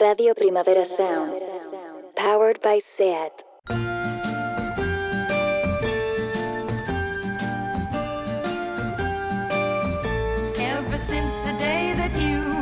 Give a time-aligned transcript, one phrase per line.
[0.00, 1.32] Radio Primavera Sound.
[2.16, 3.32] Powered by SEAT.
[10.58, 12.55] Ever since the day that you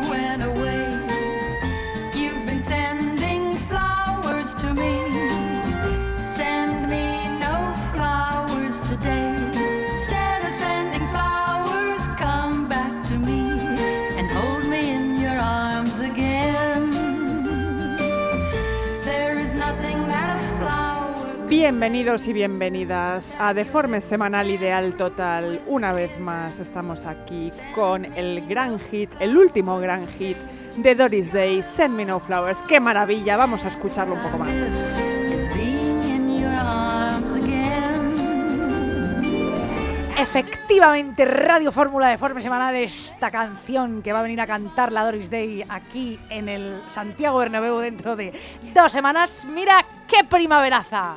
[21.64, 25.62] Bienvenidos y bienvenidas a Deforme Semanal Ideal Total.
[25.66, 30.36] Una vez más estamos aquí con el gran hit, el último gran hit
[30.76, 32.60] de Doris Day, Send Me No Flowers.
[32.68, 33.38] ¡Qué maravilla!
[33.38, 35.00] Vamos a escucharlo un poco más.
[40.18, 45.02] Efectivamente, Radio Fórmula de Forma Semanal, esta canción que va a venir a cantar la
[45.02, 48.38] Doris Day aquí en el Santiago Bernabéu dentro de
[48.74, 49.46] dos semanas.
[49.46, 51.14] Mira qué primaveraza.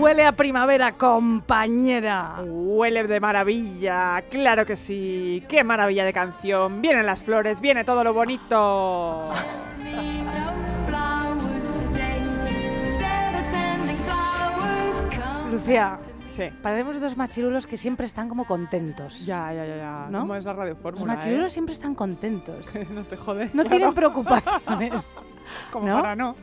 [0.00, 2.36] Huele a primavera, compañera.
[2.42, 5.44] Huele de maravilla, claro que sí.
[5.48, 6.80] ¡Qué maravilla de canción!
[6.80, 9.30] Vienen las flores, viene todo lo bonito.
[15.50, 15.98] Lucía,
[16.34, 16.44] Sí.
[16.62, 19.26] parecemos dos machirulos que siempre están como contentos.
[19.26, 20.06] Ya, ya, ya, ya.
[20.10, 20.20] ¿No?
[20.20, 22.74] ¿Cómo es la radio Los machirulos siempre están contentos.
[22.76, 22.86] eh?
[22.90, 23.46] no te jode.
[23.46, 23.68] No claro.
[23.68, 25.14] tienen preocupaciones.
[25.72, 26.00] Como ¿no?
[26.00, 26.36] para no.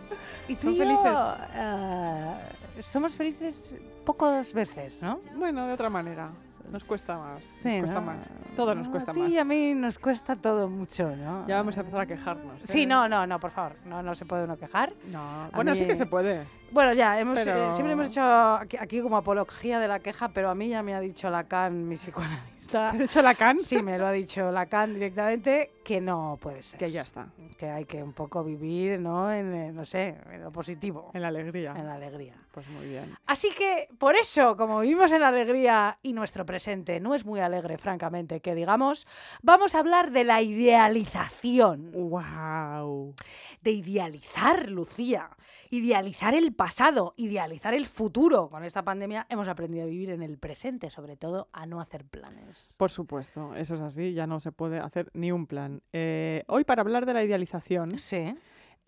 [0.49, 1.19] Y tú Son y yo, felices.
[1.55, 2.33] eh,
[2.81, 3.73] somos felices
[4.05, 5.19] pocas veces, ¿no?
[5.35, 6.29] Bueno, de otra manera.
[6.71, 7.41] Nos cuesta más.
[7.43, 8.05] Sí, nos cuesta ¿no?
[8.07, 8.29] más.
[8.57, 9.29] Todo nos No, cuesta a ti más.
[9.31, 11.47] y a mí nos cuesta todo mucho, ¿no?
[11.47, 12.61] Ya vamos a empezar a quejarnos.
[12.61, 12.85] Sí, ¿eh?
[12.85, 14.91] no, no, no, por favor, no, no se puede uno quejar.
[15.09, 15.49] No.
[15.55, 16.45] Bueno, sí que se puede.
[16.71, 20.27] Bueno, ya, hemos, Pero- eh, siempre hemos hecho aquí, aquí como apología de la queja,
[20.27, 22.56] pero a mí ya me ha dicho Lacan, mi psicoanalista.
[22.71, 23.59] De hecho, Lacan.
[23.59, 26.79] Sí, me lo ha dicho Lacan directamente, que no puede ser.
[26.79, 27.27] Que ya está.
[27.57, 29.31] Que hay que un poco vivir, ¿no?
[29.31, 31.73] En, eh, no sé, en lo positivo, En la alegría.
[31.77, 32.33] en la alegría.
[32.51, 33.15] Pues muy bien.
[33.25, 37.39] Así que, por eso, como vivimos en la alegría y nuestro presente no es muy
[37.39, 39.07] alegre, francamente, que digamos,
[39.41, 41.91] vamos a hablar de la idealización.
[41.93, 43.13] ¡Wow!
[43.61, 45.29] De idealizar, Lucía.
[45.69, 48.49] Idealizar el pasado, idealizar el futuro.
[48.49, 52.05] Con esta pandemia hemos aprendido a vivir en el presente, sobre todo a no hacer
[52.05, 52.73] planes.
[52.77, 54.13] Por supuesto, eso es así.
[54.13, 55.81] Ya no se puede hacer ni un plan.
[55.93, 58.35] Eh, hoy, para hablar de la idealización, Sí.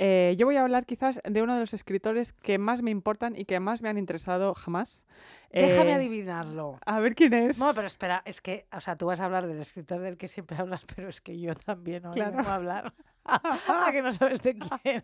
[0.01, 3.35] Eh, yo voy a hablar quizás de uno de los escritores que más me importan
[3.37, 5.03] y que más me han interesado jamás.
[5.51, 6.79] Déjame Eh, adivinarlo.
[6.85, 7.57] A ver quién es.
[7.59, 10.27] No, pero espera, es que, o sea, tú vas a hablar del escritor del que
[10.27, 12.37] siempre hablas, pero es que yo también hoy Claro.
[12.37, 12.93] vengo a hablar.
[13.25, 15.03] ¿A que no sabes de quién?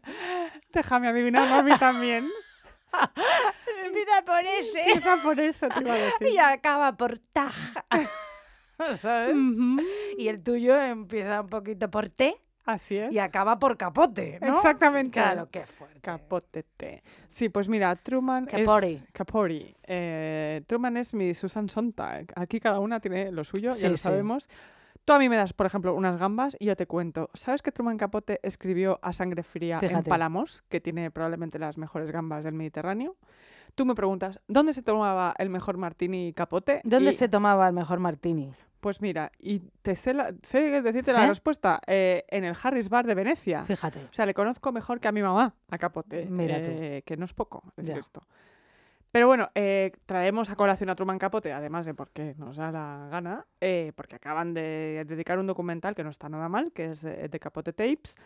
[0.71, 2.29] Déjame adivinarlo a mí también.
[3.85, 6.27] Empieza por ese Quizá por eso te iba a decir.
[6.33, 7.53] y acaba por Taj.
[9.01, 9.35] ¿Sabes?
[10.17, 12.35] Y el tuyo empieza un poquito por T
[12.65, 13.11] Así es.
[13.11, 14.55] y acaba por capote, ¿no?
[14.55, 15.11] Exactamente.
[15.21, 15.99] Claro, qué fuerte.
[16.01, 17.03] Capotete.
[17.27, 18.93] Sí, pues mira, Truman Capori.
[18.93, 19.05] es...
[19.13, 19.73] Capori.
[19.83, 22.27] Eh, Truman es mi Susan Sontag.
[22.35, 24.03] Aquí cada una tiene lo suyo, Sí, ya lo sí.
[24.03, 24.49] sabemos.
[25.05, 27.29] Tú a mí me das, por ejemplo, unas gambas y yo te cuento.
[27.35, 30.01] ¿Sabes que Truman Capote escribió A Sangre Fría en.
[30.03, 33.15] Palamos, que tiene probablemente las mejores gambas del Mediterráneo?
[33.75, 36.81] Tú me preguntas, ¿dónde se tomaba el mejor martini Capote?
[36.85, 38.51] ¿Dónde Y, se tomaba el mejor martini?
[38.85, 43.07] Pues mira, y te sé, la- sé decirte la respuesta, eh, en el Harris Bar
[43.07, 43.63] de Venecia.
[43.65, 43.97] Fíjate.
[44.03, 46.27] O sea, le conozco mejor que a mi mamá, a Capote.
[46.27, 46.69] Mira tú.
[46.71, 47.99] eh, Que no es poco decir Ya.
[47.99, 48.21] esto.
[49.11, 53.07] Pero bueno, eh, traemos a colación a Truman Capote, además de porque nos da la
[53.09, 57.01] gana, eh, porque acaban de dedicar un documental que no está nada mal, que es
[57.01, 58.17] de, de Capote Tapes,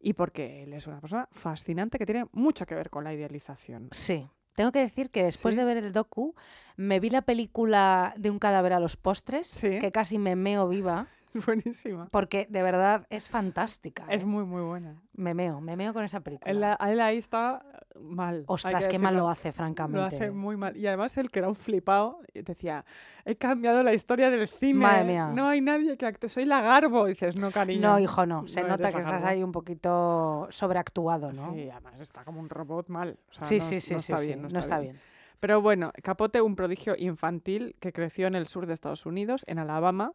[0.00, 3.88] y porque él es una persona fascinante que tiene mucho que ver con la idealización.
[3.90, 4.26] Sí.
[4.56, 5.58] Tengo que decir que después Sí.
[5.60, 6.34] de ver el docu,
[6.76, 9.78] me vi la película de un cadáver a los postres, Sí.
[9.78, 11.06] que casi me meo viva,
[11.38, 12.08] Es buenísima.
[12.10, 14.06] porque de verdad es fantástica.
[14.08, 14.26] Es ¿eh?
[14.26, 15.00] muy, muy buena.
[15.14, 16.50] Me meo, me meo con esa película.
[16.80, 17.64] Él, él ahí está
[18.00, 18.44] mal.
[18.46, 19.98] Ostras, que qué mal lo hace, francamente.
[19.98, 20.76] Lo hace muy mal.
[20.76, 22.84] Y además él, que era un flipado, decía,
[23.24, 24.80] he cambiado la historia del cine.
[24.80, 25.30] Madre mía.
[25.34, 26.28] No hay nadie que actúe.
[26.28, 27.06] Soy lagarbo.
[27.06, 27.80] dices, no, cariño.
[27.80, 28.46] No, hijo, no.
[28.46, 29.28] Se no nota que estás lagarbo".
[29.28, 31.54] ahí un poquito sobreactuado, ¿no?
[31.54, 33.18] Sí, además está como un robot mal.
[33.30, 34.42] O sea, sí, no, sí, sí, no sí, está sí, bien.
[34.42, 34.96] No, no está bien.
[35.40, 39.58] Pero bueno, Capote, un prodigio infantil que creció en el sur de Estados Unidos, en
[39.58, 40.12] Alabama,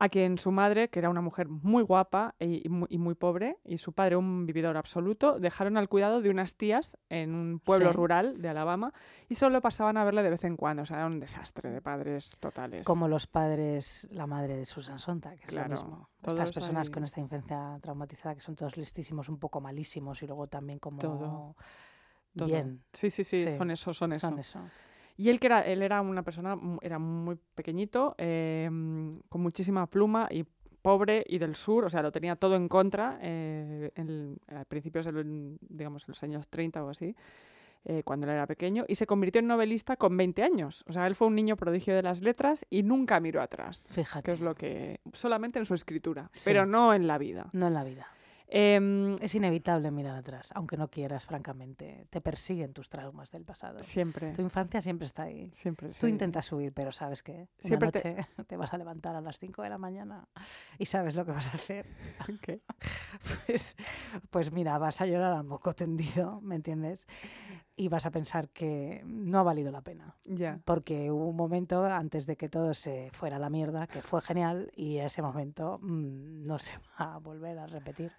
[0.00, 3.14] a quien su madre, que era una mujer muy guapa y, y muy, y muy
[3.14, 7.60] pobre, y su padre, un vividor absoluto, dejaron al cuidado de unas tías en un
[7.60, 7.96] pueblo Sí.
[7.96, 8.92] rural de Alabama
[9.28, 10.82] y solo pasaban a verle de vez en cuando.
[10.82, 12.86] O sea, era un desastre de padres totales.
[12.86, 16.08] Como los padres, la madre de Susan Sontag, que es Claro, lo mismo.
[16.26, 20.46] Estas personas con esta infancia traumatizada que son todos listísimos, un poco malísimos y luego
[20.46, 21.56] también como Todo,
[22.36, 22.46] Todo.
[22.46, 22.82] bien.
[22.92, 24.34] Sí, sí, sí, Sí, son eso, son eso.
[24.38, 24.60] eso.
[25.20, 29.86] Y él que era, él era una persona, era muy pequeñito, eh, mm, con muchísima
[29.86, 30.46] pluma y
[30.80, 35.04] pobre y del sur, o sea, lo tenía todo en contra eh, en, a principios
[35.04, 37.14] de digamos, los años 30 o así,
[37.84, 40.84] eh, cuando él era pequeño, y se convirtió en novelista con 20 años.
[40.88, 43.90] O sea, él fue un niño prodigio de las letras y nunca miró atrás.
[43.92, 44.24] Fíjate.
[44.24, 45.00] Que es lo que.
[45.12, 46.48] solamente en su escritura, Sí.
[46.48, 47.50] pero no en la vida.
[47.52, 48.06] No en la vida.
[48.52, 52.06] Em, Es inevitable mirar atrás, aunque no quieras, francamente.
[52.10, 53.80] Te persiguen tus traumas del pasado.
[53.82, 54.32] siempre.
[54.32, 55.48] Tu infancia siempre está ahí.
[55.52, 55.90] Siempre.
[55.90, 56.08] Tú sí.
[56.08, 58.56] intentas huir, pero sabes que Siempre te- noche te...
[58.56, 60.26] vas a levantar a las 5 de la mañana
[60.78, 61.86] y sabes lo que vas a hacer.
[62.42, 62.60] ¿Qué?
[63.46, 63.76] Pues,
[64.30, 67.06] pues mira, vas a llorar a moco tendido, ¿me entiendes?
[67.80, 70.14] Y vas a pensar que no ha valido la pena.
[70.24, 70.60] Ya.
[70.66, 74.20] Porque hubo un momento antes de que todo se fuera a la mierda, que fue
[74.20, 78.12] genial, y ese momento mm, no se va a volver a repetir.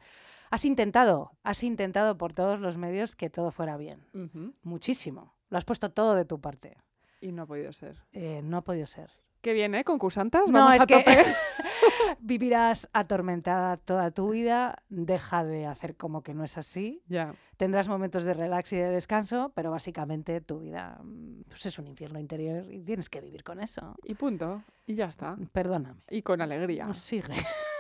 [0.50, 4.04] Has intentado, has intentado por todos los medios que todo fuera bien.
[4.16, 4.56] Ujú.
[4.63, 5.36] Muchísimo.
[5.50, 6.78] Lo has puesto todo de tu parte.
[7.22, 8.02] Y no ha podido ser.
[8.13, 9.12] Eh, no ha podido ser.
[9.42, 9.84] Qué bien, ¿eh?
[9.84, 10.50] Concursantas.
[10.50, 11.26] No, Vamos es a que tope.
[12.20, 17.02] vivirás atormentada toda tu vida, deja de hacer como que no es así.
[17.08, 17.34] ya.
[17.58, 21.86] Tendrás momentos de relax y de descanso, pero básicamente tu vida mm, pues es un
[21.88, 23.96] infierno interior y tienes que vivir con eso.
[24.04, 24.64] Y punto.
[24.88, 25.38] Y ya está.
[25.52, 26.02] Perdóname.
[26.10, 26.92] Y con alegría.
[26.94, 27.34] Sigue.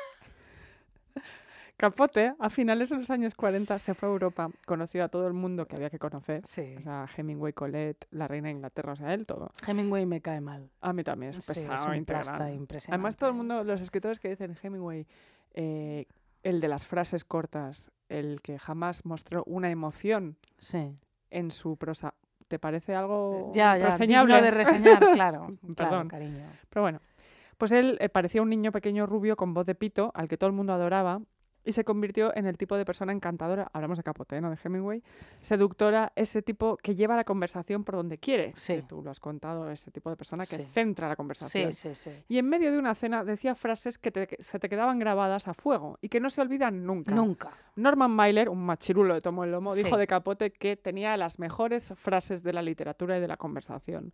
[1.81, 5.33] Capote, a finales de los años 40, se fue a Europa, conoció a todo el
[5.33, 6.43] mundo que había que conocer.
[6.45, 6.75] Sí.
[6.77, 9.51] O sea, Hemingway, Colette, la reina de Inglaterra, o sea, él todo.
[9.67, 10.69] Hemingway me cae mal.
[10.79, 12.93] A mí también, es Sí, es pesado, plasta impresionante.
[12.93, 15.07] Además, todo el mundo, los escritores que dicen Hemingway,
[15.55, 16.05] eh,
[16.43, 20.93] el de las frases cortas, el que jamás mostró una emoción Sí.
[21.31, 22.13] en su prosa,
[22.47, 23.87] ¿te parece algo Ya, ya.
[23.87, 24.39] reseñable?
[24.39, 25.47] de reseñar, claro.
[25.75, 26.07] claro, Perdón.
[26.09, 26.45] cariño.
[26.69, 26.99] Pero bueno,
[27.57, 30.47] pues él eh, parecía un niño pequeño rubio con voz de pito, al que todo
[30.47, 31.21] el mundo adoraba,
[31.63, 35.03] y se convirtió en el tipo de persona encantadora, hablamos de Capote, no de Hemingway,
[35.41, 38.51] seductora, ese tipo que lleva la conversación por donde quiere.
[38.55, 38.75] Sí.
[38.77, 40.63] que tú lo has contado, ese tipo de persona que Sí.
[40.63, 41.73] centra la conversación.
[41.73, 42.23] Sí, sí, sí.
[42.29, 45.47] Y en medio de una cena decía frases que te- que se te quedaban grabadas
[45.47, 47.13] a fuego y que no se olvidan nunca.
[47.13, 47.51] Nunca.
[47.75, 51.93] Norman Mailer, un machirulo de tomo el lomo, dijo de Capote que tenía las mejores
[51.97, 54.13] frases de la literatura y de la conversación.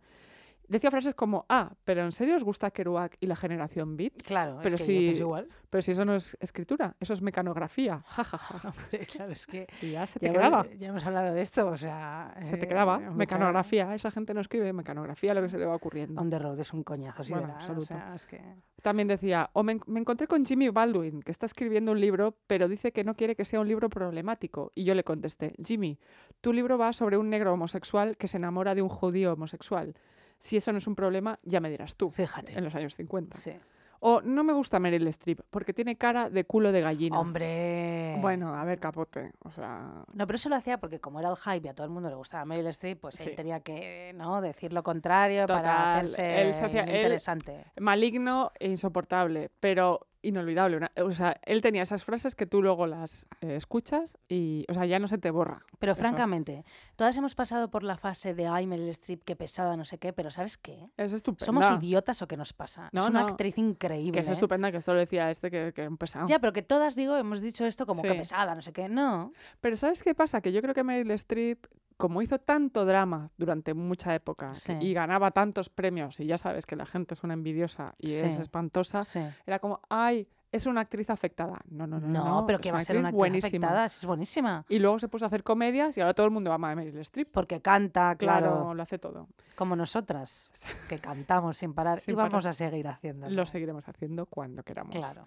[0.68, 4.12] Decía frases como, ah, pero ¿en serio os gusta Kerouac y la generación beat?
[4.22, 5.48] Claro, Pero es que si- yo pienso igual.
[5.70, 7.98] Pero si eso no es escritura, eso es mecanografía.
[8.06, 8.72] Ja, ja, ja.
[9.12, 10.60] Claro, es que Y ya se te ya, quedaba.
[10.66, 12.34] hemos- ya hemos hablado de esto, o sea...
[12.42, 12.98] Se te eh, quedaba.
[12.98, 13.94] mucha- Mecanografía.
[13.94, 16.20] Esa gente no escribe mecanografía, lo que se le va ocurriendo.
[16.20, 17.82] On the road es un coñazo, sí, Bueno, absoluto.
[17.84, 18.40] O sea, es que...
[18.82, 22.68] También decía, o me, me encontré con Jimmy Baldwin, que está escribiendo un libro, pero
[22.68, 24.70] dice que no quiere que sea un libro problemático.
[24.74, 25.98] Y yo le contesté, Jimmy,
[26.40, 29.94] tu libro va sobre un negro homosexual que se enamora de un judío homosexual.
[30.38, 32.10] Si eso no es un problema, ya me dirás tú.
[32.10, 32.56] Fíjate.
[32.56, 33.36] En los años 50.
[33.36, 33.52] Sí.
[34.00, 37.18] O no me gusta Meryl Streep, porque tiene cara de culo de gallina.
[37.18, 38.16] Hombre...
[38.20, 39.32] Bueno, a ver, capote.
[39.40, 41.84] O sea, No, pero eso lo hacía porque como era el hype y a todo
[41.84, 43.24] el mundo le gustaba Meryl Streep, pues Sí.
[43.30, 44.40] él tenía que ¿no?
[44.40, 47.64] decir lo contrario para hacerse él se hacía- el él- interesante.
[47.80, 50.76] maligno e insoportable, pero inolvidable.
[50.76, 54.74] Una- o sea, él tenía esas frases que tú luego las eh, escuchas y, o
[54.74, 55.64] sea, ya no se te borra.
[55.78, 56.00] Pero eso.
[56.00, 56.64] francamente,
[56.96, 60.12] todas hemos pasado por la fase de ay, Meryl Streep, qué pesada, no sé qué,
[60.12, 60.90] pero ¿sabes qué?
[60.96, 61.46] Es estupenda.
[61.46, 62.88] ¿Somos idiotas o qué nos pasa?
[62.92, 64.12] No, es una no, actriz increíble.
[64.12, 64.32] Que es ¿eh?
[64.32, 66.26] estupenda, que esto lo decía este, que, que era un pesado.
[66.26, 68.88] Ya, pero que todas, digo, hemos dicho esto como que pesada, no sé qué.
[68.88, 69.32] No.
[69.60, 70.40] Pero ¿sabes qué pasa?
[70.40, 71.66] Que yo creo que Meryl Streep,
[71.98, 74.72] como hizo tanto drama durante mucha época Sí.
[74.80, 78.38] y ganaba tantos premios, y ya sabes que la gente es una envidiosa y es
[78.38, 79.20] espantosa, Sí.
[79.46, 81.60] era como, ay, es una actriz afectada.
[81.68, 82.06] No, no, no.
[82.08, 83.66] No, no, pero que va a ser una actriz buenísima.
[83.66, 84.64] afectada, es buenísima.
[84.70, 86.96] Y luego se puso a hacer comedias y ahora todo el mundo ama a Meryl
[87.00, 87.30] Streep.
[87.30, 89.28] Porque canta, claro, Claro, lo hace todo.
[89.56, 90.48] como nosotras,
[90.88, 92.48] que cantamos sin parar Sin y vamos parar.
[92.48, 93.34] a seguir haciéndolo.
[93.34, 94.94] Lo seguiremos haciendo cuando queramos.
[94.96, 95.26] Claro.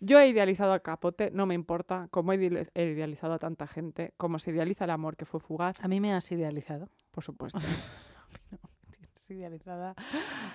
[0.00, 3.66] Yo he idealizado a Capote, no me importa, como he ideali- he idealizado a tanta
[3.66, 6.88] gente, como se idealiza el amor que fue fugaz, A mí me has idealizado.
[7.10, 7.58] por supuesto,
[8.90, 9.94] Tienes idealizada.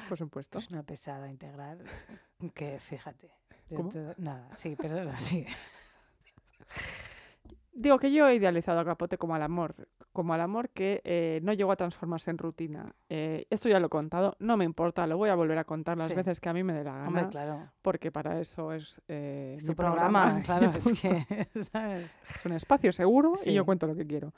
[0.09, 0.57] por supuesto.
[0.59, 1.83] Es una pesada integral
[2.55, 3.29] que, fíjate.
[3.75, 3.89] ¿Cómo?
[3.89, 5.45] te- Nada, sí, perdona, sí.
[7.77, 9.75] Digo que yo he idealizado a Capote como al amor,
[10.13, 12.95] como al amor que eh, no llegó a transformarse en rutina.
[13.09, 15.97] Eh, esto ya lo he contado, no me importa, lo voy a volver a contar
[15.97, 16.13] las Sí.
[16.15, 17.69] veces que a mí me dé la gana, Hombre, claro.
[17.81, 21.25] porque para eso es, eh, Es tu programa, y claro, es que,
[21.73, 22.17] ¿sabes?
[22.33, 23.53] Es un espacio seguro y Sí.
[23.53, 24.33] yo cuento lo que quiero.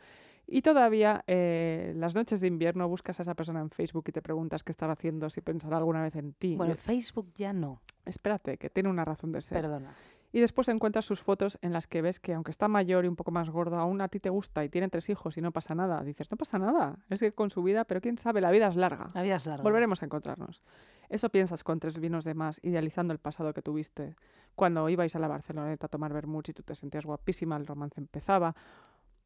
[0.48, 4.22] Y todavía, eh, las noches de invierno, buscas a esa persona en Facebook y te
[4.24, 6.56] preguntas qué estará haciendo, si pensará alguna vez en ti.
[6.56, 9.62] Bueno, Y- Facebook ya no, espérate, que tiene una razón de ser.
[9.62, 9.94] perdona.
[10.32, 13.16] Y después encuentras sus fotos en las que ves que, aunque está mayor y un
[13.16, 15.74] poco más gordo, aún a ti te gusta y tiene tres hijos y no pasa
[15.74, 16.04] nada.
[16.04, 18.76] Dices, no pasa nada, es que con su vida, pero quién sabe, la vida es
[18.76, 19.08] larga.
[19.14, 19.64] La vida es larga.
[19.64, 20.64] Volveremos a encontrarnos.
[21.10, 24.16] Eso piensas con tres vinos de más, idealizando el pasado que tuviste.
[24.56, 28.00] Cuando ibais a la Barceloneta a tomar vermuts y tú te sentías guapísima, el romance
[28.00, 28.56] empezaba.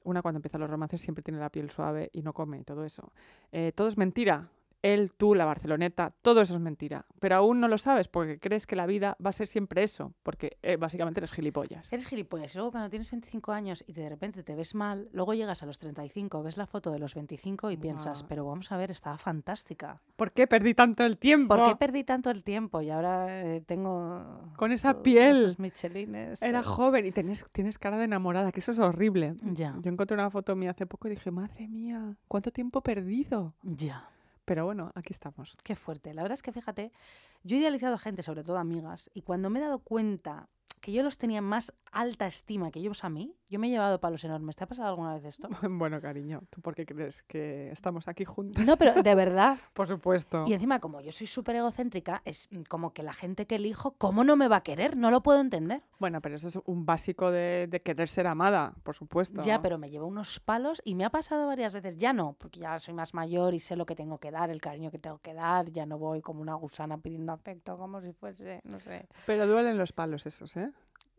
[0.03, 2.85] Una cuando empiezan los romances siempre tiene la piel suave y no come y todo
[2.85, 3.11] eso.
[3.51, 4.49] Eh, todo es mentira.
[4.81, 7.05] Él, tú, la Barceloneta, todo eso es mentira.
[7.19, 10.13] Pero aún no lo sabes porque crees que la vida va a ser siempre eso,
[10.23, 11.91] porque eh, básicamente eres gilipollas.
[11.91, 12.53] Eres gilipollas.
[12.55, 15.65] Y luego cuando tienes 25 años y de repente te ves mal, luego llegas a
[15.65, 19.17] los 35, ves la foto de los 25 y piensas, pero vamos a ver, estaba
[19.17, 20.01] fantástica.
[20.15, 21.55] ¿Por qué perdí tanto el tiempo?
[21.55, 22.81] ¿Por qué perdí tanto el tiempo?
[22.81, 24.51] Y ahora eh, tengo...
[24.55, 25.37] Con esa piel.
[25.37, 26.41] esos michelines.
[26.41, 29.35] Era joven y tenés, tienes cara de enamorada, que eso es horrible.
[29.43, 33.53] Ya, Yo encontré una foto mía hace poco y dije, madre mía, ¿cuánto tiempo perdido?
[33.63, 34.07] ya.
[34.45, 35.55] Pero bueno, aquí estamos.
[35.63, 36.13] Qué fuerte.
[36.13, 36.91] La verdad es que fíjate,
[37.43, 40.49] yo he idealizado a gente, sobre todo amigas, y cuando me he dado cuenta
[40.81, 43.69] que yo los tenía en más alta estima que ellos a mí, yo me he
[43.69, 44.55] llevado palos enormes.
[44.55, 45.47] ¿Te ha pasado alguna vez esto?
[45.81, 48.65] Bueno, cariño, ¿tú por qué crees que estamos aquí juntas?
[48.65, 49.57] No, pero de verdad.
[49.73, 50.45] Por supuesto.
[50.47, 54.23] Y encima, como yo soy súper egocéntrica, es como que la gente que elijo, ¿cómo
[54.23, 54.95] no me va a querer?
[54.95, 55.81] No lo puedo entender.
[55.99, 59.41] Bueno, pero eso es un básico de, de querer ser amada, por supuesto.
[59.41, 61.97] Ya, pero me llevo unos palos y me ha pasado varias veces.
[61.97, 64.61] Ya no, porque ya soy más mayor y sé lo que tengo que dar, el
[64.61, 65.71] cariño que tengo que dar.
[65.71, 69.07] Ya no voy como una gusana pidiendo afecto, como si fuese, no sé.
[69.25, 70.70] Pero duelen los palos esos, ¿eh?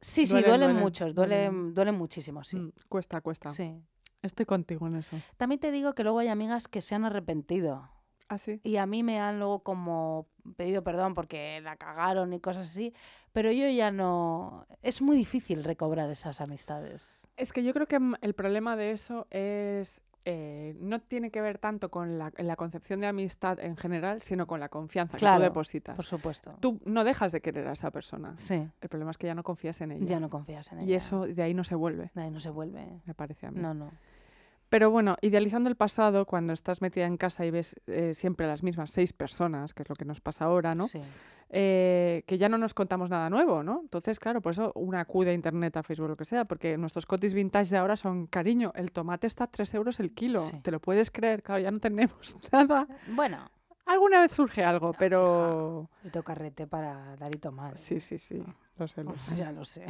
[0.03, 1.53] Sí, sí, Duelen, muchos, duelen.
[1.53, 2.57] duelen, duelen muchísimo, sí.
[2.59, 3.51] Mm, cuesta, cuesta.
[3.51, 3.81] Sí.
[4.21, 5.17] Estoy contigo en eso.
[5.37, 7.89] También te digo que luego hay amigas que se han arrepentido
[8.29, 8.61] ¿Ah, sí?
[8.65, 12.95] y a mí me han luego como pedido perdón porque la cagaron y cosas así,
[13.33, 14.67] pero yo ya no...
[14.83, 17.29] Es muy difícil recobrar esas amistades.
[17.37, 20.01] Es que yo creo que mm, el problema de eso es.
[20.25, 24.47] Eh, no tiene que ver tanto con la, la concepción de amistad en general, sino
[24.47, 25.97] con la confianza que Claro, tú depositas.
[25.97, 26.55] Por supuesto.
[26.61, 28.37] Tú no dejas de querer a esa persona.
[28.37, 30.07] Sí, El problema es que ya no confías en ella.
[30.07, 30.91] ya no confías en ella.
[30.91, 33.01] y eso de ahí no se vuelve, De ahí no se vuelve.
[33.05, 33.61] me parece a mí.
[33.61, 33.91] No, no.
[34.73, 38.63] Pero bueno, idealizando el pasado, cuando estás metida en casa y ves eh, siempre las
[38.63, 40.89] mismas seis personas, que es lo que nos pasa ahora, ¿no?
[40.89, 40.99] Sí.
[41.51, 43.81] Eh, que ya no nos contamos nada nuevo, ¿no?
[43.83, 47.05] Entonces, claro, por eso una acude a internet, a Facebook, lo que sea, porque nuestros
[47.05, 50.41] cotis vintage de ahora son, cariño, el tomate está a 3 euros el kilo.
[50.41, 50.59] Sí.
[50.63, 51.43] ¿Te lo puedes creer?
[51.43, 52.89] Claro, ya no tenemos nada.
[53.09, 53.51] Bueno,
[53.85, 55.91] Alguna vez surge algo, pero...
[56.03, 57.77] yo tengo carrete para dar y tomar.
[57.77, 58.43] Sí, sí, sí,
[58.79, 59.37] lo sé, lo sé.
[59.37, 59.85] Ya lo sé,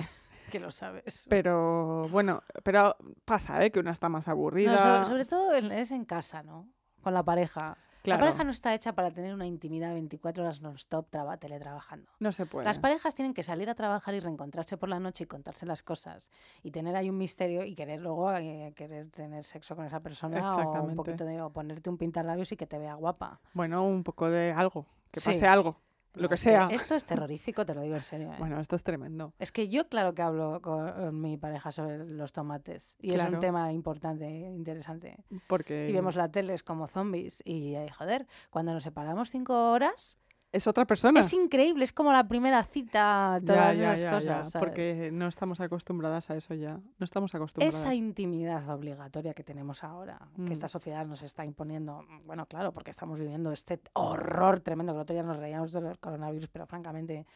[0.51, 1.27] que lo sabes.
[1.29, 3.71] Pero bueno, pero pasa, ¿eh?
[3.71, 4.73] Que una está más aburrida.
[4.73, 6.69] No, sobre, sobre todo es en casa, ¿no?
[7.03, 7.77] Con la pareja.
[8.03, 8.19] Claro.
[8.21, 12.11] La pareja no está hecha para tener una intimidad 24 horas non-stop traba- teletrabajando.
[12.19, 12.65] No se puede.
[12.65, 15.85] Las parejas tienen que salir a trabajar y reencontrarse por la noche y contarse las
[15.85, 16.29] cosas
[16.65, 20.57] y tener ahí un misterio y querer luego eh, querer tener sexo con esa persona
[20.57, 23.41] o un poquito de o ponerte un pintarlabios y que te vea guapa.
[23.55, 25.31] Bueno, un poco de algo, que Sí.
[25.31, 25.77] pase algo,
[26.15, 26.69] lo que sea.
[26.71, 28.33] Esto es terrorífico, te lo digo en serio.
[28.33, 28.37] ¿eh?
[28.39, 29.33] Bueno, esto es tremendo.
[29.39, 33.41] Es que yo, claro que hablo con mi pareja sobre los tomates y es un
[33.41, 35.17] tema importante, interesante.
[35.47, 40.19] Porque Y vemos la tele es como zombies y, joder, cuando nos separamos cinco horas
[40.53, 41.21] es otra persona.
[41.21, 44.53] es increíble, es como la primera cita, todas ya, esas ya, cosas.
[44.59, 46.75] Porque no estamos acostumbradas a eso ya.
[46.99, 47.75] No estamos acostumbradas.
[47.83, 50.47] Esa intimidad obligatoria que tenemos ahora, Mm.
[50.47, 54.97] que esta sociedad nos está imponiendo, bueno, claro, porque estamos viviendo este horror tremendo, que
[54.99, 57.27] el otro día nos reíamos del coronavirus, pero francamente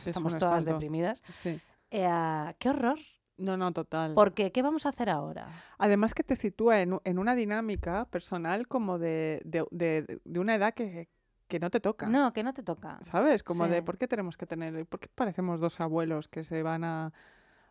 [0.00, 0.72] Es estamos todas espanto.
[0.80, 1.22] deprimidas.
[1.32, 1.60] Sí.
[1.90, 2.98] Eh, ¡Qué horror!
[3.38, 4.14] No, no, total.
[4.14, 5.46] Porque, ¿qué vamos a hacer ahora?
[5.78, 10.56] Además que te sitúa en, en una dinámica personal como de, de, de- de una
[10.56, 11.08] edad que,
[11.48, 12.06] que no te toca.
[12.06, 12.98] No, que no te toca.
[13.02, 13.42] ¿Sabes?
[13.42, 13.70] Como Sí.
[13.70, 17.12] de por qué tenemos que tener, por qué parecemos dos abuelos que se van a,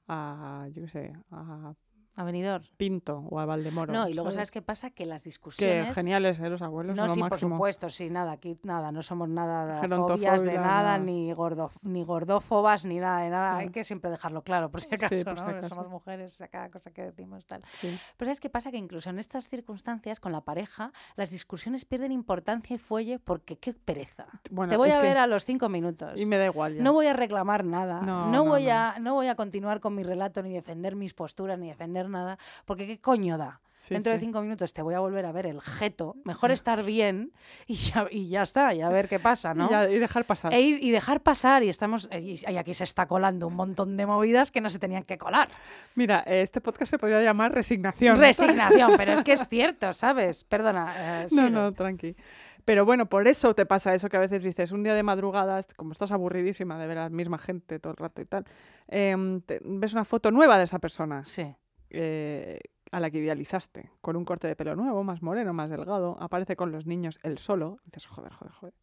[0.08, 1.74] a yo qué sé, a
[2.18, 2.64] Avenidor.
[2.78, 3.94] Pinto o a Valdemoro.
[3.94, 4.90] No, y luego, ¿sabes qué pasa?
[4.90, 5.94] Que las Que discusiones...
[5.96, 6.50] geniales, ¿eh?
[6.50, 9.80] Los abuelos No, son lo sí, por supuesto, sí, nada, aquí nada, no somos nada
[9.82, 10.98] Gerontofóbicas, fobias de nada, nada.
[11.00, 11.32] ni,
[11.84, 13.58] ni gordófobas, ni nada de nada.
[13.58, 15.46] Hay que siempre dejarlo claro, por si Sí, acaso, por ¿no?
[15.56, 15.68] si Que.
[15.68, 17.62] Somos mujeres, a cada cosa que decimos tal.
[17.68, 17.98] Sí.
[18.18, 18.72] Pero ¿sabes qué pasa?
[18.72, 23.58] Que incluso en estas circunstancias, con la pareja, las discusiones pierden importancia y fuelle porque
[23.58, 24.26] qué pereza.
[24.50, 26.20] Bueno, Te voy a que- ver a los cinco minutos.
[26.20, 26.84] Y me da igual ya.
[26.84, 28.70] No voy a reclamar nada, No, no, no, voy.
[28.70, 32.38] A, no voy a continuar con mi relato, ni defender mis posturas, ni defender nada,
[32.66, 33.60] porque qué coño da.
[33.80, 36.16] Sí, Dentro de cinco minutos te voy a volver a ver el jeto.
[36.24, 37.32] Mejor estar bien
[37.68, 39.68] y ya, y ya está, y a ver qué pasa, ¿no?
[39.68, 40.52] Y, ya- y dejar pasar.
[40.52, 43.96] E ir- y dejar pasar, y estamos y, y aquí se está colando un montón
[43.96, 45.50] de movidas que no se tenían que colar.
[45.94, 48.16] Mira, eh, este podcast se podría llamar Resignación.
[48.20, 50.44] Resignación, pero es que es cierto, ¿sabes?
[50.44, 51.24] Perdona.
[51.24, 52.16] eh, No, no, tranqui.
[52.66, 55.62] Pero bueno, por eso te pasa eso que a veces dices, un día de madrugada,
[55.76, 58.44] como estás aburridísima de ver a la misma gente todo el rato y tal,
[58.88, 61.56] em, te- ves una foto nueva de esa persona Sí.
[61.90, 62.60] Eh,
[62.92, 66.56] a la que idealizaste, con un corte de pelo nuevo, más moreno, más delgado, aparece
[66.56, 68.74] con los niños él solo, y dices, joder, joder, joder.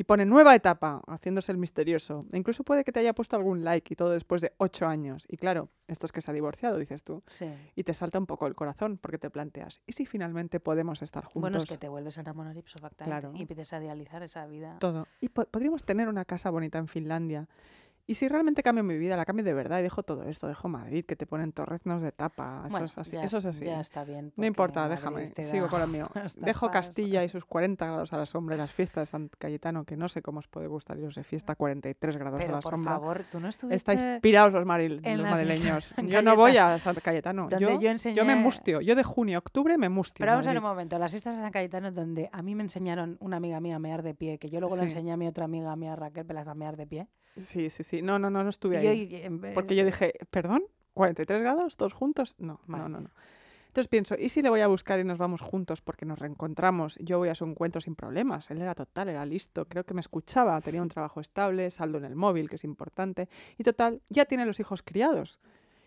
[0.00, 2.24] Y pone nueva etapa, haciéndose el misterioso.
[2.30, 5.26] E incluso puede que te haya puesto algún like y todo después de ocho años.
[5.28, 7.24] Y claro, esto es que se ha divorciado, dices tú.
[7.26, 7.46] Sí.
[7.74, 11.24] Y te salta un poco el corazón porque te planteas, ¿y si finalmente podemos estar
[11.24, 11.40] juntos?
[11.40, 12.54] Bueno, es que te vuelves a enamorar
[12.98, 13.32] Claro.
[13.34, 14.76] y empiezas a idealizar esa vida.
[14.78, 15.08] todo.
[15.20, 17.48] Y po- podríamos tener una casa bonita en Finlandia
[18.10, 19.18] ¿Y si realmente cambio mi vida?
[19.18, 22.10] La cambio de verdad y dejo todo esto, dejo Madrid, que te ponen torreznos de
[22.10, 22.64] tapa.
[22.66, 23.16] Eso es así.
[23.16, 23.66] ya Eso es así.
[23.66, 25.32] ya está bien, No importa, Madrid déjame.
[25.44, 26.08] Sigo da con lo mío.
[26.38, 26.70] Dejo.
[26.70, 29.96] Castilla y sus 40 grados a la sombra y las fiestas de San Cayetano, que
[29.98, 32.72] no sé cómo os puede gustar iros de fiesta a 43 grados a la por
[32.72, 32.92] sombra.
[32.94, 33.76] favor, tú no estuviste...
[33.76, 35.94] Estáis pirados los, maril- los madrileños.
[36.06, 37.42] Yo no voy a San Cayetano.
[37.42, 38.80] donde Yo, yo yo me enseñé- mustio.
[38.80, 40.22] Yo de junio, octubre me mustio.
[40.24, 42.62] Pero vamos a ver un momento, las fiestas de San Cayetano donde a mí me
[42.62, 44.88] enseñaron una amiga mía a mear de pie, que yo luego le Sí.
[44.96, 47.08] enseñé a mi otra amiga, a mi Raquel Pelas, a mear de pie.
[47.38, 48.02] Sí, sí, sí.
[48.02, 49.02] No, no, no, no estuve yo, ahí.
[49.02, 50.62] y- vez- Porque yo dije, ¿perdón?
[50.94, 51.76] ¿43 grados?
[51.76, 52.34] ¿Todos juntos?
[52.38, 52.82] No, Vale.
[52.84, 53.10] no, no, no.
[53.68, 56.96] Entonces pienso, ¿y si le voy a buscar y nos vamos juntos porque nos reencontramos?
[57.00, 58.50] Yo voy a su encuentro sin problemas.
[58.50, 62.04] Él era total, era listo, creo que me escuchaba, tenía un trabajo estable, saldo en
[62.04, 63.28] el móvil, que es importante.
[63.58, 65.38] Y total, ya tiene los hijos criados.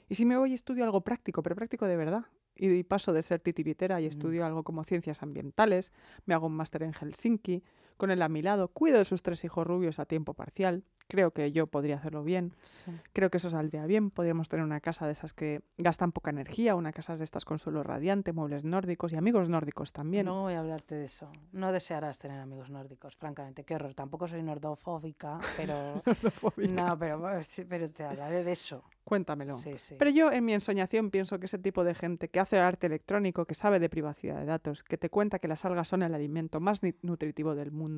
[0.08, 2.26] Y si me voy y estudio algo práctico, pero práctico de verdad.
[2.56, 5.92] Y, y paso de ser titiritera y estudio algo como ciencias ambientales,
[6.26, 7.64] me hago un máster en Helsinki,
[8.02, 10.84] con él a mi lado, cuido de sus tres hijos rubios a tiempo parcial.
[11.08, 12.52] Creo que yo podría hacerlo bien.
[12.64, 12.92] Sí.
[13.14, 14.10] Creo que eso saldría bien.
[14.10, 17.60] Podríamos tener una casa de esas que gastan poca energía, una casa de estas con
[17.60, 20.26] suelo radiante, muebles nórdicos y amigos nórdicos también.
[20.26, 21.30] No voy a hablarte de eso.
[21.52, 23.66] No desearás tener amigos nórdicos, francamente.
[23.66, 23.94] Qué horror.
[23.94, 26.02] Tampoco soy nordofóbica, pero...
[26.58, 27.22] no, pero,
[27.70, 28.84] pero te hablaré de eso.
[29.04, 29.58] Cuéntamelo.
[29.58, 29.96] Sí, sí.
[30.00, 33.46] Pero yo en mi ensoñación pienso que ese tipo de gente que hace arte electrónico,
[33.46, 36.60] que sabe de privacidad de datos, que te cuenta que las algas son el alimento
[36.60, 37.91] más nutritivo del mundo,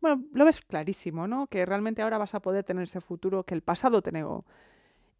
[0.00, 1.46] bueno, lo ves clarísimo, ¿no?
[1.46, 4.44] Que realmente ahora vas a poder tener ese futuro que el pasado te negó.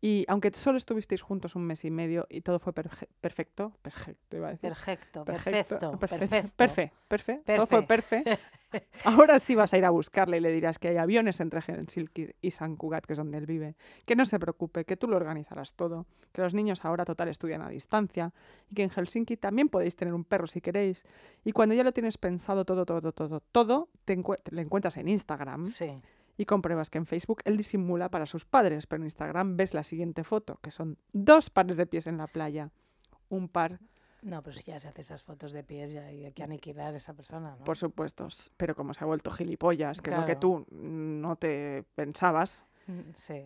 [0.01, 4.37] Y aunque solo estuvisteis juntos un mes y medio y todo fue perje- perfecto, perfecto
[4.37, 4.71] iba a decir.
[4.71, 6.57] Perfecto, Perfecto, perfecto, perfecto, perfecto.
[6.57, 8.25] perfe, perfe, todo fue Perfe.
[9.05, 12.29] Ahora sí vas a ir a buscarle y le dirás que hay aviones entre Helsinki
[12.41, 13.77] y San Cugat, que es donde él vive.
[14.07, 16.07] Que no se preocupe, que tú lo organizarás todo.
[16.33, 18.33] Que los niños ahora total estudian a distancia.
[18.71, 21.05] Y que en Helsinki también podéis tener un perro si queréis.
[21.45, 25.09] Y cuando ya lo tienes pensado todo, todo, todo, todo, te te le encuentras en
[25.09, 26.01] Instagram Sí.
[26.37, 29.85] y compruebas que en Facebook él disimula para sus padres, pero en Instagram ves la
[29.85, 32.71] siguiente foto, que son dos pares de pies en la playa.
[33.29, 33.81] Un par
[34.23, 36.97] No, pero si ya se hace esas fotos de pies, ya hay que aniquilar a
[36.97, 37.65] esa persona, ¿no?
[37.65, 41.85] Por supuesto, pero como se ha vuelto gilipollas, que es lo que tú no te
[41.95, 43.45] pensabas, Mm, Sí.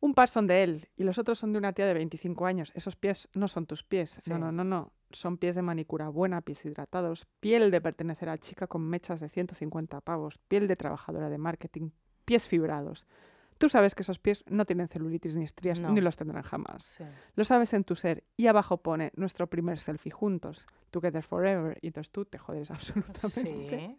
[0.00, 2.72] un par son de él y los otros son de una tía de 25 años.
[2.74, 4.10] Esos pies no son tus pies.
[4.10, 4.30] Sí.
[4.30, 4.92] No, no, no, no.
[5.10, 9.28] Son pies de manicura buena, pies hidratados, piel de pertenecer a chica con mechas de
[9.28, 11.90] 150 pavos, piel de trabajadora de marketing,
[12.24, 13.06] pies fibrados.
[13.62, 15.92] Tú sabes que esos pies no tienen celulitis ni estrías, No.
[15.92, 16.82] ni los tendrán jamás.
[16.82, 17.04] Sí.
[17.36, 18.24] Lo sabes en tu ser.
[18.36, 21.78] Y abajo pone nuestro primer selfie juntos, together forever.
[21.80, 23.96] Y entonces tú te jodes absolutamente.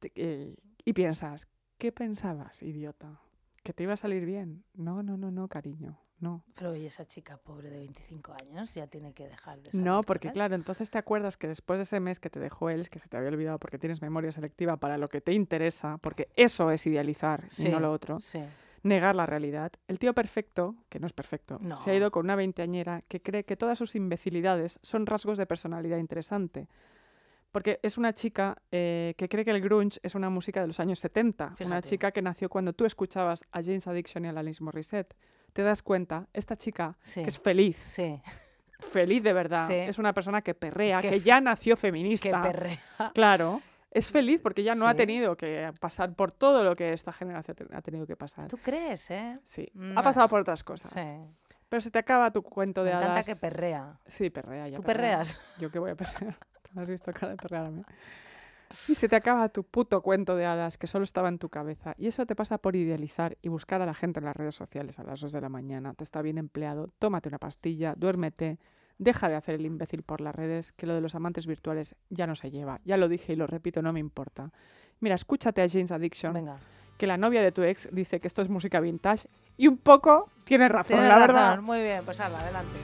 [0.00, 0.10] Sí.
[0.14, 0.56] Eh,
[0.86, 3.20] y piensas, ¿qué pensabas, idiota?
[3.62, 4.64] ¿Que te iba a salir bien?
[4.72, 6.42] No, no, no, no, cariño, no.
[6.54, 10.28] Pero y esa chica pobre de 25 años ya tiene que dejar de No, porque
[10.28, 10.32] él.
[10.34, 13.08] claro, entonces te acuerdas que después de ese mes que te dejó él, que se
[13.08, 16.86] te había olvidado porque tienes memoria selectiva para lo que te interesa, porque eso es
[16.86, 18.42] idealizar y no Sí, lo otro, Sí.
[18.84, 21.98] negar la realidad, el tío perfecto, que no es perfecto, se ha No.
[21.98, 26.68] ido con una veinteañera que cree que todas sus imbecilidades son rasgos de personalidad interesante.
[27.50, 30.80] Porque es una chica eh, que cree que el grunge es una música de los
[30.80, 31.54] años 70.
[31.60, 35.14] Una chica que nació cuando tú escuchabas a James Addiction y a Alanis Morissette.
[35.52, 37.22] Te das cuenta, esta chica Sí.
[37.22, 38.20] que es feliz, Sí.
[38.90, 39.74] feliz de verdad, Sí.
[39.74, 42.42] es una persona que perrea, Que que, ya nació Que feminista.
[42.42, 42.78] perrea.
[43.14, 43.60] Claro,
[43.90, 47.56] es feliz porque ya no ha tenido que pasar por todo lo que esta generación
[47.72, 48.48] ha tenido que pasar.
[48.48, 49.38] ¿Tú crees, eh?
[49.42, 50.00] Sí, No.
[50.00, 50.92] ha pasado por otras cosas.
[50.92, 51.10] Sí.
[51.68, 53.26] Pero se te acaba tu cuento Me de encanta hadas.
[53.26, 53.98] que perrea.
[54.06, 54.76] Sí, perrea ya.
[54.76, 55.10] ¿Tú perrea.
[55.18, 55.40] perreas?
[55.58, 56.36] Yo qué voy a perrear.
[56.62, 57.82] ¿Tú me has visto cara de perrear a mí?
[58.88, 61.94] Y se te acaba tu puto cuento de hadas que solo estaba en tu cabeza.
[61.98, 64.98] Y eso te pasa por idealizar y buscar a la gente en las redes sociales
[64.98, 65.94] a las 2 de la mañana.
[65.94, 66.90] Te está bien empleado.
[66.98, 68.58] Tómate una pastilla, duérmete.
[68.98, 72.26] Deja de hacer el imbécil por las redes, que lo de los amantes virtuales ya
[72.26, 72.80] no se lleva.
[72.84, 74.50] Ya lo dije y lo repito, no me importa.
[75.00, 76.58] Mira, escúchate a James Addiction, Venga.
[76.98, 80.30] que la novia de tu ex dice que esto es música vintage y un poco
[80.44, 81.34] tiene razón, Tienes la razón.
[81.34, 81.60] verdad.
[81.62, 82.78] Muy bien, pues hala, adelante.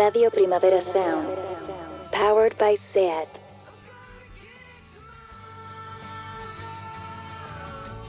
[0.00, 1.28] Radio Primavera Sound.
[2.10, 3.28] Powered by SEAT.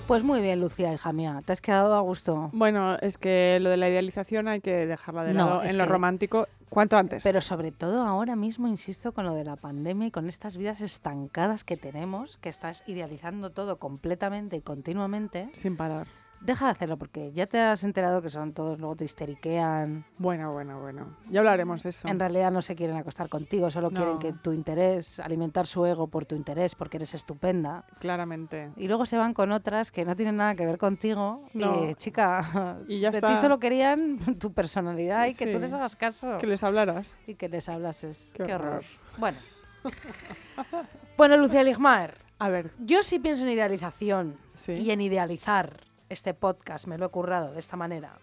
[0.07, 1.41] Pues muy bien, Lucía, hija mía.
[1.45, 2.49] Te has quedado a gusto.
[2.53, 5.89] Bueno, es que lo de la idealización hay que dejarla de lado en lo que-
[5.89, 7.23] romántico cuanto antes.
[7.23, 10.79] Pero sobre todo ahora mismo, insisto, con lo de la pandemia y con estas vidas
[10.79, 16.07] estancadas que tenemos, que estás idealizando todo completamente y continuamente, Sin parar.
[16.41, 20.05] Deja de hacerlo porque ya te has enterado que son todos, luego te histeriquean.
[20.17, 21.17] Bueno, bueno, bueno.
[21.29, 22.07] Ya hablaremos de eso.
[22.07, 26.07] En realidad no se quieren acostar contigo, solo quieren que tu interés, alimentar su ego
[26.07, 27.85] por tu interés, porque eres estupenda.
[27.99, 28.71] Claramente.
[28.75, 31.45] Y luego se van con otras que no tienen nada que ver contigo.
[31.53, 31.89] No.
[31.89, 33.29] Y, chica, Y ya de está.
[33.29, 36.37] ti solo querían tu personalidad y que tú les hagas caso.
[36.39, 37.15] Que les hablaras.
[37.27, 38.31] y que les hablases.
[38.35, 38.67] Qué Qué, horror.
[38.69, 38.83] horror.
[39.17, 39.37] Bueno.
[41.17, 44.73] bueno, Lucía Ligmaer, A ver, yo sí pienso en idealización Sí.
[44.73, 45.79] y en idealizar
[46.11, 48.19] este podcast, me lo he currado de esta manera.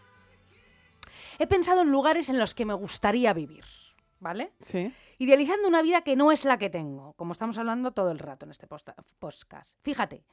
[1.39, 3.65] He pensado en lugares en los que me gustaría vivir,
[4.21, 4.53] ¿vale?
[4.61, 4.93] sí.
[5.21, 8.45] Idealizando una vida que no es la que tengo, como estamos hablando todo el rato
[8.45, 9.77] en este podcast.
[9.83, 10.25] Fíjate,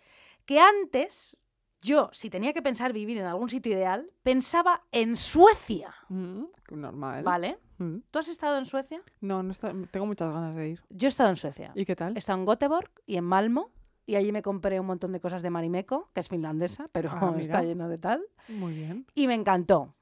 [0.45, 1.35] que antes
[1.81, 7.23] yo, si tenía que pensar vivir en algún sitio ideal, pensaba en Suecia, Mm, normal.
[7.23, 7.57] ¿vale?
[7.79, 7.97] Mm.
[8.11, 9.01] ¿Tú has estado en Suecia?
[9.21, 10.83] No, no está- tengo muchas ganas de ir.
[10.89, 11.71] Yo he estado en Suecia.
[11.73, 12.15] ¿Y qué tal?
[12.15, 13.71] He estado en Göteborg y en Malmo.
[14.05, 17.33] Y allí me compré un montón de cosas de Marimekko, que es finlandesa, pero Ah,
[17.39, 18.21] está lleno de tal.
[18.49, 19.05] Muy bien.
[19.15, 19.94] Y me encantó.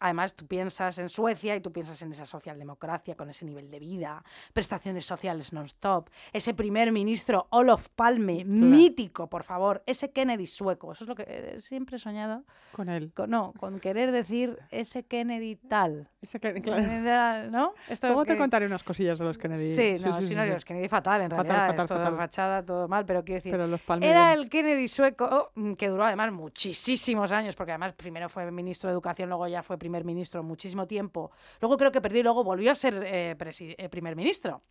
[0.00, 3.78] Además, tú piensas en Suecia y tú piensas en esa socialdemocracia con ese nivel de
[3.80, 10.92] vida, prestaciones sociales non-stop, ese primer ministro Olof Palme, mítico, por favor, ese Kennedy sueco.
[10.92, 12.44] Eso es lo que eh, siempre he soñado.
[12.72, 13.12] Con él.
[13.14, 16.08] Con- no, con querer decir ese Kennedy tal.
[16.22, 17.50] Ese que- claro.
[17.50, 17.74] ¿No?
[17.88, 19.72] Esto Luego te contaré unas cosillas de los Kennedy.
[19.74, 20.50] Sí, no, sí, no, sí.
[20.50, 21.66] los Kennedy fatal, en Fatal, realidad.
[21.68, 22.16] fatal, es fatal.
[22.16, 23.52] fachada, todo mal, pero quiero decir.
[23.52, 24.40] Pero los Palme Era bien.
[24.44, 29.28] el Kennedy sueco, que duró además muchísimos años, porque además primero fue ministro de Educación,
[29.28, 31.30] luego ya fue primer ministro muchísimo tiempo.
[31.60, 34.62] Luego creo que perdió y luego volvió a ser eh, eh, primer ministro.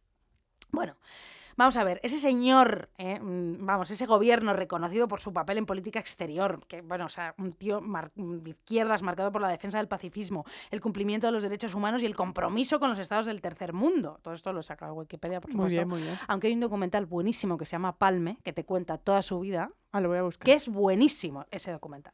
[0.72, 0.96] Bueno,
[1.58, 5.66] vamos a ver, ese señor, eh, mm, vamos, ese gobierno reconocido por su papel en
[5.66, 9.50] política exterior, que, bueno, o sea, un tío mar- mm, de izquierdas marcado por la
[9.50, 13.26] defensa del pacifismo, el cumplimiento de los derechos humanos y el compromiso con los estados
[13.26, 14.20] del tercer mundo.
[14.22, 15.76] Todo esto lo de Wikipedia, por Muy supuesto.
[15.76, 16.16] bien, muy bien.
[16.28, 19.72] Aunque hay un documental buenísimo que se llama Palme, que te cuenta toda su vida,
[19.92, 20.46] Ah, lo voy a buscar.
[20.46, 22.14] que es buenísimo ese documental.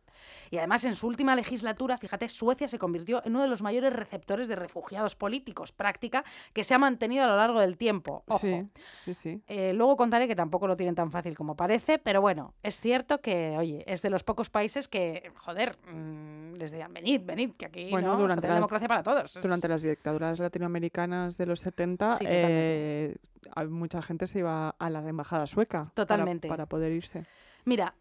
[0.52, 3.92] Y además en su última legislatura, fíjate, Suecia se convirtió en uno de los mayores
[3.92, 8.24] receptores de refugiados políticos, práctica que se ha mantenido a lo largo del tiempo.
[8.28, 8.38] Ojo.
[8.40, 8.64] Sí,
[8.98, 9.33] sí, sí.
[9.48, 13.22] Eh, luego contaré que tampoco lo tienen tan fácil como parece, pero bueno, es cierto
[13.22, 17.66] que, oye, es de los pocos países que, joder, mm, les decían, venid, venid, que
[17.66, 18.20] aquí Bueno, ¿no?
[18.20, 19.40] durante la democracia para todos.
[19.42, 23.06] Durante las dictaduras latinoamericanas de los 70, Sí, totalmente.
[23.06, 26.48] eh, mucha gente se iba a la embajada sueca para- Totalmente.
[26.48, 27.26] para, poder irse.
[27.66, 27.94] Mira,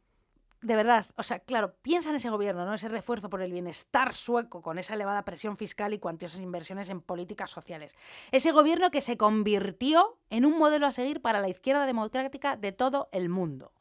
[0.62, 2.72] de verdad, o sea, claro, piensa en ese gobierno, ¿no?
[2.72, 7.01] Ese refuerzo por el bienestar sueco con esa elevada presión fiscal y cuantiosas inversiones en
[7.01, 7.94] políticas sociales.
[8.31, 12.70] Ese gobierno que se convirtió en un modelo a seguir para la izquierda democrática de
[12.70, 13.72] todo el mundo.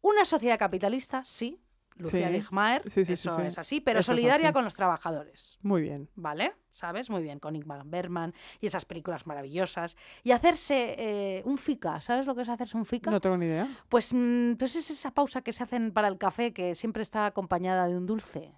[0.00, 1.60] Una sociedad capitalista, sí,
[1.96, 2.32] Lucía Sí.
[2.32, 4.54] Ligmaer, Sí, sí, sí, eso es así, pero Eso solidaria así.
[4.54, 5.58] con los trabajadores.
[5.62, 6.08] Muy bien.
[6.14, 6.54] ¿Vale?
[6.70, 7.10] ¿Sabes?
[7.10, 9.96] Muy bien, con Ingmar Bergman y esas películas maravillosas.
[10.22, 13.10] Y hacerse eh, un fica, ¿sabes lo que es hacerse un fica?
[13.10, 13.68] No tengo ni idea.
[13.88, 17.26] Pues, mm, pues es esa pausa que se hacen para el café que siempre está
[17.26, 18.52] acompañada de un dulce.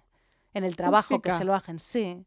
[0.53, 2.25] En el trabajo que se lo hacen, sí.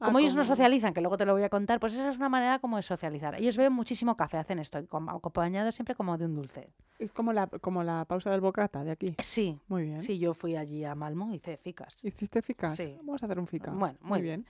[0.00, 2.16] Ah, Como ellos no socializan, que luego te lo voy a contar, pues esa es
[2.16, 3.34] una manera como de socializar.
[3.34, 6.70] Ellos beben muchísimo café, hacen esto, acompañado siempre como de un dulce.
[6.98, 9.14] Es como la, como la pausa del bocata de aquí.
[9.18, 10.00] Sí, Muy bien.
[10.00, 12.02] sí, yo fui allí a Malmo y hice ficas.
[12.02, 12.78] ¿Hiciste ficas?
[12.78, 12.94] Sí.
[13.04, 13.70] Vamos a hacer un fica.
[13.72, 14.46] Bueno, muy bien.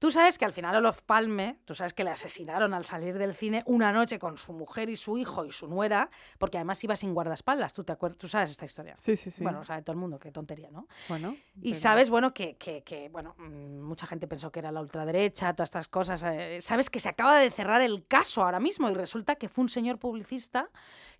[0.00, 3.34] Tú sabes que al final Olof Palme, tú sabes que le asesinaron al salir del
[3.34, 6.08] cine una noche con su mujer y su hijo y su nuera,
[6.38, 7.74] porque además iba sin guardaespaldas.
[7.74, 8.96] ¿Tú, te acuer- tú sabes esta historia?
[8.96, 9.42] Sí, sí, sí.
[9.42, 10.88] Bueno, lo sabe todo el mundo, qué tontería, ¿no?
[11.10, 14.72] Bueno, Y pero- sabes, bueno, que, que- que, bueno, mm, mucha gente pensó que era
[14.72, 16.22] la ultraderecha, todas estas cosas.
[16.24, 19.60] eh, sabes que se acaba de cerrar el caso ahora mismo y resulta que fue
[19.64, 20.70] un señor publicista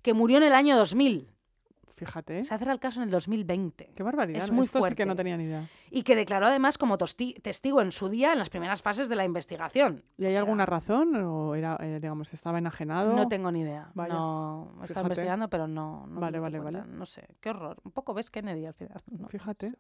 [0.01, 1.31] que murió en el año 2000.
[2.01, 2.45] Fíjate.
[2.45, 3.93] Se ha cerrado el caso en el 2020.
[3.95, 4.43] Qué barbaridad.
[4.43, 5.17] es muy Esto sí que no fuerte.
[5.23, 5.69] tenía ni idea.
[5.91, 9.25] Y que declaró además como testigo en su día en las primeras fases de la
[9.27, 10.03] investigación.
[10.17, 11.15] ¿Y O hay sea, alguna razón?
[11.17, 13.13] ¿O era, eh, digamos, estaba enajenado?
[13.15, 13.91] No tengo ni idea.
[13.93, 14.15] Vaya.
[14.15, 15.01] No, Fíjate.
[15.01, 16.07] investigando, pero no.
[16.07, 16.83] no Vale, vale, vale.
[16.87, 17.77] No sé, qué horror.
[17.85, 19.03] Un poco ves Kennedy al final.
[19.11, 19.71] No, no Fíjate.
[19.73, 19.77] sé.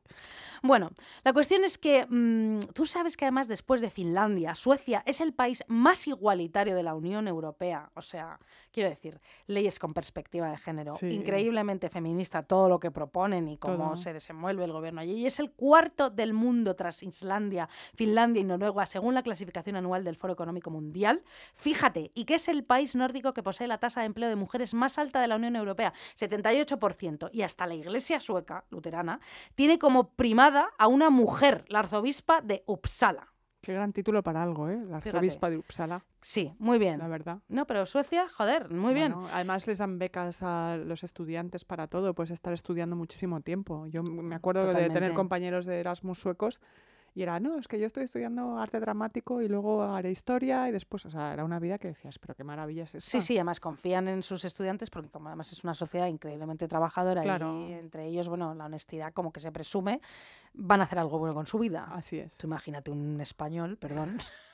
[0.63, 0.91] Bueno,
[1.25, 5.33] la cuestión es que mm, tú sabes que además después de Finlandia, Suecia es el
[5.33, 7.91] país más igualitario de la Unión Europea.
[7.95, 8.39] O sea,
[8.73, 11.07] quiero decir, leyes con perspectiva de género, Sí.
[11.07, 13.97] increíblemente feminista todo lo que proponen y cómo Todo.
[13.97, 15.13] se desenvuelve el gobierno allí.
[15.13, 20.03] Y es el cuarto del mundo tras Islandia, Finlandia y Noruega, según la clasificación anual
[20.03, 21.23] del Foro Económico Mundial.
[21.55, 24.75] Fíjate, y que es el país nórdico que posee la tasa de empleo de mujeres
[24.75, 27.31] más alta de la Unión Europea, 78%.
[27.33, 29.21] Y hasta la iglesia sueca, luterana,
[29.55, 33.30] tiene como primada a una mujer, la arzobispa de Uppsala.
[33.61, 34.77] Qué gran título para algo, ¿eh?
[34.79, 35.11] La Fíjate.
[35.11, 36.99] arzobispal de Uppsala, Sí, muy bien.
[36.99, 37.41] la verdad.
[37.49, 39.15] No, pero Suecia, joder, muy bien.
[39.33, 43.87] Además les dan becas a los estudiantes para todo, puedes estar estudiando muchísimo tiempo.
[43.87, 46.61] Yo me acuerdo de tener compañeros de Erasmus suecos
[47.15, 50.73] y era, no, es que yo estoy estudiando arte dramático y luego haré historia y
[50.73, 53.11] después, o sea, era una vida que decías, pero qué maravilla es esta.
[53.11, 57.23] Sí, sí, además confían en sus estudiantes porque como además es una sociedad increíblemente trabajadora
[57.23, 57.67] Claro.
[57.69, 60.01] y entre ellos, bueno, la honestidad como que se presume,
[60.55, 61.89] van a hacer algo bueno con su vida.
[61.93, 62.37] Así es.
[62.39, 64.17] Tú imagínate un español, perdón.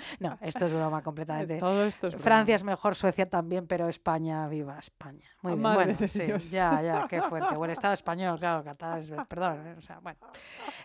[0.20, 1.58] no, esto es broma completamente.
[1.58, 2.24] Todo esto es broma.
[2.24, 5.28] Francia es mejor, Suecia también, pero España, viva España.
[5.42, 6.50] Muy Ah, bien, bueno, sí, Dios.
[6.50, 7.54] ya, ya, qué fuerte.
[7.56, 10.18] O el Estado español, claro, Qatar es, perdón, eh, o sea, bueno.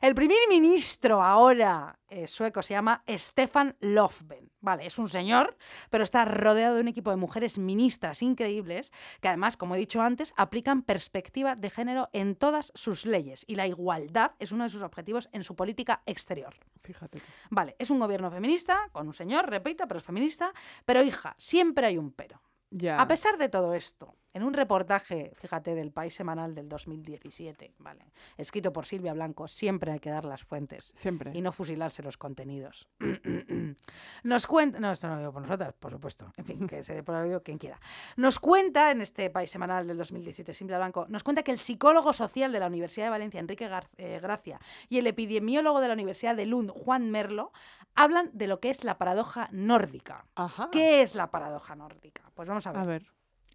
[0.01, 4.51] El primer ministro ahora eh, sueco se llama Stefan Löfven.
[4.61, 5.57] Vale, es un señor,
[5.89, 10.01] pero está rodeado de un equipo de mujeres ministras increíbles que además, como he dicho
[10.01, 14.69] antes, aplican perspectiva de género en todas sus leyes y la igualdad es uno de
[14.69, 16.55] sus objetivos en su política exterior.
[16.81, 17.21] Fíjate.
[17.49, 20.53] Vale, es un gobierno feminista, con un señor, repito, pero es feminista.
[20.85, 22.41] Pero hija, siempre hay un pero.
[22.69, 22.99] Ya.
[22.99, 28.05] A pesar de todo esto, en un reportaje, fíjate, del País Semanal del 2017, ¿vale?
[28.37, 31.31] escrito por Silvia Blanco, siempre hay que dar las fuentes Siempre.
[31.33, 32.87] y no fusilarse los contenidos.
[34.23, 36.93] Nos cuenta, no, esto no lo digo por nosotras, por supuesto, en fin, que se
[36.95, 37.79] dé por oído quien quiera.
[38.17, 42.13] Nos cuenta, en este País Semanal del 2017, Silvia Blanco, nos cuenta que el psicólogo
[42.13, 45.93] social de la Universidad de Valencia, Enrique Gar- eh, Gracia, y el epidemiólogo de la
[45.93, 47.51] Universidad de Lund, Juan Merlo,
[47.95, 50.25] hablan de lo que es la paradoja nórdica.
[50.35, 50.69] Ajá.
[50.71, 52.23] ¿Qué es la paradoja nórdica?
[52.33, 52.81] Pues vamos a ver.
[52.81, 53.05] A ver.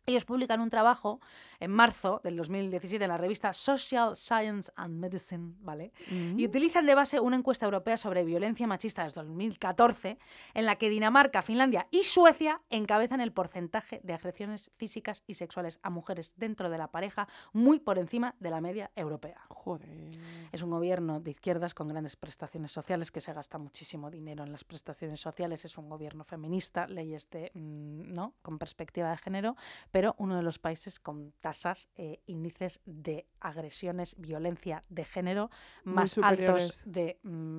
[0.09, 1.21] Ellos publican un trabajo
[1.61, 5.92] en marzo del 2017 en la revista Social Science and Medicine, ¿vale?
[6.11, 6.38] Mm.
[6.38, 10.18] Y utilizan de base una encuesta europea sobre violencia machista desde 2014,
[10.55, 15.79] en la que Dinamarca, Finlandia y Suecia encabezan el porcentaje de agresiones físicas y sexuales
[15.83, 19.44] a mujeres dentro de la pareja, muy por encima de la media europea.
[19.51, 20.18] Joder.
[20.53, 24.53] Es un gobierno de izquierdas con grandes prestaciones sociales, que se gasta muchísimo dinero en
[24.53, 25.66] las prestaciones sociales.
[25.66, 28.33] Es un gobierno feminista, leyes de, mm, ¿no?
[28.40, 29.55] con perspectiva de género,
[29.90, 35.50] pero uno de los países con tasas, eh, índices de agresiones, violencia de género
[35.84, 37.18] más altos del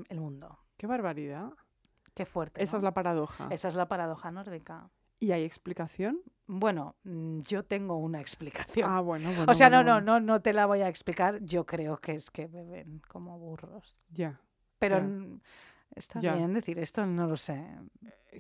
[0.09, 0.59] mundo.
[0.77, 1.51] Qué barbaridad.
[2.13, 2.63] Qué fuerte.
[2.63, 2.77] Esa ¿no?
[2.79, 3.47] es la paradoja.
[3.51, 4.89] Esa es la paradoja nórdica.
[5.19, 6.21] ¿Y hay explicación?
[6.47, 8.89] Bueno, mm, yo tengo una explicación.
[8.89, 9.51] Ah, bueno, bueno.
[9.51, 11.39] o sea, no, bueno, no, no, no te la voy a explicar.
[11.41, 13.97] Yo creo que es que beben como burros.
[14.09, 14.39] Ya.
[14.79, 15.39] Pero Ya.
[15.99, 16.35] Está Ya.
[16.35, 17.63] bien decir esto, no lo sé.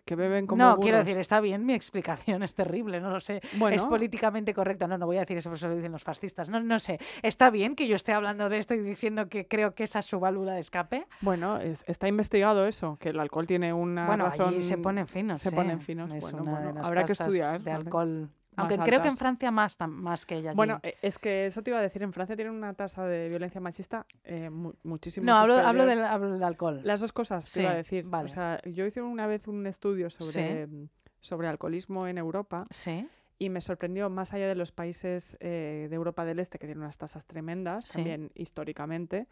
[0.05, 3.41] Que beben como no, quiero decir, está bien mi explicación, es terrible, no lo sé.
[3.57, 3.75] Bueno.
[3.75, 4.87] Es políticamente correcto.
[4.87, 6.47] No, no voy a decir eso, porque eso lo dicen los fascistas.
[6.47, 6.99] No, no sé.
[7.23, 10.05] ¿Está bien que yo esté hablando de esto y diciendo que creo que esa es
[10.05, 11.07] su válvula de escape?
[11.21, 14.49] Bueno, es- está investigado eso, que el alcohol tiene una bueno, razón...
[14.49, 15.41] allí se ponen finos.
[15.41, 15.51] Se ¿eh?
[15.53, 16.11] ponen finos.
[16.13, 17.59] Es Bueno, bueno, habrá que estudiar.
[17.61, 18.29] de alcohol.
[18.55, 19.15] Aunque creo que en.
[19.17, 20.53] Francia más, más que ella.
[20.53, 23.29] Bueno, eh, es que eso te iba a decir, en Francia tienen una tasa de
[23.29, 26.81] violencia machista eh, mu- muchísimo no, hablo, hablo, del, hablo del alcohol.
[26.83, 28.05] Las dos cosas te Sí, iba a decir.
[28.05, 28.25] vale.
[28.25, 30.89] O sea, yo hice una vez un estudio sobre, mm,
[31.21, 33.07] sobre alcoholismo en Europa Sí,
[33.37, 36.83] y me sorprendió, más allá de los países eh, de Europa del Este, que tienen
[36.83, 37.93] unas tasas tremendas, Sí.
[37.93, 39.27] también históricamente,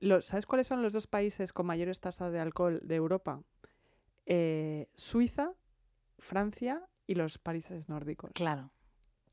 [0.00, 3.40] los, ¿sabes cuáles son los dos países con mayores tasas de alcohol de Europa?
[4.26, 5.52] Eh, Suiza,
[6.18, 8.30] Francia y los países nórdicos.
[8.34, 8.70] claro.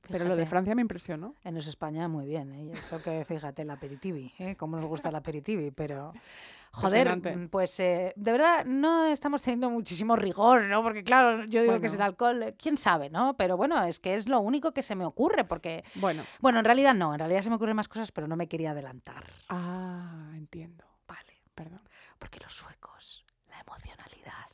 [0.09, 0.45] Pero lo de.
[0.45, 1.33] Francia me impresionó.
[1.45, 2.63] En eso España muy bien, ¿eh?
[2.65, 4.57] Y Eso que fíjate, el aperitivi, ¿eh?
[4.57, 6.12] Cómo nos gusta el aperitivi, pero...
[6.73, 10.83] Joder, mm, pues eh, de verdad no estamos teniendo muchísimo rigor, ¿no?
[10.83, 13.38] Porque claro, yo digo que es el alcohol, eh, quién sabe, ¿no?
[13.38, 15.86] Pero bueno, es que es lo único que se me ocurre, porque...
[15.95, 18.49] Bueno, Bueno, en realidad no, en realidad se me ocurren más cosas, pero no me
[18.49, 19.23] quería adelantar.
[19.47, 20.83] ah, entiendo.
[21.07, 21.81] Vale, Perdón.
[22.19, 24.49] porque los suecos, la emocionalidad,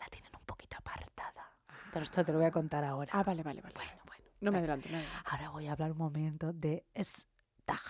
[0.00, 1.52] la tienen un poquito apartada.
[1.96, 3.10] Pero esto te lo voy a contar ahora.
[3.14, 3.74] Ah, vale, vale, vale.
[3.74, 4.24] Bueno, bueno.
[4.42, 4.86] No me adelanto.
[4.92, 4.98] no.
[5.24, 7.80] Ahora voy a hablar un momento de Stag.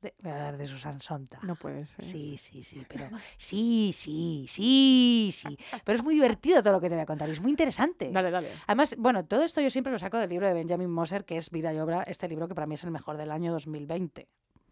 [0.00, 1.42] De, voy a hablar de Susan Sontag.
[1.42, 2.04] No puede ser.
[2.04, 3.08] Sí, sí, sí, pero
[3.38, 5.58] sí, sí, sí, sí.
[5.84, 8.12] Pero es muy divertido todo lo que te voy a contar y es muy interesante.
[8.12, 8.50] Dale, dale.
[8.68, 11.50] Además, bueno, todo esto yo siempre lo saco del libro de Benjamin Moser, que es
[11.50, 14.28] Vida y Obra, este libro que para mí es el mejor del año 2020.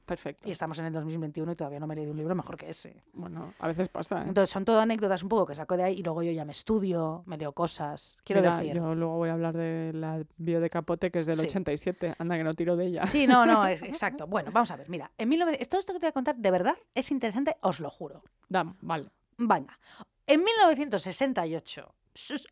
[0.08, 0.48] Perfecto.
[0.48, 2.70] Y estamos en el 2021 y todavía no me he leído un libro mejor que
[2.70, 3.04] ese.
[3.12, 4.20] Bueno, a veces pasa.
[4.22, 4.24] ¿eh?
[4.28, 6.52] Entonces, son todo anécdotas un poco que saco de ahí y luego yo ya me
[6.52, 8.16] estudio, me leo cosas.
[8.24, 8.74] Quiero Mira, decir.
[8.74, 11.46] Yo luego voy a hablar de la bio de Capote, que es del Sí.
[11.46, 12.14] 87.
[12.18, 13.04] Anda, que no tiro de ella.
[13.06, 14.26] Sí, no, no, es exacto.
[14.26, 15.58] Bueno, vamos a ver, mira, en 19...
[15.66, 18.22] todo esto que te voy a contar de verdad es interesante, os lo juro.
[18.48, 19.10] Dam, vale.
[19.36, 19.78] Venga,
[20.26, 22.48] en 1968, Sus-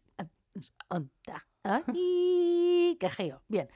[1.67, 3.43] ¡Ay, qué geo!
[3.49, 3.69] Bien.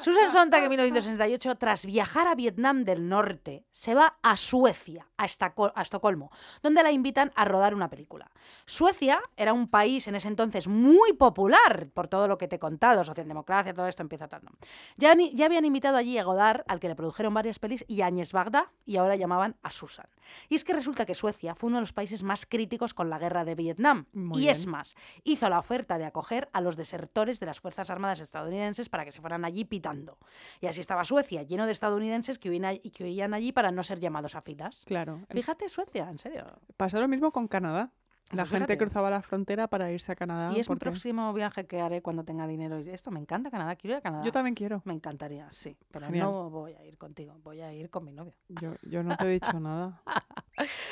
[0.00, 5.24] Susan Sontag en 1968, tras viajar a Vietnam del Norte, se va a Suecia, a,
[5.24, 6.30] a Estocolmo,
[6.62, 8.30] donde la invitan a rodar una película.
[8.66, 12.58] Suecia era un país en ese entonces muy popular, por todo lo que te he
[12.58, 14.42] contado, socialdemocracia, todo esto empieza tal.
[14.44, 14.50] ¿no?
[14.96, 18.00] Ya, ni- ya habían invitado allí a Godard, al que le produjeron varias pelis, y
[18.02, 20.06] a Agnes Bagda, y ahora llamaban a Susan.
[20.48, 23.18] Y es que resulta que Suecia fue uno de los países más críticos con la
[23.18, 24.06] guerra de Vietnam.
[24.12, 27.90] Muy y es más, hizo la oferta de acoger a los desertores de las Fuerzas
[27.90, 30.18] Armadas estadounidenses para que se fueran allí pitando.
[30.60, 34.00] Y así estaba Suecia, lleno de estadounidenses que huían, que huían allí para no ser
[34.00, 34.84] llamados a filas.
[34.86, 35.20] Claro.
[35.30, 36.44] Fíjate, Suecia, en serio.
[36.76, 37.92] Pasó lo mismo con Canadá.
[38.32, 38.78] La Pues gente fíjate.
[38.78, 40.52] cruzaba la frontera para irse a Canadá.
[40.56, 42.80] y es un próximo viaje que haré cuando tenga dinero.
[42.80, 44.24] Y Esto me encanta Canadá, quiero ir a Canadá.
[44.24, 44.80] Yo también quiero.
[44.84, 46.26] Me encantaría, sí, pero Genial.
[46.26, 48.34] no voy a ir contigo, voy a ir con mi novio.
[48.48, 50.00] Yo, yo no te he dicho nada.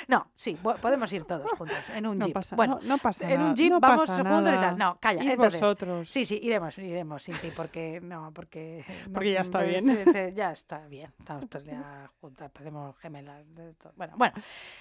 [0.08, 2.34] No, sí, po- podemos ir todos juntos en un No jeep.
[2.34, 3.50] pasa, bueno, no, no pasa en nada.
[3.50, 4.78] un jeep no vamos juntos y tal.
[4.78, 5.60] No, calla, entonces.
[5.60, 6.10] vosotros.
[6.10, 8.84] Sí, sí, iremos, iremos sin ti, porque no, porque.
[9.12, 9.98] Porque ya está pues, bien.
[9.98, 11.12] eh, te- ya está bien.
[11.18, 13.44] Estamos todos ya juntas, parecemos gemelas.
[13.96, 14.34] Bueno, bueno,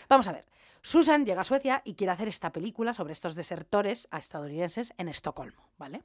[0.08, 0.45] vamos a ver.
[0.82, 5.09] Susan llega a Suecia y quiere hacer esta película sobre estos desertores a estadounidenses en
[5.09, 6.03] Estocolmo, ¿vale?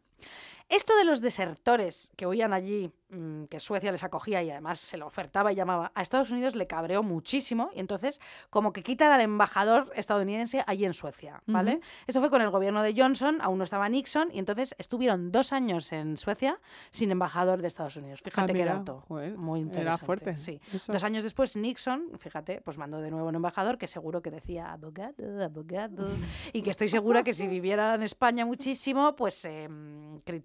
[0.68, 4.96] Esto de los desertores que huían allí, mm, que Suecia les acogía y además se
[4.96, 9.12] lo ofertaba y llamaba, a Estados Unidos le cabreó muchísimo y entonces como que quitan
[9.12, 11.80] al embajador estadounidense allí en Suecia, ¿vale?
[12.06, 15.52] Esto fue con el gobierno de Johnson, aún no estaba Nixon y entonces estuvieron dos
[15.52, 16.58] años en Suecia
[16.90, 18.20] sin embajador de Estados Unidos.
[18.22, 19.04] Fíjate qué Ah, mira, dato.
[19.06, 20.06] joder, muy era interesante.
[20.06, 20.60] fuerte, Sí.
[20.72, 20.92] eso.
[20.92, 24.72] Dos años después Nixon, fíjate, pues mandó de nuevo un embajador que seguro que decía
[24.72, 26.08] abogado, abogado
[26.54, 29.68] y que estoy segura que si viviera en España muchísimo, pues eh,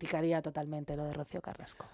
[0.09, 1.85] criticaría totalmente lo de Rocío Carrasco.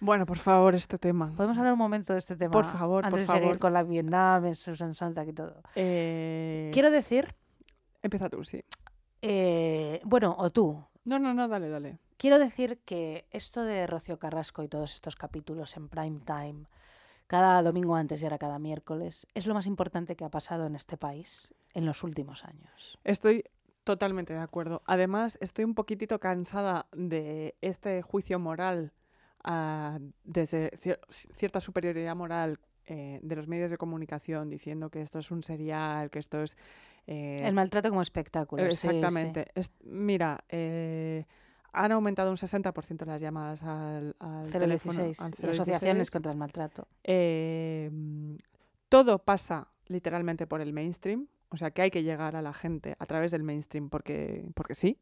[0.00, 1.30] Bueno, por favor, este tema.
[1.36, 2.50] ¿Podemos hablar un momento de este tema?
[2.52, 5.62] Por favor, antes por de seguir con la Vietnam, en Susan Sontag y todo.
[5.76, 7.34] Eh, Quiero decir,
[8.02, 8.64] Empieza tú, sí.
[9.22, 11.98] eh, bueno, o tú, No, no, no, dale, dale.
[12.16, 16.64] Quiero decir que esto de Rocío Carrasco y todos estos capítulos en prime time,
[17.26, 20.74] cada domingo antes y ahora cada miércoles, es lo más importante que ha pasado en
[20.76, 22.98] este país en los últimos años.
[23.04, 23.44] Estoy
[23.84, 24.82] totalmente de acuerdo.
[24.86, 28.92] Además, estoy un poquitito cansada de este juicio moral
[29.44, 35.18] ah, desde cier- cierta superioridad moral eh, de los medios de comunicación diciendo que esto
[35.20, 36.56] es un serial, que esto es...
[37.06, 38.62] eh, El maltrato como espectáculo.
[38.70, 38.88] sí, sí.
[38.88, 39.46] Exactamente.
[39.54, 41.24] Es- mira, eh,
[41.72, 45.04] han aumentado un 60% las llamadas al, al teléfono.
[45.04, 46.10] 016, al y asociaciones 016.
[46.10, 46.88] contra el maltrato.
[47.06, 48.36] Mm,
[48.88, 52.96] todo pasa literalmente por el mainstream, o sea que hay que llegar a la gente
[52.98, 54.98] a través del mainstream porque, porque sí.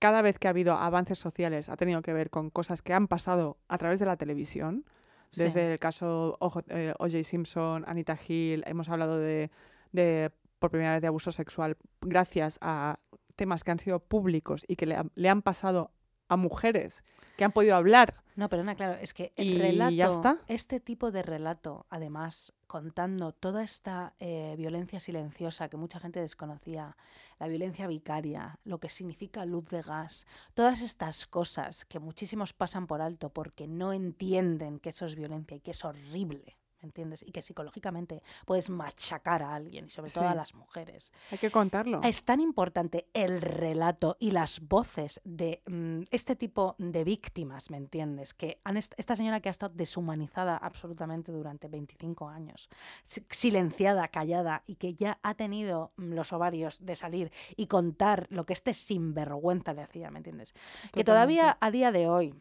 [0.00, 3.06] Cada vez que ha habido avances sociales ha tenido que ver con cosas que han
[3.06, 4.84] pasado a través de la televisión,
[5.30, 5.42] Sí.
[5.44, 6.64] desde el caso O.J.
[6.76, 7.24] eh, O.J.
[7.24, 9.50] Simpson, Anita Hill, hemos hablado de,
[9.92, 12.98] de, por primera vez de abuso sexual gracias a
[13.34, 15.90] temas que han sido públicos y que le, le han pasado
[16.28, 17.02] a mujeres
[17.36, 18.22] que han podido hablar.
[18.36, 20.38] No, perdona, claro, es que el Y relato, ya está.
[20.48, 26.96] este tipo de relato, además, contando toda esta eh, violencia silenciosa que mucha gente desconocía,
[27.38, 32.88] la violencia vicaria, lo que significa luz de gas, todas estas cosas que muchísimos pasan
[32.88, 36.56] por alto porque no entienden que eso es violencia y que es horrible.
[36.84, 37.22] ¿Me ¿Entiendes?
[37.26, 41.12] Y que psicológicamente puedes machacar a alguien, y sobre todo a las mujeres.
[41.32, 42.00] Hay que contarlo.
[42.02, 47.78] Es tan importante el relato y las voces de mm, este tipo de víctimas, ¿me
[47.78, 48.34] entiendes?
[48.34, 52.68] Que han est- esta señora que ha estado deshumanizada absolutamente durante 25 años,
[53.04, 58.26] si- silenciada, callada y que ya ha tenido mm, los ovarios de salir y contar
[58.30, 60.52] lo que este sinvergüenza le hacía, ¿me entiendes?
[60.92, 62.34] Que todavía a día de hoy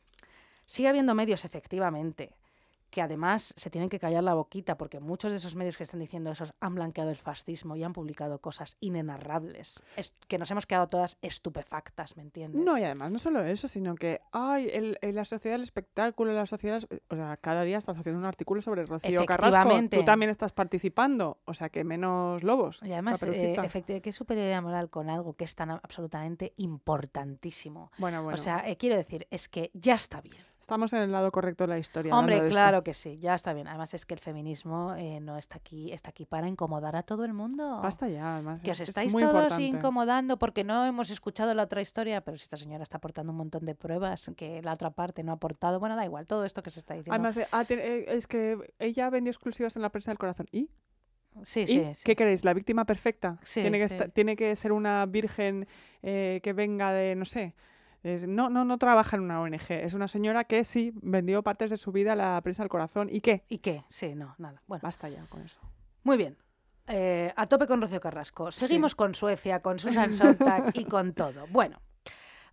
[0.66, 2.32] sigue habiendo medios, efectivamente,
[2.94, 6.00] que además se tienen que callar la boquita porque muchos de esos medios que están
[6.00, 10.68] diciendo esos han blanqueado el fascismo y han publicado cosas inenarrables, es- que nos hemos
[10.68, 12.62] quedado todas estupefactas, ¿me entiendes?
[12.64, 16.34] No, y además no solo eso, sino que, ay, el, el- la sociedad del espectáculo,
[16.34, 16.84] la sociedad...
[17.10, 19.48] O sea, cada día estás haciendo un artículo sobre Rocío Carrasco.
[19.58, 19.98] Efectivamente.
[19.98, 22.80] Tú también estás participando, o sea, que menos lobos.
[22.84, 23.64] Y además, eh, Caperucita.
[23.64, 27.92] efecti- ¿qué superioridad moral con algo que es tan absolutamente importantísimo?
[27.98, 28.36] Bueno, bueno.
[28.36, 30.38] O sea, eh, quiero decir, es que ya está bien.
[30.64, 32.18] Estamos en el lado correcto de la historia.
[32.18, 32.48] Hombre, esto.
[32.50, 33.68] claro que sí, ya está bien.
[33.68, 37.26] Además es que el feminismo eh, no está aquí, está aquí para incomodar a todo
[37.26, 37.82] el mundo.
[37.82, 38.64] Basta ya, además.
[38.64, 39.64] Que os es- es estáis muy todos importante.
[39.66, 43.38] incomodando porque no hemos escuchado la otra historia, pero si esta señora está aportando un
[43.38, 46.64] montón de pruebas que la otra parte no ha aportado, bueno, da igual, todo esto
[46.64, 47.14] que se está diciendo.
[47.14, 50.48] Además, de, ah, eh, es que ella vendió exclusivas en la prensa del corazón.
[50.52, 50.70] ¿Y?
[51.44, 51.68] sí, ¿Y?
[51.68, 52.16] sí, sí, ¿Qué sí.
[52.16, 52.46] queréis?
[52.46, 53.38] ¿La víctima perfecta?
[53.44, 55.68] Sí, ¿Tiene, que ¿Tiene que ser una virgen
[56.04, 57.54] eh, que venga de, no sé?
[58.04, 59.72] Es- no, no, no trabaja en una ONG.
[59.72, 63.08] Es una señora que sí vendió partes de su vida a la prensa del corazón.
[63.10, 63.44] ¿Y qué?
[63.50, 63.84] ¿Y qué?
[63.90, 64.62] Sí, no, nada.
[64.68, 65.60] Bueno, Basta ya con eso.
[66.04, 66.38] muy bien.
[66.88, 68.52] Eh, a tope con Rocío Carrasco.
[68.52, 71.48] Seguimos con Suecia, con Susan Sontag y con todo.
[71.50, 71.80] Bueno,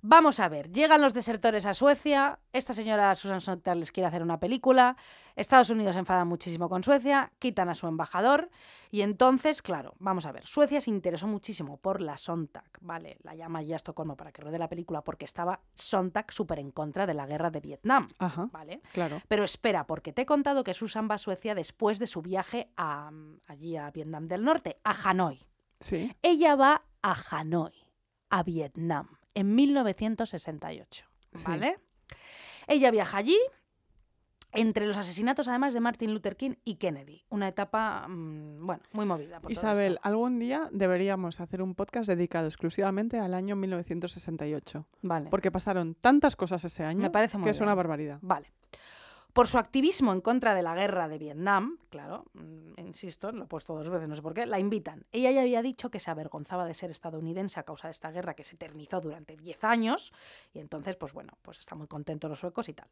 [0.03, 4.23] Vamos a ver, llegan los desertores a Suecia, esta señora Susan Sontag les quiere hacer
[4.23, 4.97] una película,
[5.37, 8.49] Estados Unidos se enfada muchísimo con Suecia, quitan a su embajador
[8.91, 13.19] y entonces, claro, vamos a ver, Suecia se interesó muchísimo por la Sontag, ¿vale?
[13.23, 17.07] La llama ya Estocolmo para que ruede la película porque estaba Sontag súper en contra
[17.07, 18.81] de la guerra de Vietnam, Ajá, ¿vale?
[18.95, 19.21] claro.
[19.29, 22.71] Pero espera, porque te he contado que Susan va a Suecia después de su viaje
[22.79, 23.11] a,
[23.47, 25.47] allí a Vietnam del Norte, a Hanoi.
[25.79, 26.11] Sí.
[26.23, 27.73] Ella va a Hanoi,
[28.31, 31.07] a Vietnam, en 1968.
[31.35, 31.45] Sí.
[31.47, 31.79] ¿Vale?
[32.67, 33.39] Ella viaja allí
[34.53, 37.25] entre los asesinatos, además, de Martin Luther King y Kennedy.
[37.29, 39.41] Una etapa, mm, bueno, muy movida.
[39.41, 44.87] por Isabel, algún día deberíamos hacer un podcast dedicado exclusivamente al año 1968.
[45.03, 45.31] Vale.
[45.31, 48.19] Porque pasaron tantas cosas ese año Me parece muy que es una barbaridad.
[48.23, 48.53] Vale.
[49.33, 53.47] Por su activismo en contra de la guerra de Vietnam, claro, mm, insisto, lo he
[53.47, 55.07] puesto dos veces, no sé por qué, la invitan.
[55.13, 58.35] Ella ya había dicho que se avergonzaba de ser estadounidense a causa de esta guerra
[58.35, 60.13] que se eternizó durante 10 años
[60.53, 62.89] y entonces, pues bueno, pues está muy contento los suecos y tal.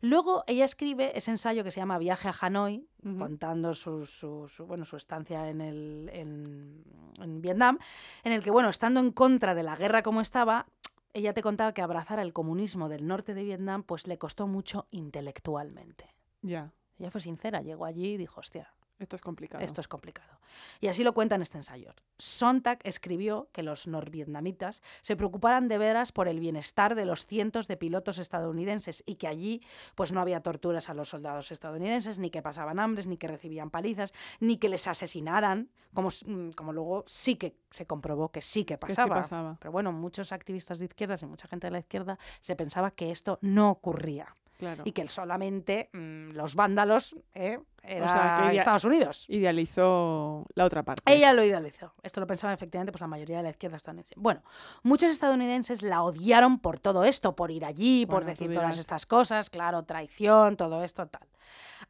[0.00, 2.86] Luego ella escribe ese ensayo que se llama Viaje a Hanoi,
[3.18, 6.84] contando su, su- su, bueno, su estancia en, el, en,
[7.20, 7.78] en Vietnam,
[8.22, 10.66] en el que, bueno, estando en contra de la guerra como estaba,
[11.14, 14.86] ella te contaba que abrazar el comunismo del norte de Vietnam pues le costó mucho
[14.90, 16.14] intelectualmente.
[16.42, 18.72] Ya, Ella fue sincera, llegó allí y dijo, hostia,
[19.02, 19.64] esto es complicado.
[19.64, 20.38] esto es complicado.
[20.80, 21.94] Y así lo cuenta en este ensayo.
[22.18, 27.68] Sontag escribió que los norvietnamitas se preocuparan de veras por el bienestar de los cientos
[27.68, 29.62] de pilotos estadounidenses y que allí
[29.94, 33.70] pues no había torturas a los soldados estadounidenses, ni que pasaban hambres, ni que recibían
[33.70, 38.64] palizas, ni que les asesinaran, como, mm, como luego sí que se comprobó que sí
[38.64, 39.16] que Que sí pasaba.
[39.16, 39.56] pasaba.
[39.60, 43.10] Pero bueno, muchos activistas de izquierdas y mucha gente de la izquierda se pensaba que
[43.10, 44.82] esto no ocurría Claro.
[44.86, 49.24] y que solamente mm, los vándalos eh, era sea, que ella- Estados Unidos.
[49.28, 51.02] Idealizó la otra parte.
[51.12, 51.92] Ella lo idealizó.
[52.04, 54.14] Esto lo pensaba efectivamente pues, la mayoría de la izquierda estadounidense.
[54.16, 54.42] Bueno,
[54.84, 59.04] muchos estadounidenses la odiaron por todo esto, por ir allí, por Bueno, decir todas estas
[59.04, 61.26] cosas, claro, traición, todo esto, tal.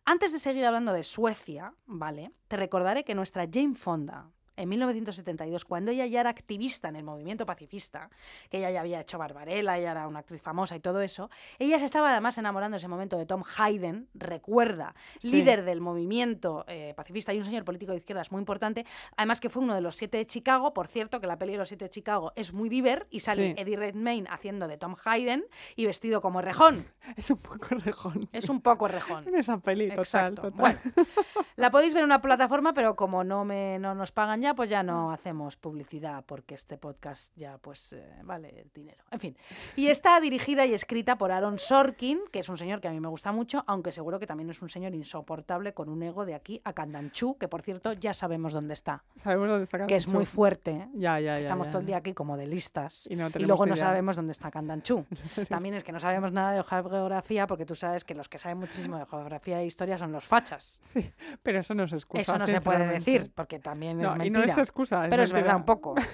[0.06, 2.32] Antes de seguir hablando de Suecia, ¿vale?
[2.48, 7.04] Te recordaré que nuestra Jane Fonda, en 1972, cuando ella ya era activista en el
[7.04, 8.10] movimiento pacifista,
[8.50, 11.78] que ella ya había hecho Barbarella, ella era una actriz famosa y todo eso, ella
[11.78, 15.30] se estaba además enamorando en ese momento de Tom Hayden, recuerda, Sí.
[15.30, 18.84] líder del movimiento eh, pacifista y un señor político de izquierdas muy importante,
[19.16, 21.58] además que fue uno de los siete de Chicago, por cierto, que la peli de
[21.58, 23.54] los siete de Chicago es muy diver y sale Sí.
[23.56, 25.44] Eddie Redmayne haciendo de Tom Hayden
[25.76, 26.86] y vestido como rejón.
[27.16, 28.28] Es un poco rejón.
[28.32, 29.26] Es un poco rejón.
[29.26, 30.42] En esa peli, total, Exacto.
[30.42, 30.58] total.
[30.60, 30.78] Bueno,
[31.56, 34.68] la podéis ver en una plataforma, pero como no me no nos pagan ya, pues
[34.68, 39.04] ya no hacemos publicidad porque este podcast ya pues eh, vale dinero.
[39.10, 39.36] En fin.
[39.76, 43.00] Y está dirigida y escrita por Aaron Sorkin, que es un señor que a mí
[43.00, 46.34] me gusta mucho, aunque seguro que también es un señor insoportable con un ego de
[46.34, 50.06] aquí a Candanchú, que por cierto ya sabemos dónde está, Sabemos dónde está que es
[50.06, 50.32] muy Candanchú.
[50.34, 50.70] fuerte.
[50.72, 50.88] ¿eh?
[50.94, 51.38] Ya, ya, ya.
[51.38, 53.06] Estamos todo el día aquí como de listas.
[53.08, 55.06] Y no Y luego no sabemos dónde está Candanchú.
[55.48, 58.58] También es que no sabemos nada de geografía porque tú sabes que los que saben
[58.58, 60.80] muchísimo de geografía e historia son los fachas.
[60.84, 61.10] Sí,
[61.42, 62.22] pero eso no es excusa.
[62.22, 64.56] Eso no se puede decir porque también es No, y mentira.
[64.56, 65.06] no es excusa.
[65.08, 65.94] pero es verdad un poco.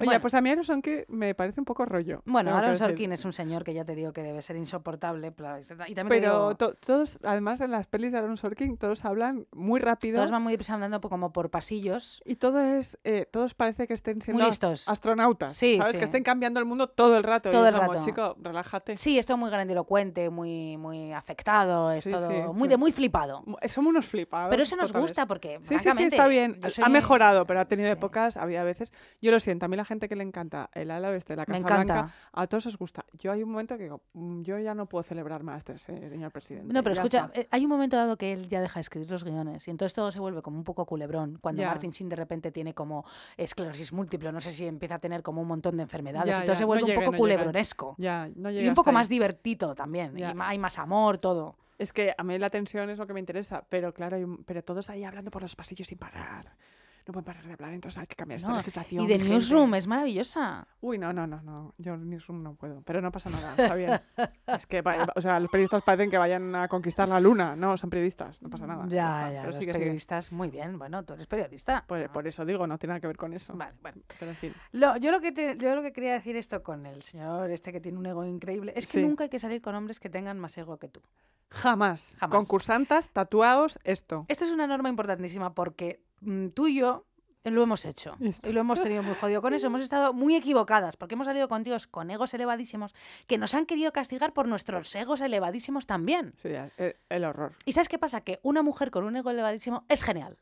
[0.00, 0.20] Oye, Bueno.
[0.22, 2.22] pues a mí Aaron Sorkin me parece un poco rollo.
[2.24, 2.76] Bueno, Aaron.
[2.76, 5.28] Sorkin es un señor que ya te digo que debe ser insoportable.
[5.86, 9.46] Y también Pero digo, to- todos, además en las pelis de Aaron Sorkin, todos hablan
[9.52, 12.22] muy rápido todos van muy po- como por pasillos.
[12.24, 14.88] y todo es, eh, todos parece que estén siendo listos.
[14.88, 15.92] astronautas, Sí, ¿sabes?
[15.92, 15.98] sí.
[15.98, 17.48] Que estén cambiando el mundo todo el rato.
[17.48, 18.04] y Todo es el como, rato.
[18.04, 18.96] chico, relájate.
[18.96, 23.42] Sí, esto muy grandilocuente, muy, muy afectado, es Sí, todo sí, muy de muy flipado.
[23.44, 24.50] Mu- Somos unos flipados.
[24.50, 26.54] Pero eso nos gusta porque, Sí, sí, sí, está bien.
[26.60, 28.92] yo Ha soy- mejorado, pero ha tenido épocas, había veces.
[29.20, 31.64] Yo lo siento, a mí la gente que le encanta el ala oeste, la Casa
[31.64, 33.04] Blanca, a todos os gusta.
[33.14, 36.30] Yo hay un momento que digo, "Mm, yo ya no puedo celebrar más este señor
[36.30, 36.72] presidente.
[36.72, 37.40] No, pero ya escucha, está".
[37.40, 39.94] eh, hay un momento dado que él ya deja de escribir los guiones y entonces
[39.94, 41.38] todo se vuelve como un poco culebrón.
[41.40, 41.68] Cuando Ya.
[41.68, 43.04] Martin Sin de repente tiene como
[43.36, 46.54] esclerosis múltiple, no sé si empieza a tener como un montón de enfermedades Ya, ya,
[46.54, 47.94] se no vuelve llegué, un poco no culebronesco.
[47.98, 49.14] Ya, no Y un poco más ahí.
[49.16, 50.16] divertido también.
[50.16, 51.56] Y hay más amor, todo.
[51.78, 54.90] Es que a mí la tensión es lo que me interesa, pero claro, pero todos
[54.90, 56.52] ahí hablando por los pasillos sin parar.
[57.06, 59.04] No pueden parar de hablar, entonces hay que cambiar esta No, legislación.
[59.04, 59.18] Y de.
[59.18, 60.66] Newsroom es maravillosa.
[60.80, 61.74] Uy, no, no, no, no.
[61.78, 62.82] Yo Newsroom no puedo.
[62.82, 64.00] Pero no pasa nada, está bien.
[64.46, 64.82] es que,
[65.16, 67.56] o sea, los periodistas parecen que vayan a conquistar la luna.
[67.56, 68.84] No, son periodistas, no pasa nada.
[68.88, 69.32] Ya, está.
[69.32, 70.78] ya, Pero los periodistas, muy bien.
[70.78, 71.84] Bueno, tú eres periodista.
[71.86, 73.54] Por, por eso digo, no tiene nada que ver con eso.
[73.54, 74.02] Vale, bueno.
[74.18, 74.54] Pero en fin.
[74.72, 77.72] Lo- yo, lo que te- yo lo que quería decir esto con el señor este
[77.72, 79.02] que tiene un ego increíble es que Sí.
[79.04, 81.00] nunca hay que salir con hombres que tengan más ego que tú.
[81.50, 82.14] Jamás.
[82.20, 82.36] Jamás.
[82.36, 84.24] Concursantas, tatuados, esto.
[84.28, 87.06] Esto es una norma importantísima porque mm, tú y yo
[87.44, 89.66] lo hemos hecho y lo hemos tenido muy jodido con eso.
[89.66, 92.94] Hemos estado muy equivocadas porque hemos salido con tíos con egos elevadísimos
[93.26, 96.34] que nos han querido castigar por nuestros egos elevadísimos también.
[96.36, 97.54] Sí, el, el horror.
[97.64, 98.20] ¿Y sabes qué pasa?
[98.20, 100.36] Que una mujer con un ego elevadísimo es genial.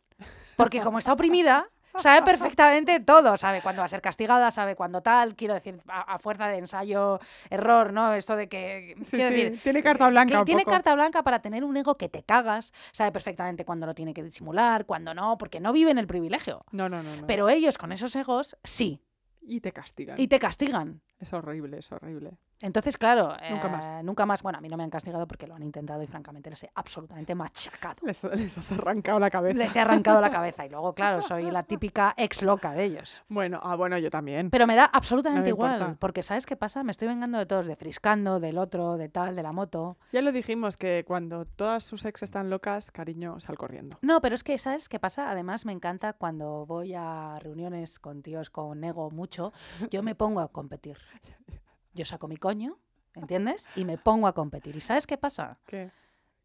[0.57, 5.01] Porque como está oprimida, Sabe perfectamente todo, sabe cuándo va a ser castigada, sabe cuándo
[5.01, 7.19] tal, quiero decir, a, a fuerza de ensayo,
[7.51, 8.13] error, ¿no?
[8.15, 8.95] Esto de que...
[9.05, 10.73] Sí, quiero sí, decir, tiene carta blanca que tiene poco.
[10.73, 14.23] carta blanca para tener un ego que te cagas, sabe perfectamente cuándo lo tiene que
[14.23, 16.65] disimular, cuándo no, porque no vive en el privilegio.
[16.71, 17.17] No, no, no.
[17.17, 17.27] no.
[17.27, 19.01] Pero ellos con esos egos, sí,
[19.41, 20.21] Y te castigan.
[20.21, 21.01] y te castigan.
[21.19, 22.39] Es horrible, es horrible.
[22.61, 24.05] Entonces, claro, Nunca eh, más.
[24.05, 24.43] nunca más.
[24.43, 26.71] Bueno, a mí no me han castigado porque lo han intentado y francamente les he
[26.75, 27.97] absolutamente machacado.
[28.07, 29.59] Les, les has arrancado la cabeza.
[29.59, 33.23] Les he arrancado la cabeza y luego, claro, soy la típica ex loca de ellos.
[33.29, 34.51] Bueno, ah, bueno, yo también.
[34.51, 35.97] Pero me da absolutamente No me igual, importa.
[36.01, 36.83] porque ¿sabes qué pasa?
[36.83, 39.97] Me estoy vengando de todos, de Friscando, del otro, de tal, de la moto.
[40.13, 43.99] Ya lo dijimos que cuando todas sus ex están locas, cariño, sal corriendo.
[44.03, 45.31] No, pero es que, ¿sabes qué pasa?
[45.31, 49.53] Además, me encanta cuando voy a reuniones con tíos con ego mucho,
[49.91, 50.99] yo me pongo a competir.
[51.99, 52.79] Yo saco mi coño,
[53.15, 53.67] ¿entiendes?
[53.75, 54.77] Y me pongo a competir.
[54.77, 55.59] ¿Y sabes qué pasa?
[55.67, 55.91] ¿Qué?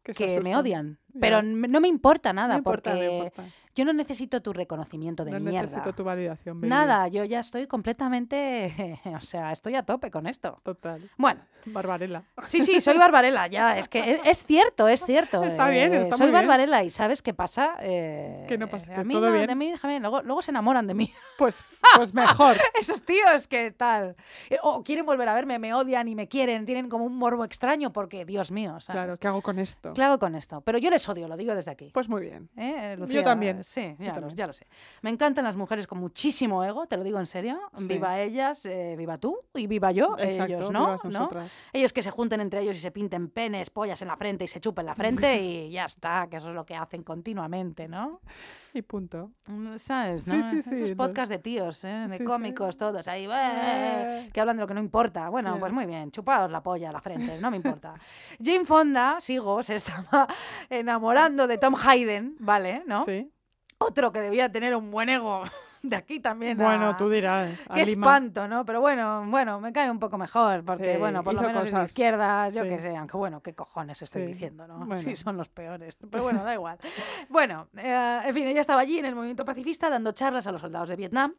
[0.04, 0.98] se Que me odian.
[1.20, 3.44] Pero no me importa nada, No importa, no porque importa.
[3.74, 5.62] yo no necesito tu reconocimiento de No mierda.
[5.62, 6.60] necesito tu validación.
[6.60, 6.68] baby.
[6.68, 10.60] Nada, yo ya estoy completamente, o sea, estoy a tope con esto.
[10.62, 11.08] Total.
[11.16, 12.24] Bueno, Barbarela.
[12.42, 15.42] sí, sí, soy Barbarella, ya, es que e- es cierto, es cierto.
[15.44, 16.46] Está bien, eh, está Soy muy bien.
[16.48, 17.76] Barbarella y ¿sabes qué pasa?
[17.80, 19.46] Eh, Que no pasa, A que mí todo no, bien.
[19.46, 21.12] de mí, déjame, luego, luego se enamoran de mí.
[21.38, 21.64] Pues,
[21.96, 22.56] pues mejor.
[22.80, 24.14] Esos tíos, ¿qué tal?
[24.50, 27.44] Eh, O quieren volver a verme, me odian y me quieren, tienen como un morbo
[27.44, 29.00] extraño porque, Dios mío, ¿sabes?
[29.02, 29.94] Claro, ¿qué hago con esto?
[29.94, 30.60] ¿Qué hago con esto?
[30.60, 31.90] Pero yo les odio, lo digo desde aquí.
[31.92, 32.48] Pues muy bien.
[32.56, 33.22] ¿Eh, Yo Lucía?
[33.22, 34.36] también, Sí, yo ya, Lo, también.
[34.36, 34.66] ya lo sé.
[35.02, 37.58] Me encantan las mujeres con muchísimo ego, te lo digo en serio.
[37.76, 37.86] Sí.
[37.88, 40.16] Viva ellas, eh, viva tú y viva yo.
[40.18, 41.28] Exacto, ellos no, ¿no?
[41.72, 44.48] Ellos que se junten entre ellos y se pinten penes, pollas en la frente y
[44.48, 48.20] se chupen la frente y ya está, que eso es lo que hacen continuamente, ¿no?
[48.72, 49.30] Y punto.
[49.46, 50.24] Mm, ¿Sabes?
[50.24, 50.50] Sí, ¿no?
[50.50, 52.06] sí, sí, Esos podcasts de tíos, ¿eh?
[52.08, 54.28] de cómicos, todos ahí, Eh.
[54.32, 55.28] que hablan de lo que no importa.
[55.28, 57.94] Bueno, pues muy bien, chupaos la polla a la frente, no me importa.
[58.42, 60.26] Jane Fonda, sigo, se estaba
[60.94, 62.82] enamorando de Tom Hayden, ¿vale?
[62.86, 63.04] ¿no?
[63.04, 63.30] Sí.
[63.78, 65.42] Otro que debía tener un buen ego
[65.82, 66.56] de aquí también.
[66.56, 67.60] Bueno, a- tú dirás.
[67.74, 68.64] Qué espanto, ¿no?
[68.64, 71.90] Pero bueno, bueno, me cae un poco mejor, porque Sí, bueno, por lo menos cosas.
[71.90, 72.68] izquierdas, yo Sí.
[72.68, 74.78] que sé, aunque bueno, qué cojones estoy Sí, diciendo, ¿no?
[74.78, 74.96] bueno.
[74.98, 75.96] Sí, son los peores.
[76.10, 76.78] Pero bueno, da igual.
[77.28, 80.60] bueno, eh, en fin, ella estaba allí en el movimiento pacifista dando charlas a los
[80.60, 81.34] soldados de Vietnam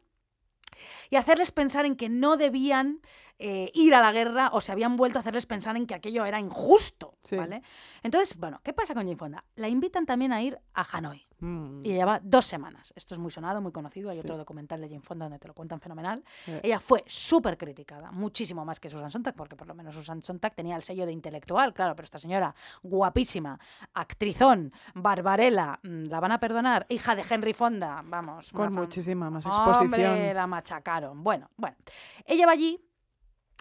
[1.08, 3.00] y hacerles pensar en que no debían
[3.38, 6.24] eh, ir a la guerra o se habían vuelto a hacerles pensar en que aquello
[6.24, 7.36] era injusto, Sí.
[7.36, 7.62] ¿vale?
[8.02, 9.44] Entonces, bueno, ¿qué pasa con Jane Fonda?
[9.56, 11.26] La invitan también a ir a Hanoi.
[11.38, 12.94] Mm, Y ella va dos semanas.
[12.96, 14.08] Esto es muy sonado, muy conocido.
[14.08, 14.20] Hay Sí.
[14.22, 16.24] otro documental de Jane Fonda donde te lo cuentan fenomenal.
[16.62, 20.54] Ella fue súper criticada, muchísimo más que Susan Sontag, porque por lo menos Susan Sontag
[20.54, 23.58] tenía el sello de intelectual, claro, pero esta señora, guapísima,
[23.92, 28.50] actrizón, barbarela, mm, la van a perdonar, hija de Henry Fonda, vamos.
[28.52, 30.34] con muchísima más Hombre, exposición.
[30.34, 31.22] la machacaron.
[31.22, 31.76] Bueno, bueno.
[32.24, 32.80] Ella va allí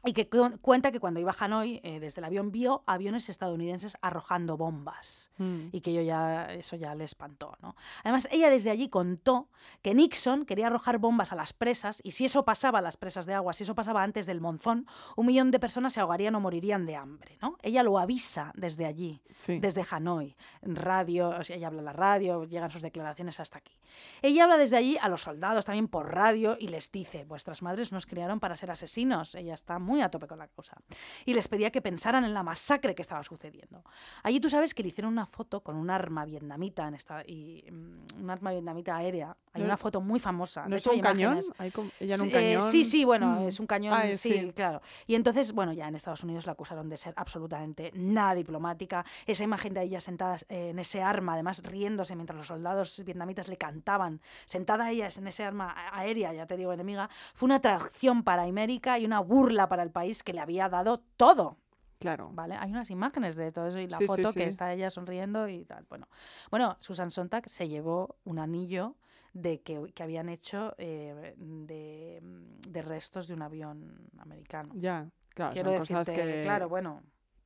[0.05, 3.29] y que cu- cuenta que cuando iba a Hanoi, eh, desde el avión vio aviones
[3.29, 7.75] estadounidenses arrojando bombas Mm, y que yo ya eso ya le espantó, ¿no?
[8.05, 9.49] Además, ella desde allí contó
[9.81, 13.25] que Nixon quería arrojar bombas a las presas y si eso pasaba a las presas
[13.25, 14.87] de agua, si eso pasaba antes del monzón,
[15.17, 17.57] un millón de personas se ahogarían o morirían de hambre, ¿no?
[17.63, 19.59] Ella lo avisa desde allí, sí.
[19.59, 23.73] desde Hanoi, radio, o sea, ella habla en la radio, llegan sus declaraciones hasta aquí.
[24.21, 27.91] Ella habla desde allí a los soldados también por radio y les dice, vuestras madres
[27.91, 30.77] nos criaron para ser asesinos, ella está muy a tope con la causa.
[31.25, 33.83] Y les pedía que pensaran en la masacre que estaba sucediendo.
[34.23, 37.63] Allí tú sabes que le hicieron una foto con un arma vietnamita en esta y
[37.71, 39.35] mm, un arma vietnamita aérea.
[39.53, 40.67] Hay No- una foto muy famosa.
[40.67, 41.39] ¿No es un cañón?
[41.57, 42.61] ¿Hay ella en un Sí, eh, cañón?
[42.71, 43.47] sí, sí, bueno, Mm.
[43.47, 44.81] es un cañón, Ah, es- sí, claro.
[45.07, 49.05] Y entonces, bueno, ya en Estados Unidos la acusaron de ser absolutamente nada diplomática.
[49.25, 53.47] Esa imagen de ella sentada eh, en ese arma, además riéndose mientras los soldados vietnamitas
[53.47, 58.23] le cantaban, sentada ella en ese arma aérea, ya te digo, enemiga, fue una atracción
[58.23, 61.57] para América y una burla para el país que le había dado todo.
[61.99, 62.29] Claro.
[62.33, 62.55] ¿Vale?
[62.59, 65.47] Hay unas imágenes de todo eso y la Sí, sí, foto que está ella sonriendo
[65.47, 65.85] y tal.
[65.89, 66.07] Bueno,
[66.51, 68.95] bueno Susan Sontag se llevó un anillo
[69.33, 74.73] de que, que habían hecho eh, de, de restos de un avión americano.
[74.75, 77.01] Ya, claro, Quiero son cosas que, claro, bueno,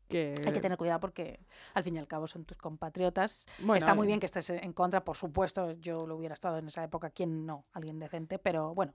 [0.09, 1.39] que- hay que tener cuidado porque
[1.73, 3.45] al fin y al cabo son tus compatriotas.
[3.59, 6.57] Bueno, Está muy eh, bien que estés en contra, por supuesto, yo lo hubiera estado
[6.57, 7.65] en esa época, ¿quién no?
[7.73, 8.93] Alguien decente, pero bueno.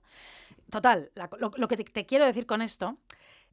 [0.69, 2.97] Total, la- lo, lo que te, te quiero decir con esto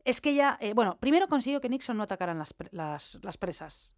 [0.04, 3.94] es que ella, eh, bueno, primero consiguió que Nixon no atacaran las, las, las presas,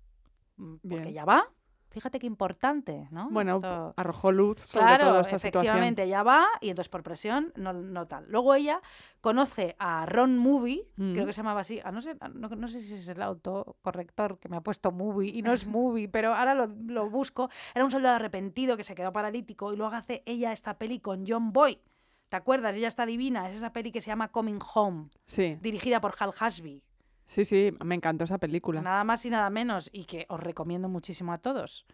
[0.56, 1.14] mm, porque Bien.
[1.14, 1.48] ya va.
[1.94, 3.28] Fíjate qué importante, ¿no?
[3.30, 5.62] Bueno, Esto- arrojó luz sobre Claro, toda esta situación.
[5.64, 8.26] efectivamente, ya va y entonces por presión no, no tal.
[8.28, 8.82] Luego ella
[9.20, 11.26] conoce a Ron Movie, creo Mm.
[11.26, 14.40] que se llamaba así, ah, no, sé, ah, no, no sé si es el autocorrector
[14.40, 17.48] que me ha puesto Movie y no es Movie, pero ahora lo, lo busco.
[17.76, 21.24] Era un soldado arrepentido que se quedó paralítico y luego hace ella esta peli con
[21.26, 21.78] John Boy.
[22.28, 22.74] ¿Te acuerdas?
[22.74, 26.32] Ella está divina, es esa peli que se llama Coming Home, Sí, dirigida por Hal
[26.36, 26.82] Hasby.
[27.24, 28.80] Sí, sí, me encantó esa película.
[28.80, 31.86] Nada más y nada menos y que os recomiendo muchísimo a todos.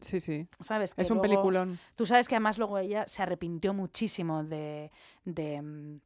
[0.00, 0.46] Sí, sí.
[0.60, 0.94] ¿Sabes?
[0.94, 1.78] Que Es un luego- peliculón.
[1.94, 4.90] Tú sabes que además luego ella se arrepintió muchísimo de.
[5.24, 6.00] de, mm,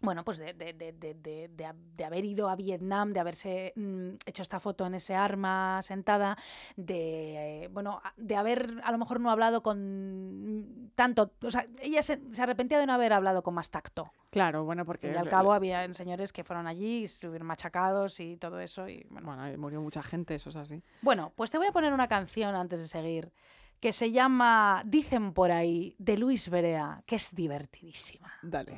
[0.00, 3.20] bueno, pues de, de- de- de- de- de ha- de haber ido a Vietnam, de
[3.20, 6.36] haberse mm, hecho esta foto en ese arma sentada,
[6.76, 12.02] de eh, bueno, de haber a lo mejor no hablado con tanto, o sea, ella
[12.02, 14.10] se, se arrepentía de no haber hablado con más tacto.
[14.30, 15.10] Claro, bueno, porque...
[15.10, 19.06] y al cabo había señores que fueron allí y estuvieron machacados y todo eso y
[19.10, 19.26] bueno.
[19.34, 20.82] Bueno, murió mucha gente, eso es así.
[21.02, 23.32] Bueno, pues te voy a poner una canción antes de seguir
[23.80, 28.32] que se llama Dicen por ahí de Luis Berea, que es divertidísima.
[28.42, 28.76] Dale.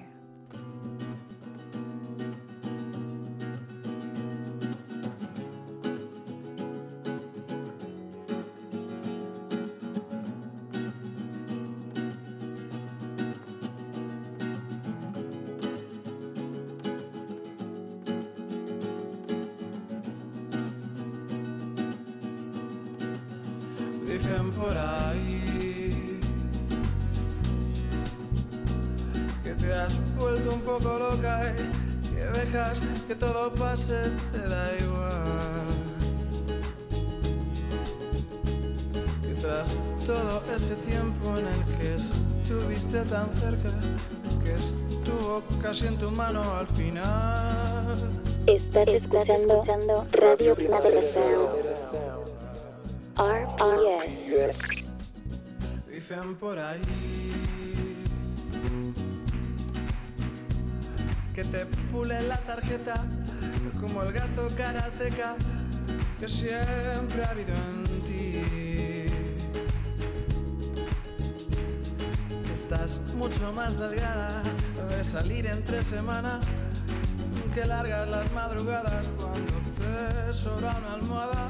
[32.51, 33.95] Dejas que todo pase,
[34.33, 35.67] te da igual.
[39.23, 39.77] Que tras
[40.07, 43.71] todo ese tiempo en el que estuviste tan cerca,
[44.43, 48.11] que estuvo casi en tu mano al final.
[48.47, 51.51] Estás, escuchando, Radio Primavera Sound.
[53.17, 54.89] RPS.
[55.89, 56.81] Dicen por ahí
[61.35, 62.95] que te pule la tarjeta
[63.81, 65.37] como el gato karateca
[66.19, 68.43] que siempre ha habido en ti.
[72.53, 74.43] Estás mucho más delgada
[74.97, 76.41] de salir entre semana
[77.55, 81.49] que largas las madrugadas cuando te sobra una almohada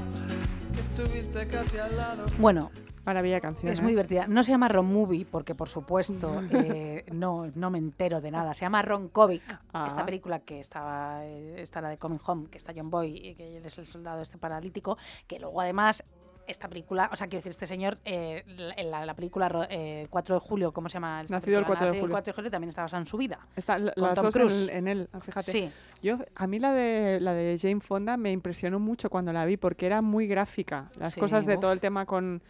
[0.78, 2.26] estuviste casi al lado.
[2.39, 2.70] Bueno,
[3.05, 3.72] Maravilla canción.
[3.72, 3.82] es ¿eh?
[3.82, 4.26] muy divertida.
[4.28, 8.55] No se llama Ron Movie, porque por supuesto eh, no, no me entero de nada.
[8.55, 9.42] Se llama Ron Kovic,
[9.72, 9.84] Ah.
[9.86, 13.34] esta película que estaba, eh, está la de Coming Home, que está John Boy y
[13.34, 16.05] que él es el soldado este paralítico, que luego además
[16.46, 20.09] esta película, o sea, quiero decir, este señor, eh, la- en la, la película eh,
[20.11, 21.22] 4 de julio, ¿cómo se llama?
[21.22, 21.66] Nacido el película?
[21.66, 22.12] 4 de el julio.
[22.14, 23.38] 4 de julio también está basada en su vida.
[23.55, 24.68] Está, la- con las Tom dos en, Cruise.
[24.70, 25.53] en él, fíjate.
[25.53, 25.70] Sí,
[26.03, 29.57] Yo, a mí la de, la de Jane Fonda me impresionó mucho cuando la vi
[29.59, 30.90] porque era muy gráfica.
[30.98, 32.42] Las Sí, cosas de todo el tema con,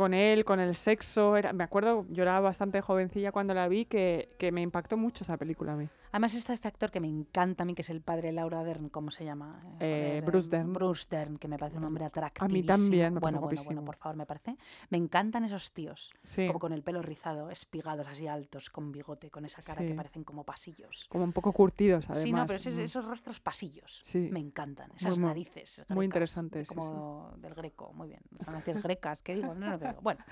[0.00, 1.36] con él, con el sexo.
[1.36, 5.24] Era, me acuerdo, yo era bastante jovencilla cuando la vi que, que me impactó mucho
[5.24, 5.90] esa película a mí.
[6.12, 8.88] Además está este actor que me encanta a mí, que es el padre Laura Dern,
[8.88, 9.62] ¿cómo se llama?
[9.78, 10.72] Eh, Joder, Bruce Dern.
[10.72, 12.66] Bruce Dern, que me parece un hombre atractivo.
[12.66, 14.56] también, me bueno, bueno, bueno, por favor, me parece.
[14.90, 19.30] Me encantan esos tíos, Sí, como con el pelo rizado, espigados así altos, con bigote,
[19.30, 21.06] con esa cara que parecen como pasillos.
[21.08, 22.22] como un poco curtidos además.
[22.22, 24.28] sí, no, pero esos, esos rostros pasillos Sí.
[24.32, 24.90] me encantan.
[24.96, 25.84] Esas muy- narices.
[25.88, 26.68] muy interesantes.
[26.70, 28.20] Como del greco, muy bien.
[28.38, 29.54] Esas narices grecas, ¿qué digo?
[29.54, 30.00] No, no, no.
[30.02, 30.24] Bueno,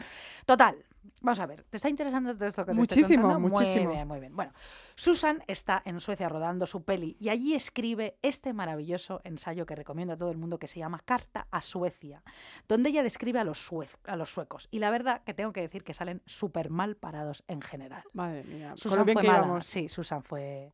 [0.44, 0.76] total.
[1.20, 3.48] Vamos a ver, ¿te está interesando todo esto que te estoy contando?
[3.48, 3.84] muchísimo.
[3.86, 4.36] Muy bien, muy bien.
[4.36, 4.52] Bueno,
[4.94, 10.14] Susan está en Suecia rodando su peli y allí escribe este maravilloso ensayo que recomiendo
[10.14, 12.22] a todo el mundo que se llama Carta a Suecia,
[12.68, 14.68] donde ella describe a los, suez- a los suecos.
[14.70, 18.02] Y la verdad que tengo que decir que salen súper mal parados en general.
[18.12, 19.60] Madre mía, Susan bien fue que mala.
[19.60, 20.72] Sí, Susan fue,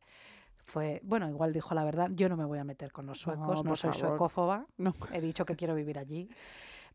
[0.65, 0.99] fue.
[1.03, 2.09] Bueno, igual dijo la verdad.
[2.13, 4.09] Yo no me voy a meter con los suecos, no, por soy favor.
[4.09, 4.65] suecófoba.
[4.77, 4.93] No.
[5.11, 6.29] He dicho que quiero vivir allí.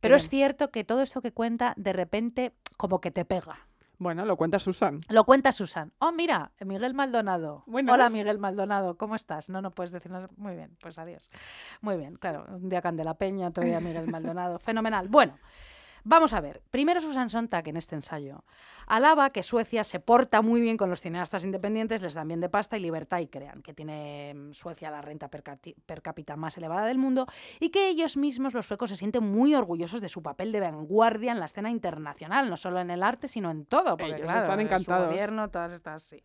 [0.01, 3.66] Pero es cierto que todo esto que cuenta, de repente, como que te pega.
[3.98, 4.98] Bueno, lo cuenta Susan.
[5.11, 5.92] Lo cuenta Susan.
[5.98, 7.64] Oh, mira, Miguel Maldonado.
[7.66, 7.94] Buenas.
[7.94, 9.51] Hola, Miguel Maldonado, ¿cómo estás?
[9.51, 10.30] No, no puedes decir nada.
[10.38, 11.30] Muy bien, pues adiós.
[11.82, 12.46] Muy bien, claro.
[12.48, 14.59] Un día Candela Peña, otro día Miguel Maldonado.
[14.59, 15.09] Fenomenal.
[15.09, 15.38] Bueno,
[16.05, 16.62] vamos a ver.
[16.70, 18.44] Primero Susan Sontag en este ensayo.
[18.86, 22.48] Alaba que Suecia se porta muy bien con los cineastas independientes, les dan bien de
[22.48, 25.42] pasta y libertad y crean que tiene mm, Suecia la renta per,
[26.03, 27.26] cápita más elevada del mundo
[27.61, 31.32] y que ellos mismos, los suecos, se sienten muy orgullosos de su papel de vanguardia
[31.32, 33.96] en la escena internacional, no solo en el arte, sino en todo.
[33.96, 35.09] Porque, Ellos claro, están su encantados.
[35.09, 36.22] gobierno, todas estas, sí.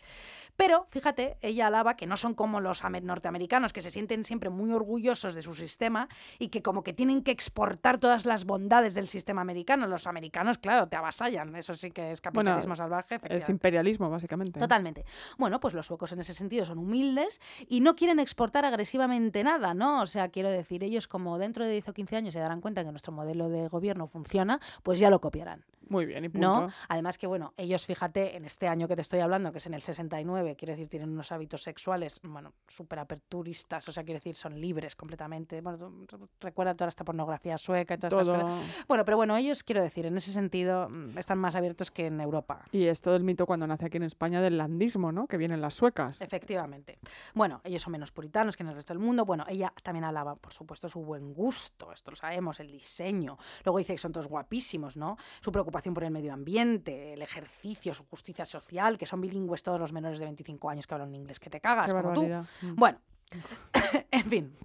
[0.55, 4.49] Pero, fíjate, ella alaba que no son como los ame- norteamericanos, que se sienten siempre
[4.49, 6.07] muy orgullosos de su sistema
[6.39, 9.64] y que como que tienen que exportar todas las bondades del sistema americano.
[9.67, 11.55] Los americanos, claro, te avasallan.
[11.55, 13.19] Eso sí que es Bueno, capitalismo salvaje.
[13.23, 14.59] Es imperialismo, básicamente.
[14.59, 15.05] Totalmente.
[15.37, 19.73] Bueno, pues los suecos en ese sentido son humildes y no quieren exportar agresivamente nada,
[19.73, 20.01] ¿no?
[20.01, 22.83] O sea, quiero decir, ellos como dentro de 10 o 15 años se darán cuenta
[22.83, 25.63] que nuestro modelo de gobierno funciona, pues ya lo copiarán.
[25.89, 26.47] Muy bien, y punto.
[26.61, 26.69] ¿no?
[26.89, 29.73] Además que, bueno, ellos, fíjate, en este año que te estoy hablando, que es en
[29.73, 34.35] el 69, quiero decir, tienen unos hábitos sexuales, bueno, súper aperturistas, o sea, quiero decir,
[34.35, 35.61] son libres completamente.
[35.61, 36.05] Bueno,
[36.39, 38.41] recuerda toda esta pornografía sueca y todas estas Todo.
[38.41, 38.85] cosas.
[38.87, 42.19] Bueno, pero bueno, ellos, quiero decir, en ese sentido, mm, están más abiertos que en
[42.19, 42.65] Europa.
[42.71, 45.27] Y es todo el mito cuando nace aquí en España del landismo, ¿no?
[45.27, 46.21] Que vienen las suecas.
[46.21, 46.99] Efectivamente.
[47.33, 49.25] Bueno, ellos son menos puritanos que en el resto del mundo.
[49.25, 53.37] Bueno, ella también alaba, por supuesto, su buen gusto, esto lo sabemos, el diseño.
[53.63, 55.17] Luego dice que son todos guapísimos, ¿no?
[55.41, 59.79] Su preocupación por el medio ambiente, el ejercicio, su justicia social, que son bilingües todos
[59.79, 62.27] los menores de 25 años que hablan inglés, que te cagas, Qué como tú.
[62.27, 62.75] Mm.
[62.75, 62.99] Bueno,
[64.11, 64.57] en fin.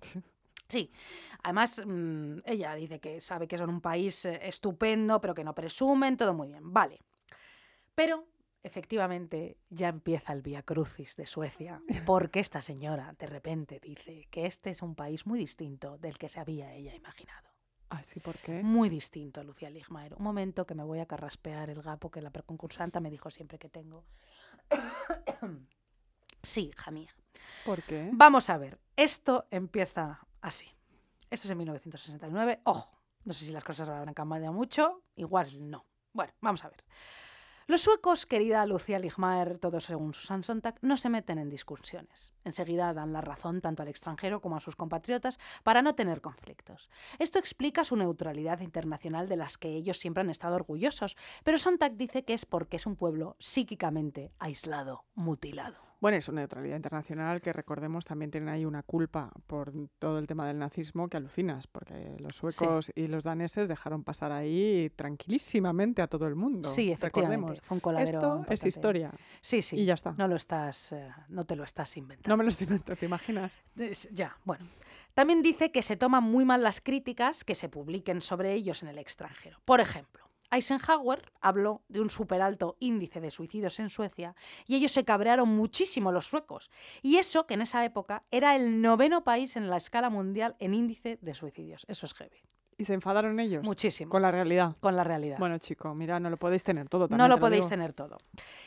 [0.68, 0.90] Sí,
[1.42, 5.54] además mm, ella dice que sabe que son un país eh, estupendo, pero que no
[5.54, 7.00] presumen, todo muy bien, vale.
[7.94, 8.28] Pero
[8.62, 14.46] efectivamente ya empieza el Via Crucis de Suecia, porque esta señora de repente dice que
[14.46, 17.49] este es un país muy distinto del que se había ella imaginado.
[17.90, 18.62] Ah, sí, ¿por qué?
[18.62, 20.14] Muy distinto, Lucía Ligmaer.
[20.14, 23.58] Un momento que me voy a carraspear el gapo que la preconcursanta me dijo siempre
[23.58, 24.04] que tengo.
[26.42, 27.10] sí, hija mía.
[27.64, 28.08] ¿Por qué?
[28.12, 30.68] Vamos a ver, esto empieza así.
[31.30, 32.60] Esto es en 1969.
[32.64, 35.84] Ojo, no sé si las cosas habrán cambiado mucho, igual no.
[36.12, 36.84] Bueno, vamos a ver.
[37.70, 42.34] Los suecos, querida Lucía Ligmaer, todos según Susan Sontag, no se meten en discusiones.
[42.42, 46.90] Enseguida dan la razón tanto al extranjero como a sus compatriotas para no tener conflictos.
[47.20, 51.94] Esto explica su neutralidad internacional de las que ellos siempre han estado orgullosos, pero Sontag
[51.96, 55.89] dice que es porque es un pueblo psíquicamente aislado, mutilado.
[56.00, 60.26] Bueno, es una neutralidad internacional que recordemos también tienen ahí una culpa por todo el
[60.26, 66.00] tema del nazismo que alucinas, porque los suecos y los daneses dejaron pasar ahí tranquilísimamente
[66.00, 66.70] a todo el mundo.
[66.70, 67.36] Sí, efectivamente.
[67.36, 67.60] Recordemos.
[67.60, 69.76] Fue un coladero Esto es historia Sí, sí.
[69.76, 70.12] y ya está.
[70.16, 72.30] No lo estás, eh, no te lo estás inventando.
[72.30, 73.60] No me lo estoy inventando, ¿te imaginas?
[74.12, 74.64] Ya, bueno.
[75.12, 78.88] También dice que se toman muy mal las críticas que se publiquen sobre ellos en
[78.88, 79.58] el extranjero.
[79.66, 84.34] Por ejemplo, Eisenhower habló de un superalto índice de suicidios en Suecia
[84.66, 86.70] y ellos se cabrearon muchísimo los suecos.
[87.02, 90.74] Y eso que en esa época era el noveno país en la escala mundial en
[90.74, 91.86] índice de suicidios.
[91.88, 92.42] Eso es heavy.
[92.80, 93.62] ¿Y se enfadaron ellos?
[93.62, 94.08] Muchísimo.
[94.10, 94.74] Con la realidad.
[94.80, 95.36] Con la realidad.
[95.38, 97.02] Bueno, chico, mira, no lo podéis tener todo.
[97.02, 97.68] No también lo te podéis digo.
[97.68, 98.16] tener todo.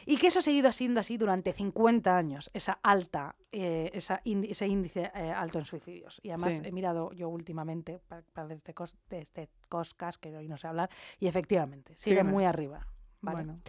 [0.05, 4.67] Y que eso ha seguido siendo así durante 50 años, esa alta, eh, esa ese
[4.67, 6.19] índice eh, alto en suicidios.
[6.23, 6.61] Y además Sí.
[6.63, 10.91] he mirado yo últimamente para, para este, cos- este coscas, que hoy no sé hablar,
[11.19, 12.31] y efectivamente, sigue Sígueme.
[12.31, 12.85] muy arriba.
[13.21, 13.37] ¿vale?
[13.37, 13.59] Bueno,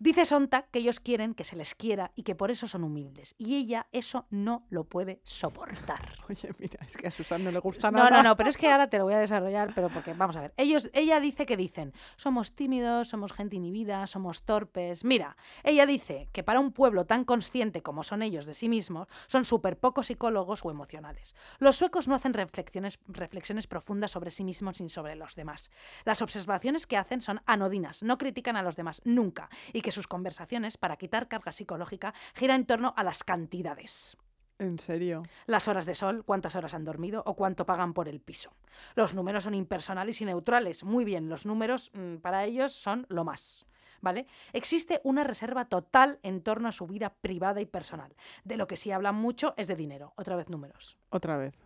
[0.00, 3.34] Dice Sontag que ellos quieren que se les quiera y que por eso son humildes.
[3.36, 6.14] Y ella eso no lo puede soportar.
[6.28, 8.10] oye, mira, es que a Susan no le gusta No, nada.
[8.10, 10.42] no, no, pero es que ahora te lo voy a desarrollar, pero porque, vamos a
[10.42, 15.04] ver, ellos, ella dice que dicen, somos tímidos, somos gente inhibida, somos torpes.
[15.04, 19.08] Mira, ella dice que para un pueblo tan consciente como son ellos de sí mismos,
[19.26, 21.34] son súper pocos psicólogos o emocionales.
[21.58, 25.70] Los suecos no hacen reflexiones, reflexiones profundas sobre sí mismos ni sobre los demás.
[26.04, 30.06] Las observaciones que hacen son anodinas, no critican a los demás nunca, y que sus
[30.06, 34.16] conversaciones, para quitar carga psicológica, giran en torno a las cantidades
[34.58, 35.22] En serio.
[35.46, 38.50] las horas de sol, cuántas horas han dormido o cuánto pagan por el piso.
[38.96, 40.84] Los números son impersonales y neutrales.
[40.84, 43.66] Muy bien, los números mm, para ellos son lo más.
[44.00, 44.26] ¿Vale?
[44.52, 48.14] Existe una reserva total en torno a su vida privada y personal.
[48.44, 50.12] De lo que sí hablan mucho es de dinero.
[50.16, 50.96] Otra vez números.
[51.10, 51.58] Otra vez.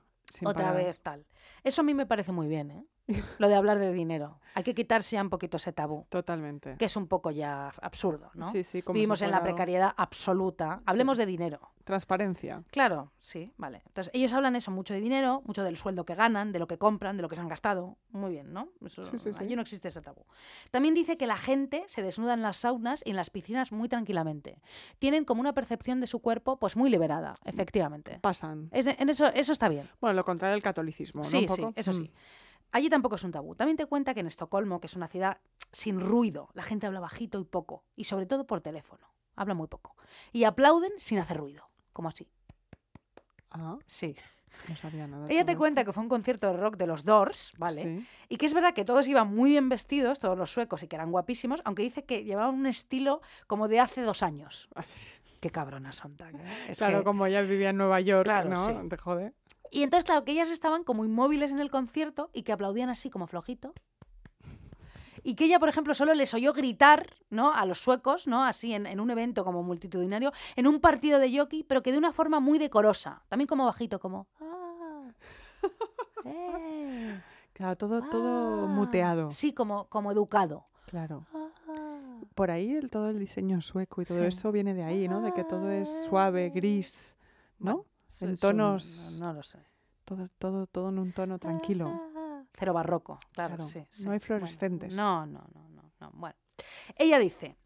[0.42, 0.76] Otra parar.
[0.76, 1.26] vez tal.
[1.62, 2.86] Eso a mí me parece muy bien, ¿eh?
[3.38, 4.38] Lo de hablar de dinero.
[4.54, 6.76] Hay que quitarse ya un poquito ese tabú, Totalmente.
[6.76, 8.52] que es un poco ya absurdo, ¿no?
[8.52, 10.82] Sí, sí, como Vivimos si en la precariedad absoluta.
[10.84, 11.70] Hablemos de dinero.
[11.84, 12.62] Transparencia.
[12.70, 13.82] Claro, sí, vale.
[13.86, 16.76] Entonces, ellos hablan eso, mucho de dinero, mucho del sueldo que ganan, de lo que
[16.78, 17.96] compran, de lo que se han gastado.
[18.10, 18.68] Muy bien, ¿no?
[18.84, 19.38] Eso, Sí, sí, sí.
[19.40, 20.24] Allí no existe ese tabú.
[20.70, 23.88] También dice que la gente se desnuda en las saunas y en las piscinas muy
[23.88, 24.60] tranquilamente.
[24.98, 28.18] Tienen como una percepción de su cuerpo, pues muy liberada, efectivamente.
[28.20, 28.68] Pasan.
[28.72, 29.88] Es- en eso, eso está bien.
[30.00, 31.28] Bueno, lo contrario del catolicismo, ¿no?
[31.28, 32.08] Sí, Un sí, eso Mm.
[32.72, 33.54] Allí tampoco es un tabú.
[33.54, 35.38] También te cuenta que en Estocolmo, que es una ciudad
[35.70, 39.06] sin ruido, la gente habla bajito y poco, y sobre todo por teléfono.
[39.36, 39.96] Habla muy poco.
[40.32, 42.28] Y aplauden sin hacer ruido, como así.
[43.50, 44.16] Ah, Sí.
[44.68, 45.26] no sabía nada.
[45.30, 47.82] Ella te cuenta que fue un concierto de rock de los Doors, ¿vale?
[47.82, 48.06] Sí.
[48.28, 50.96] Y que es verdad que todos iban muy bien vestidos, todos los suecos, y que
[50.96, 54.68] eran guapísimos, aunque dice que llevaban un estilo como de hace dos años.
[55.40, 56.36] Qué cabrona son tan.
[56.36, 56.66] ¿eh?
[56.68, 58.64] Es claro, que- como ella vivía en Nueva York, Claro, ¿no?
[58.64, 58.72] sí.
[58.88, 59.32] Te jode.
[59.74, 63.08] Y entonces, claro, que ellas estaban como inmóviles en el concierto y que aplaudían así
[63.10, 63.72] como flojito.
[65.24, 67.52] Y que ella, por ejemplo, solo les oyó gritar, ¿no?
[67.54, 68.44] A los suecos, ¿no?
[68.44, 71.98] Así en, en un evento como multitudinario, en un partido de jockey, pero que de
[71.98, 73.22] una forma muy decorosa.
[73.28, 74.26] También como bajito, como.
[74.40, 75.08] "Ah,
[76.24, 77.20] eh,
[77.54, 78.66] Claro, todo, todo ah".
[78.66, 79.30] muteado.
[79.30, 80.66] Sí, como, como educado.
[80.86, 81.24] Claro.
[81.32, 81.48] Ah,
[82.34, 84.24] Por ahí el, todo el diseño sueco y todo Sí.
[84.24, 85.20] eso viene de ahí, ¿no?
[85.20, 87.16] De que todo es suave, gris,
[87.58, 87.84] ¿no?
[88.20, 89.58] En tonos- no, no lo sé.
[90.04, 91.90] Todo, todo, todo en un tono tranquilo.
[92.54, 94.92] Cero barroco, claro, Claro, sí, no hay Bueno, fluorescentes.
[94.94, 96.10] no, no, no, no, no.
[96.12, 96.36] Bueno.
[96.96, 97.56] Ella dice,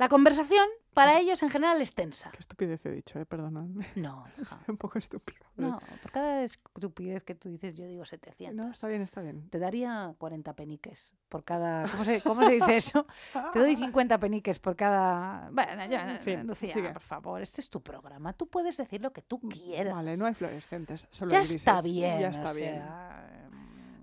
[0.00, 2.30] la conversación para ellos en general es tensa.
[2.32, 3.86] Qué estupidez he dicho, eh, perdonadme.
[3.96, 4.58] No, hija.
[4.66, 5.38] un poco estúpido.
[5.56, 8.56] No, por cada estupidez que tú dices, yo digo 700.
[8.56, 9.48] No, está bien, está bien.
[9.50, 11.84] Te daría 40 peniques por cada...
[11.92, 13.06] ¿Cómo se, cómo se dice eso?
[13.52, 15.50] Te doy 50 peniques por cada...
[15.52, 16.90] Bueno, ya, En fin, Lucía, sigue.
[16.92, 18.32] por favor, este es tu programa.
[18.32, 19.94] Tú puedes decir lo que tú quieras.
[19.94, 21.56] Vale, no hay fluorescentes, solo Ya grises.
[21.56, 22.74] está bien, Ya o está bien.
[22.76, 23.39] sea, mm,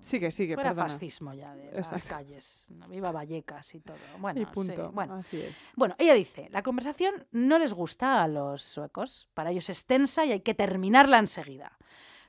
[0.07, 0.87] Sigue, sigue, Fuera perdona.
[0.89, 2.67] fascismo ya de las calles.
[2.87, 3.97] Viva Vallecas y todo.
[4.19, 4.91] Bueno, y sí, punto.
[4.91, 5.15] bueno.
[5.15, 5.61] Así es.
[5.75, 10.23] Bueno, ella dice, la conversación no les gusta a los suecos, para ellos es tensa
[10.25, 11.77] y hay que terminarla enseguida.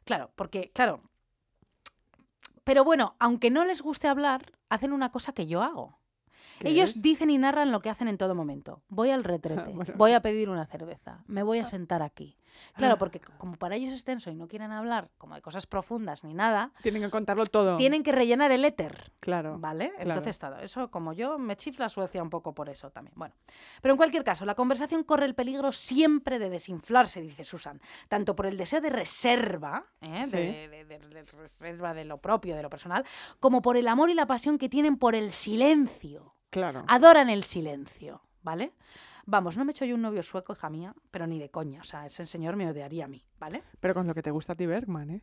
[0.04, 1.02] Claro, porque, claro,
[2.64, 5.98] pero bueno, aunque no les guste hablar, hacen una cosa que yo hago.
[6.58, 7.02] ¿Qué Ellos es?
[7.02, 8.82] dicen y narran lo que hacen en todo momento.
[8.88, 9.94] Voy al retrete, Bueno.
[9.96, 12.36] voy a pedir una cerveza, me voy a sentar aquí.
[12.74, 12.98] Claro, Ah.
[12.98, 16.34] porque como para ellos es tenso y no quieren hablar como de cosas profundas ni
[16.34, 17.76] nada, Tienen que contarlo todo.
[17.76, 19.12] tienen que rellenar el éter.
[19.20, 19.58] Claro.
[19.58, 19.90] ¿Vale?
[19.96, 20.10] claro.
[20.10, 23.14] Entonces, todo eso, como yo, me chifla Suecia un poco por eso también.
[23.16, 23.34] Bueno,
[23.82, 28.34] pero en cualquier caso, la conversación corre el peligro siempre de desinflarse, dice Susan, tanto
[28.36, 30.24] por el deseo de reserva, ¿eh?
[30.24, 30.30] Sí.
[30.36, 33.04] de, de- de- de reserva de lo propio, de lo personal,
[33.40, 36.34] como por el amor y la pasión que tienen por el silencio.
[36.50, 36.84] Claro.
[36.88, 38.72] Adoran el silencio, ¿vale?
[39.30, 41.82] Vamos, no me he hecho yo un novio sueco, hija mía, pero ni de coña.
[41.82, 43.62] O sea, ese señor me odiaría a mí, ¿vale?
[43.78, 45.22] Pero con lo que te gusta a ti, Bergman, ¿eh?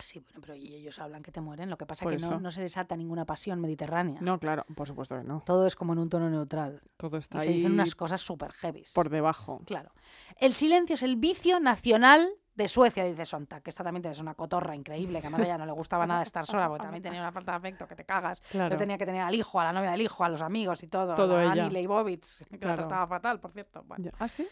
[0.00, 1.70] Sí, bueno, pero y ellos hablan que te mueren.
[1.70, 4.20] Lo que pasa es que no, se desata ninguna pasión mediterránea.
[4.20, 5.44] No, claro, por supuesto que no.
[5.46, 6.82] Todo es como en un tono neutral.
[6.96, 8.82] Todo Y está se ahí dicen unas cosas súper heavy.
[8.92, 9.62] por debajo.
[9.66, 9.92] Claro.
[10.38, 14.34] El silencio es el vicio nacional de Suecia, dice Sontag, que esta también es una
[14.34, 17.20] cotorra increíble, que además a ella no le gustaba nada estar sola, porque también tenía
[17.20, 18.40] una falta de afecto que te cagas.
[18.50, 18.70] Claro.
[18.74, 20.88] Yo tenía que tener al hijo, a la novia del hijo, a los amigos y
[20.88, 21.14] todo.
[21.14, 21.52] Todo a.
[21.52, 23.84] Annie Leibovitz, que la trataba fatal, por cierto.
[23.84, 24.48] Bueno, ¿Ah, sí?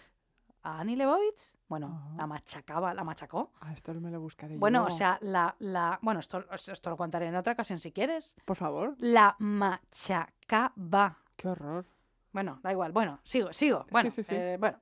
[0.63, 1.57] ¿A Annie Leibovitz?
[1.69, 2.17] Bueno, Ajá.
[2.17, 3.53] la machacaba, la machacó.
[3.61, 4.87] Ah, esto me lo buscaré Bueno, yo.
[4.87, 5.99] o sea, la, la...
[6.03, 8.35] Bueno, esto, esto lo contaré en otra ocasión si quieres.
[8.45, 8.95] Por favor.
[8.99, 11.19] La machacaba.
[11.37, 11.87] Qué horror.
[12.33, 12.93] Bueno, da igual.
[12.93, 13.87] Bueno, sigo, sigo.
[14.03, 14.35] Sí, sí, sí.
[14.35, 14.79] eh, bueno.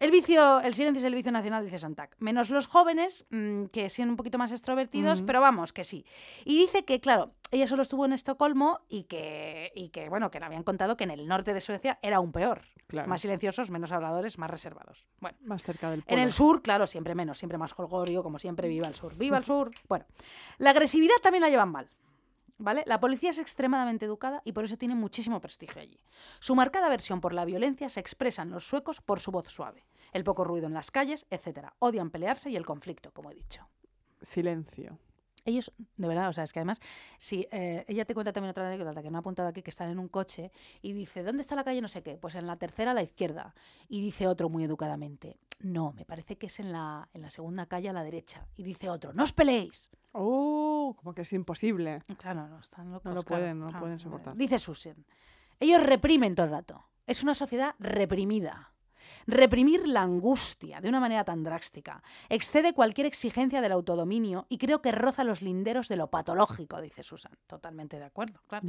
[0.00, 2.16] El vicio, el silencio es el vicio nacional, dice Sontag.
[2.20, 6.06] Menos los jóvenes, mm, que son un poquito más extrovertidos, pero vamos, que sí.
[6.46, 10.40] Y dice que, claro, ella solo estuvo en Estocolmo y que, y que, bueno, que
[10.40, 12.62] le habían contado que en el norte de Suecia era aún peor.
[12.86, 13.08] Claro.
[13.08, 15.06] Más silenciosos, menos habladores, más reservados.
[15.20, 15.36] Bueno.
[15.42, 18.88] Más cerca del En el sur, claro, siempre menos, siempre más holgorio, como siempre, viva
[18.88, 19.14] el sur.
[19.16, 19.70] ¡Viva el sur!
[19.86, 20.06] Bueno,
[20.56, 21.90] la agresividad también la llevan mal.
[22.56, 22.84] ¿Vale?
[22.86, 25.98] La policía es extremadamente educada y por eso tiene muchísimo prestigio allí.
[26.40, 29.82] Su marcada aversión por la violencia se expresa en los suecos por su voz suave,
[30.12, 31.68] el poco ruido en las calles, etc.
[31.78, 33.68] Odian pelearse y el conflicto, como he dicho.
[34.20, 34.98] Silencio.
[35.44, 36.80] Ellos, de verdad, o sea, es que además,
[37.18, 39.90] si eh, ella te cuenta también otra anécdota que no ha apuntado aquí, que están
[39.90, 40.52] en un coche
[40.82, 41.80] y dice, ¿dónde está la calle?
[41.80, 42.18] No sé qué.
[42.18, 43.54] Pues en la tercera a la izquierda.
[43.88, 47.66] Y dice otro muy educadamente, no, me parece que es en la, en la segunda
[47.66, 48.46] calle a la derecha.
[48.56, 49.90] Y dice otro, no os peleéis.
[50.12, 52.02] Oh, como que es imposible.
[52.18, 53.04] Claro, no, están locos.
[53.04, 53.84] No lo claro, pueden, no lo claro.
[53.84, 54.36] pueden soportar.
[54.36, 55.04] Dice Susan,
[55.58, 56.84] ellos reprimen todo el rato.
[57.06, 58.69] Es una sociedad reprimida.
[59.26, 64.82] Reprimir la angustia de una manera tan drástica excede cualquier exigencia del autodominio y creo
[64.82, 67.32] que roza los linderos de lo patológico, dice Susan.
[67.46, 68.66] Totalmente de acuerdo, claro.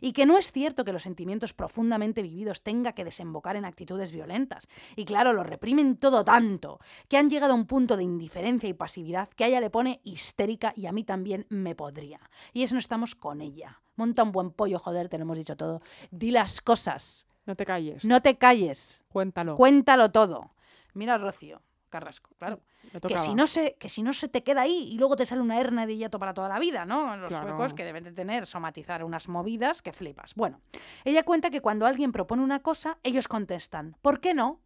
[0.00, 4.12] Y que no es cierto que los sentimientos profundamente vividos tenga que desembocar en actitudes
[4.12, 4.68] violentas.
[4.96, 8.74] Y claro, lo reprimen todo tanto, que han llegado a un punto de indiferencia y
[8.74, 12.20] pasividad que a ella le pone histérica y a mí también me podría.
[12.52, 13.80] Y eso no estamos con ella.
[13.96, 15.80] Monta un buen pollo, joder, te lo hemos dicho todo.
[16.10, 17.26] Di las cosas.
[17.46, 18.04] No te calles.
[18.04, 19.04] No te calles.
[19.08, 19.54] Cuéntalo.
[19.56, 20.50] Cuéntalo todo.
[20.94, 22.60] Mira a Rocío Carrasco, claro.
[23.06, 25.40] Que si, no se, que si no se te queda ahí y luego te sale
[25.40, 27.16] una hernia de hiato para toda la vida, ¿no?
[27.16, 27.48] Los Claro.
[27.48, 30.34] suecos que deben de tener, somatizar unas movidas que flipas.
[30.34, 30.60] Bueno,
[31.04, 34.60] ella cuenta que cuando alguien propone una cosa, ellos contestan, ¿por qué no?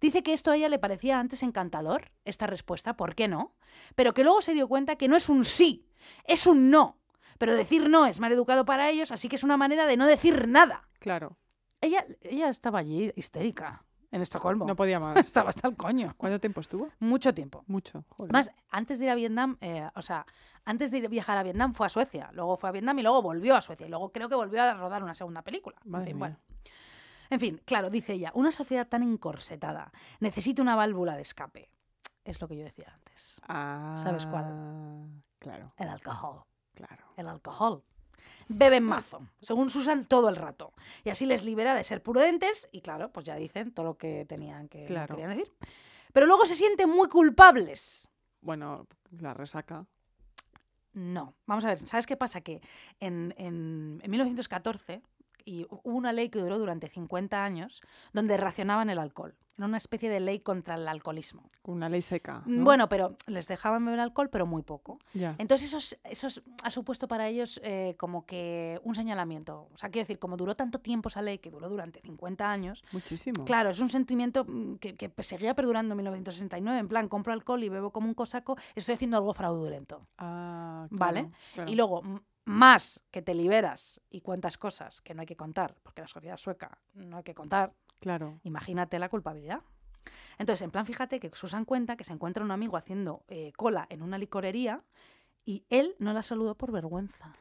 [0.00, 3.54] Dice que esto a ella le parecía antes encantador, esta respuesta, ¿por qué no?
[3.94, 5.86] Pero que luego se dio cuenta que no es un sí,
[6.24, 6.98] es un no.
[7.38, 10.06] Pero decir no es mal educado para ellos, así que es una manera de no
[10.06, 10.88] decir nada.
[11.00, 11.36] Claro.
[11.82, 14.64] Ella, ella estaba allí histérica, en Estocolmo.
[14.66, 15.16] No podía más.
[15.18, 16.14] Estaba hasta el coño.
[16.16, 16.88] ¿Cuánto tiempo estuvo?
[17.00, 17.64] Mucho tiempo.
[17.66, 18.04] Mucho.
[18.10, 18.30] Joder.
[18.34, 20.24] Además, antes de ir a Vietnam, eh, o sea,
[20.64, 23.02] antes de ir a viajar a Vietnam fue a Suecia, luego fue a Vietnam y
[23.02, 25.76] luego volvió a Suecia y luego creo que volvió a rodar una segunda película.
[25.84, 26.14] En fin, mía.
[26.16, 26.36] bueno.
[27.30, 31.70] En fin, claro, dice ella, una sociedad tan encorsetada necesita una válvula de escape.
[32.24, 33.40] Es lo que yo decía antes.
[33.48, 35.08] Ah, ¿sabes cuál?
[35.40, 36.44] Claro, El alcohol.
[36.74, 37.04] claro.
[37.16, 37.82] El alcohol.
[38.48, 40.72] Beben mazo, según Susan, todo el rato.
[41.04, 44.24] Y así les libera de ser prudentes y, claro, pues ya dicen todo lo que
[44.26, 45.14] tenían que Claro.
[45.16, 45.52] querían decir.
[46.12, 48.08] Pero luego se sienten muy culpables.
[48.40, 48.86] Bueno,
[49.18, 49.86] la resaca.
[50.94, 52.42] No, vamos a ver, ¿sabes qué pasa?
[52.42, 52.60] Que
[53.00, 55.02] en, en- en 1914
[55.44, 57.80] y hu- hubo una ley que duró durante 50 años
[58.12, 59.34] donde racionaban el alcohol.
[59.58, 61.46] Era una especie de ley contra el alcoholismo.
[61.64, 62.42] Una ley seca.
[62.46, 62.64] Mm, ¿no?
[62.64, 64.98] Bueno, pero les dejaban beber alcohol, pero muy poco.
[65.38, 69.68] Entonces eso, es- eso es- ha supuesto para ellos eh, como que un señalamiento.
[69.72, 72.82] O sea, quiero decir, como duró tanto tiempo esa ley, que duró durante 50 años,
[72.92, 73.44] Muchísimo.
[73.44, 76.78] claro, es un sentimiento mm, que, que seguía perdurando en 1969.
[76.80, 80.08] En plan, compro alcohol y bebo como un cosaco, estoy haciendo algo fraudulento.
[80.18, 81.20] Ah, Vale.
[81.20, 81.70] claro, claro.
[81.70, 82.02] Y luego,
[82.44, 86.36] más que te liberas y cuántas cosas que no hay que contar, porque la sociedad
[86.36, 87.72] sueca no hay que contar,
[88.02, 88.38] Claro.
[88.42, 89.60] imagínate la culpabilidad.
[90.38, 93.86] Entonces, en plan, fíjate que Susan cuenta que se encuentra un amigo haciendo eh, cola
[93.88, 94.82] en una licorería
[95.46, 97.32] y él no la saludó por vergüenza.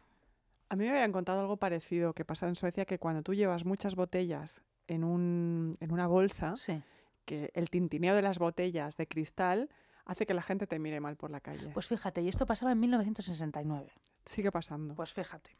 [0.70, 3.66] A mí me habían contado algo parecido que pasa en Suecia, que cuando tú llevas
[3.66, 6.82] muchas botellas en, un, en una bolsa, Sí.
[7.26, 9.70] que el tintineo de las botellas de cristal
[10.06, 11.72] hace que la gente te mire mal por la calle.
[11.74, 13.92] Pues fíjate, y esto pasaba en 1969.
[14.26, 14.94] Sigue pasando.
[14.96, 15.58] Pues fíjate.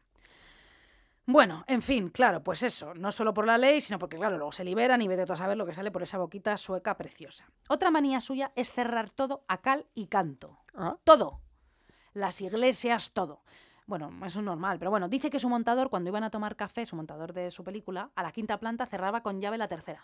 [1.24, 4.50] Bueno, en fin, claro, pues eso, no solo por la ley, sino porque, claro, luego
[4.50, 7.48] se liberan y vete tú a saber lo que sale por esa boquita sueca preciosa.
[7.68, 10.58] Otra manía suya es cerrar todo a cal y canto.
[10.74, 11.40] Ah, Todo.
[12.12, 13.42] Las iglesias, todo.
[13.86, 16.86] Bueno, eso es normal, pero bueno, dice que su montador, cuando iban a tomar café,
[16.86, 20.02] su montador de su película, a la quinta planta cerraba con llave la tercera.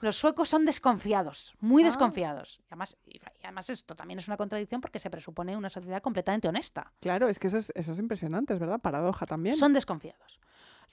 [0.00, 1.86] Los suecos son desconfiados, muy Ah.
[1.86, 2.58] desconfiados.
[2.60, 6.48] Y además, y además esto también es una contradicción porque se presupone una sociedad completamente
[6.48, 6.92] honesta.
[7.00, 8.80] claro, es que eso es, eso es impresionante, es verdad.
[8.80, 9.54] Paradoja también.
[9.56, 10.40] Son desconfiados.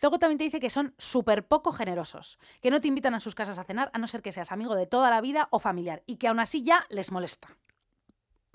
[0.02, 3.36] Luego también te dice que son súper poco generosos, que no te invitan a sus
[3.36, 6.02] casas a cenar a no ser que seas amigo de toda la vida o familiar
[6.08, 7.50] y que aún así ya les molesta.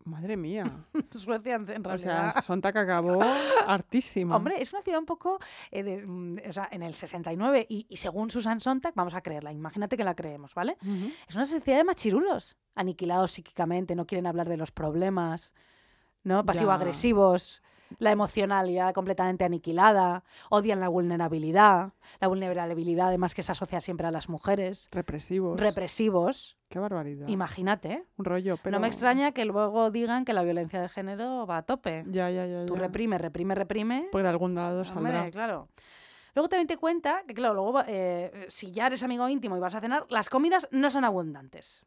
[0.07, 0.65] Madre mía.
[1.11, 2.33] Suecia, en en o realidad.
[2.33, 3.19] sea, Sontak acabó
[3.67, 4.37] hartísimo.
[4.37, 5.39] Hombre, es una ciudad un poco,
[5.73, 9.21] eh, de- mm, o sea, en el 69 y, y según Susan Sontag, vamos a
[9.21, 10.77] creerla, imagínate que la creemos, ¿vale?
[11.29, 15.53] Es una sociedad de machirulos, aniquilados psíquicamente, no quieren hablar de los problemas,
[16.23, 16.45] ¿no?
[16.47, 17.63] Pasivo-agresivos,
[17.99, 24.11] la emocionalidad completamente aniquilada, odian la vulnerabilidad, la vulnerabilidad además que se asocia siempre a
[24.11, 25.59] las mujeres, Represivos.
[25.61, 27.29] represivos, Qué barbaridad.
[27.29, 28.05] imagínate.
[28.19, 28.77] Un rollo, pero...
[28.77, 32.05] No me extraña que luego digan que la violencia de género va a tope.
[32.09, 32.67] Ya, ya, ya.
[32.67, 32.81] Tú ya.
[32.83, 34.09] reprime, reprime, reprime.
[34.13, 35.31] Por algún lado Hombre, saldrá.
[35.31, 35.69] claro.
[36.35, 39.75] Luego también te cuenta que, claro, luego eh, si ya eres amigo íntimo y vas
[39.75, 41.87] a cenar, las comidas no son abundantes.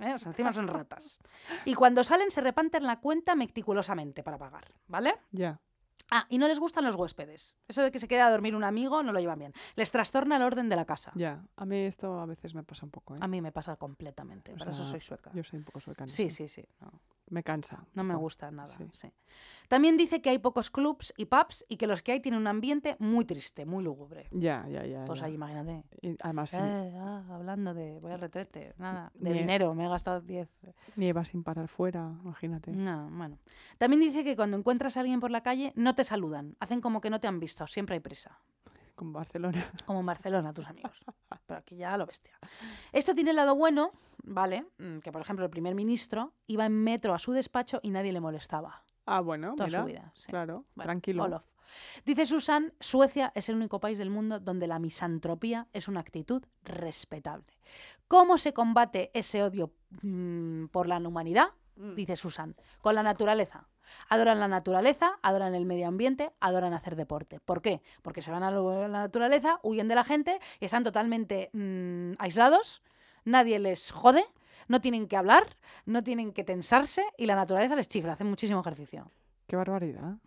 [0.00, 0.14] ¿Eh?
[0.14, 1.18] O sea, encima son ratas.
[1.64, 5.14] Y cuando salen se reparten la cuenta meticulosamente para pagar, ¿vale?
[5.30, 5.60] Ya.
[6.10, 7.54] Ah, y no les gustan los huéspedes.
[7.68, 9.52] Eso de que se quede a dormir un amigo no lo llevan bien.
[9.76, 11.12] Les trastorna el orden de la casa.
[11.14, 11.44] Ya.
[11.56, 13.18] A mí esto a veces me pasa un poco, ¿eh?
[13.20, 14.52] A mí me pasa completamente.
[14.54, 15.30] O Por eso soy sueca.
[15.32, 16.08] Yo soy un poco sueca.
[16.08, 16.64] Sí, sí, sí.
[16.80, 16.90] No,
[17.30, 17.84] Me cansa.
[17.94, 18.68] no me gusta nada.
[18.68, 18.84] sí.
[18.92, 19.12] sí.
[19.68, 22.48] También dice que hay pocos clubs y pubs y que los que hay tienen un
[22.48, 24.26] ambiente muy triste, muy lúgubre.
[24.32, 25.04] Ya, ya, ya.
[25.04, 25.26] Todos ya.
[25.26, 25.84] ahí, imagínate.
[26.02, 29.88] Y además, sí, Eh, ah, hablando de voy al retrete, nada, de dinero, me he
[29.88, 30.48] gastado 10.
[30.96, 32.72] nieva sin parar fuera, imagínate.
[32.72, 33.38] No, bueno.
[33.78, 37.00] También dice que cuando encuentras a alguien por la calle no te saludan, hacen como
[37.00, 38.40] que no te han visto, siempre hay prisa.
[39.00, 39.64] Con Barcelona.
[39.86, 40.92] Como en Barcelona, tus amigos.
[41.46, 42.34] Pero aquí ya lo bestia.
[42.92, 43.92] Esto tiene el lado bueno,
[44.24, 44.66] ¿vale?
[44.76, 48.12] Mm, Que por ejemplo el primer ministro iba en metro a su despacho y nadie
[48.12, 48.84] le molestaba.
[49.06, 49.80] Ah, bueno, Toda mira.
[49.80, 50.12] su vida.
[50.14, 50.26] sí.
[50.28, 51.24] Claro, Bueno, tranquilo.
[51.24, 51.50] Olof.
[52.04, 56.44] Dice Susan, Suecia es el único país del mundo donde la misantropía es una actitud
[56.62, 57.56] respetable.
[58.06, 59.72] ¿Cómo se combate ese odio
[60.02, 61.46] mm, por la humanidad?
[61.80, 61.94] Mm.
[61.94, 63.66] Dice Susan, con la naturaleza.
[64.08, 67.40] Adoran la naturaleza, adoran el medio ambiente, adoran hacer deporte.
[67.40, 67.80] ¿Por qué?
[68.02, 72.82] Porque se van a la naturaleza, huyen de la gente y están totalmente mm, aislados,
[73.24, 74.24] nadie les jode,
[74.68, 75.56] no tienen que hablar,
[75.86, 79.10] no tienen que tensarse y la naturaleza les chifla, hacen muchísimo ejercicio.
[79.46, 80.18] Qué barbaridad.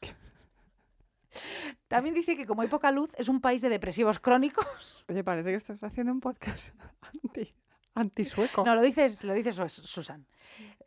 [1.88, 5.04] También dice que como hay poca luz, es un país de depresivos crónicos.
[5.08, 6.70] Oye, parece que estás haciendo un podcast
[7.24, 7.52] anti,
[7.94, 8.64] antisueco.
[8.64, 10.26] No, lo dices, lo dice Su- Susan.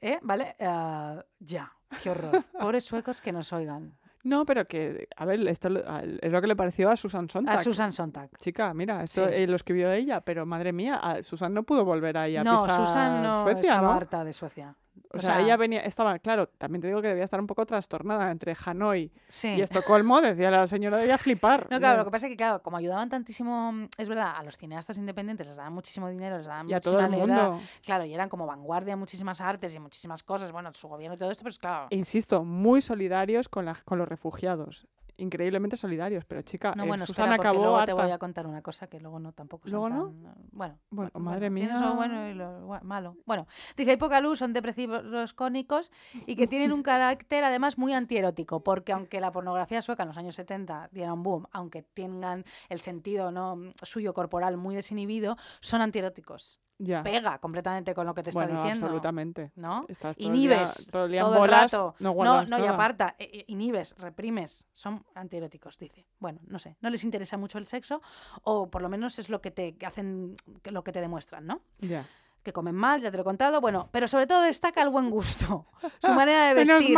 [0.01, 0.19] ¿Eh?
[0.21, 0.55] ¿Vale?
[0.59, 1.71] Ah, ya,
[2.03, 2.43] qué horror.
[2.59, 3.97] Pobres suecos que nos oigan.
[4.23, 7.55] No, pero que, a ver, esto es lo que le pareció a Susan Sontag.
[7.59, 8.29] A Susan Sontag.
[8.39, 9.33] Chica, mira, esto Sí.
[9.33, 12.63] eh, lo escribió ella, pero madre mía, a- Susan no pudo volver ahí a No,
[12.63, 13.93] pisar Susan no Suecia, estaba ¿no?
[13.93, 14.75] harta de Suecia.
[15.13, 17.47] O, o sea, sea- ella venía, estaba, claro, también te digo que debía estar un
[17.47, 19.49] poco trastornada entre Hanoi Sí.
[19.49, 21.67] y Estocolmo, decía la señora, debía flipar.
[21.69, 24.57] No, claro, lo que pasa es que, claro, como ayudaban tantísimo, es verdad, a los
[24.57, 27.49] cineastas independientes les daban muchísimo dinero, les daban y a todo muchísima el libertad.
[27.51, 27.63] mundo.
[27.85, 31.17] Claro, y eran como vanguardia en muchísimas artes y muchísimas cosas, bueno, su gobierno y
[31.17, 31.87] todo esto, pues claro.
[31.89, 34.87] E insisto, muy solidarios con, la, con los refugiados.
[35.19, 37.85] Increíblemente solidarios, pero chica, No, eh, bueno, Susan espera, acabó luego harta.
[37.87, 40.07] te voy a contar una cosa que luego no tampoco son ¿Luego no?
[40.09, 41.91] tan, eh, Bueno, Bueno, bu- madre mía.
[41.95, 43.17] bueno y lo gua- malo.
[43.25, 45.91] Bueno, dice, hay poca luz, son depresivos cónicos
[46.27, 50.17] y que tienen un carácter además muy antierótico, porque aunque la pornografía sueca en los
[50.17, 55.81] años 70 diera un boom, aunque tengan el sentido no suyo corporal muy desinhibido, son
[55.81, 56.59] antieróticos.
[56.79, 57.01] Ya.
[57.01, 58.85] pega completamente con lo que te está bueno, diciendo.
[58.85, 59.51] absolutamente.
[59.55, 59.85] ¿No?
[59.87, 61.95] Estás todo el día- Inhibes todo el día en todo el bolas, rato.
[61.99, 66.05] no No, no, y aparta, eh, eh, inhibes, reprimes, son antieróticos, dice.
[66.19, 68.01] Bueno, no sé, no les interesa mucho el sexo,
[68.43, 71.61] o por lo menos es lo que te hacen, lo que te demuestran, ¿no?
[71.79, 72.05] Ya.
[72.43, 75.09] Que comen mal, ya te lo he contado, bueno, pero sobre todo destaca el buen
[75.09, 75.65] gusto,
[76.01, 76.95] su manera de Menos vestir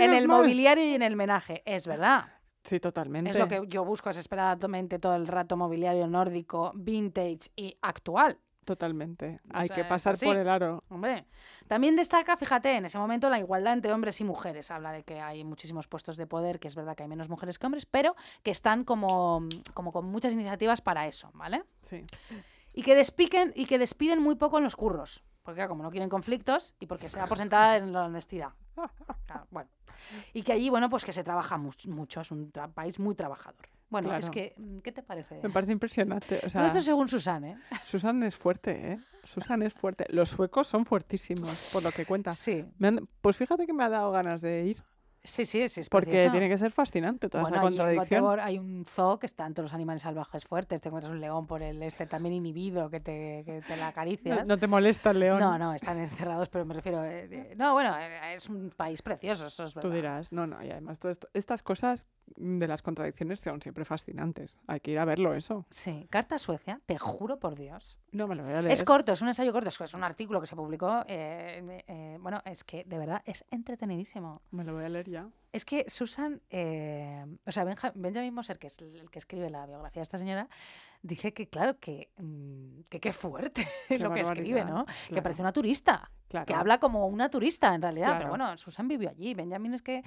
[0.00, 0.38] en el mal.
[0.42, 2.26] mobiliario y en el menaje, es verdad.
[2.64, 3.30] Sí, totalmente.
[3.30, 8.38] Es lo que yo busco desesperadamente todo el rato, mobiliario nórdico, vintage y actual.
[8.64, 9.40] Totalmente.
[9.52, 10.84] O Hay sea, que pasar por el aro.
[10.88, 11.26] Hombre,
[11.66, 14.70] también destaca, fíjate, en ese momento la igualdad entre hombres y mujeres.
[14.70, 17.58] Habla de que hay muchísimos puestos de poder, que es verdad que hay menos mujeres
[17.58, 21.64] que hombres, pero que están como, como con muchas iniciativas para eso, ¿vale?
[21.82, 22.04] Sí.
[22.72, 25.24] Y que despiquen y que despiden muy poco en los curros.
[25.42, 28.50] Porque como no quieren conflictos y porque se da por sentada en la honestidad.
[29.26, 29.68] Claro, bueno.
[30.32, 33.66] Y que allí, bueno, pues que se trabaja much- mucho, es un país muy trabajador.
[33.92, 35.38] Bueno, es que, mm, ¿qué te parece?
[35.42, 36.36] Me parece impresionante.
[36.38, 37.58] O Todo sea, eso según Susan, ¿eh?
[37.84, 38.98] Susan es fuerte, ¿eh?
[39.24, 40.06] Susan es fuerte.
[40.08, 42.32] Los suecos son fuertísimos, por lo que cuenta.
[42.32, 44.82] Sí, Me han- Pues fíjate que me ha dado ganas de ir,
[45.24, 45.80] sí, sí, sí.
[45.80, 46.32] es porque precioso.
[46.32, 48.20] tiene que ser fascinante toda Bueno, esa en contradicción.
[48.20, 50.80] Göteborg hay un zoo que están todos los animales salvajes fuertes.
[50.80, 54.46] Te encuentras un león por el este también inhibido que te, que te la acaricias.
[54.48, 55.38] no te molesta el león.
[55.38, 57.04] No, no, están encerrados, pero me refiero.
[57.04, 59.88] eh, no, bueno, eh, es un país precioso, eso es verdad.
[59.88, 62.06] Tú dirás, no, no, y además todo esto, estas cosas
[62.36, 64.60] de las contradicciones son siempre fascinantes.
[64.66, 65.66] Hay que ir a verlo eso.
[65.70, 67.96] Sí, Carta a Suecia, te juro por Dios.
[68.12, 68.72] No me lo voy a leer.
[68.72, 71.04] Es corto, es un ensayo corto, es es un artículo que se publicó.
[71.06, 74.42] eh, eh, bueno, es que de verdad es entretenidísimo.
[74.50, 75.28] Me lo voy a leer ya.
[75.52, 79.50] Es que Susan, eh, o sea, Benja- Benjamin Moser, que es el el que escribe
[79.50, 80.48] la biografía de esta señora,
[81.02, 84.86] dice que, claro, que mm, que qué fuerte Qué lo que escribe, ¿no?
[85.08, 86.46] Que parece una turista, Claro.
[86.46, 88.14] que habla como una turista en realidad.
[88.16, 89.34] Pero bueno, Susan vivió allí.
[89.34, 90.02] Benjamin es que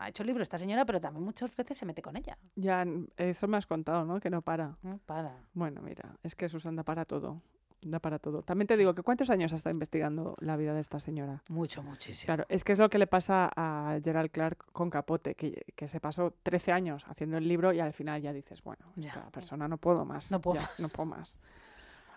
[0.00, 2.36] ha hecho libro esta señora, pero también muchas veces se mete con ella.
[2.56, 2.84] Ya,
[3.16, 4.18] eso me has contado, ¿no?
[4.18, 4.76] Que no para.
[4.82, 5.36] No para.
[5.54, 7.40] Bueno, mira, es que Susan da para todo.
[7.80, 8.42] Da para todo.
[8.42, 11.42] También te digo que ¿cuántos años has estado investigando la vida de esta señora?
[11.48, 12.26] Mucho, muchísimo.
[12.26, 15.86] Claro, es que es lo que le pasa a Gerald Clark con Capote, que, que
[15.86, 19.10] se pasó 13 años haciendo el libro y al final ya dices, bueno, Ya.
[19.10, 20.32] esta persona no puedo más.
[20.32, 20.80] No puedo ya, más.
[20.80, 21.38] No puedo más.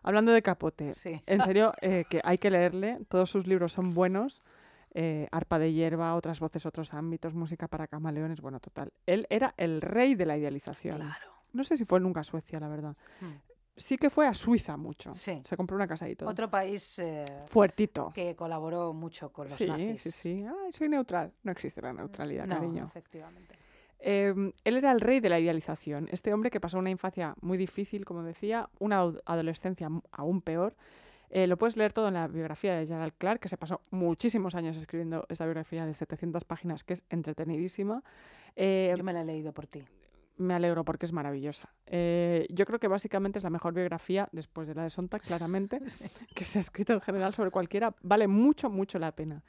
[0.03, 1.21] Hablando de Capote, Sí.
[1.27, 4.41] en serio eh, que hay que leerle, todos sus libros son buenos.
[4.93, 8.91] eh, Arpa de hierba, otras voces, otros ámbitos, música para camaleones, bueno, total.
[9.05, 10.97] Él era el rey de la idealización.
[10.97, 11.31] Claro.
[11.53, 12.97] No sé si fue nunca a Suecia, la verdad.
[13.21, 13.50] Mm.
[13.77, 15.13] Sí que fue a Suiza mucho.
[15.13, 15.41] Sí.
[15.45, 16.29] Se compró una casa y todo.
[16.29, 18.11] Otro país eh, Fuertito.
[18.13, 20.01] que colaboró mucho con los Sí, nazis.
[20.01, 20.45] sí, sí.
[20.45, 21.31] Ay, soy neutral.
[21.43, 22.85] No existe la neutralidad, No, cariño.
[22.85, 23.55] efectivamente.
[23.99, 26.07] Eh, él era el rey de la idealización.
[26.11, 30.75] Este hombre que pasó una infancia muy difícil, como decía, una ad- adolescencia aún peor.
[31.29, 34.53] Eh, lo puedes leer todo en la biografía de Gerald Clark, que se pasó muchísimos
[34.55, 38.03] años escribiendo esta biografía de 700 páginas, que es entretenidísima.
[38.57, 39.85] Eh, Yo me la he leído por ti.
[40.41, 41.73] Me alegro porque es maravillosa.
[41.85, 45.79] Eh, yo creo que básicamente es la mejor biografía, después de la de Sontag, claramente,
[46.35, 47.95] que se ha escrito en general sobre cualquiera.
[48.01, 49.43] Vale mucho, mucho la pena.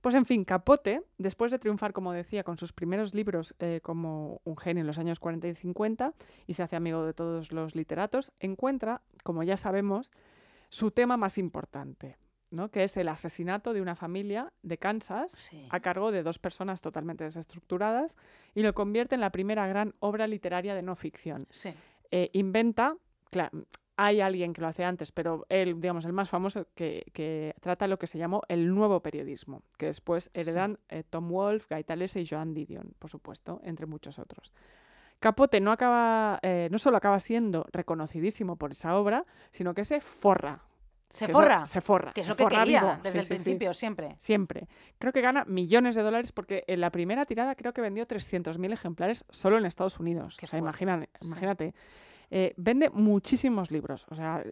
[0.00, 4.40] Pues en fin, Capote, después de triunfar, como decía, con sus primeros libros eh, como
[4.44, 6.14] un genio en los años 40 y 50
[6.46, 10.10] y se hace amigo de todos los literatos, encuentra, como ya sabemos,
[10.70, 12.16] su tema más importante,
[12.50, 12.70] ¿no?
[12.70, 15.66] que es el asesinato de una familia de Kansas Sí.
[15.70, 18.16] a cargo de dos personas totalmente desestructuradas
[18.54, 21.46] y lo convierte en la primera gran obra literaria de no ficción.
[21.50, 21.72] Sí.
[22.10, 22.96] Eh, inventa,
[23.30, 27.54] claro, hay alguien que lo hace antes, pero él, digamos, el más famoso que, que
[27.60, 31.84] trata lo que se llamó el nuevo periodismo, que después heredan eh, Tom Wolfe, Guy
[31.84, 34.54] Talese y Joan Didion, por supuesto, entre muchos otros.
[35.18, 40.00] Capote no, acaba, eh, no solo acaba siendo reconocidísimo por esa obra, sino que se
[40.00, 40.62] forra.
[41.10, 41.66] Se que eso- forra.
[41.66, 42.12] se forra.
[42.12, 42.96] que es se lo que quería vivo.
[43.02, 43.42] desde Sí, el sí, sí.
[43.42, 44.14] principio, siempre.
[44.18, 44.68] Siempre.
[44.98, 48.72] Creo que gana millones de dólares porque en la primera tirada creo que vendió 300.000
[48.72, 50.36] ejemplares solo en Estados Unidos.
[50.38, 51.74] Qué o sea, imagina- imagínate.
[52.30, 54.06] Eh, vende muchísimos libros.
[54.08, 54.44] O sea,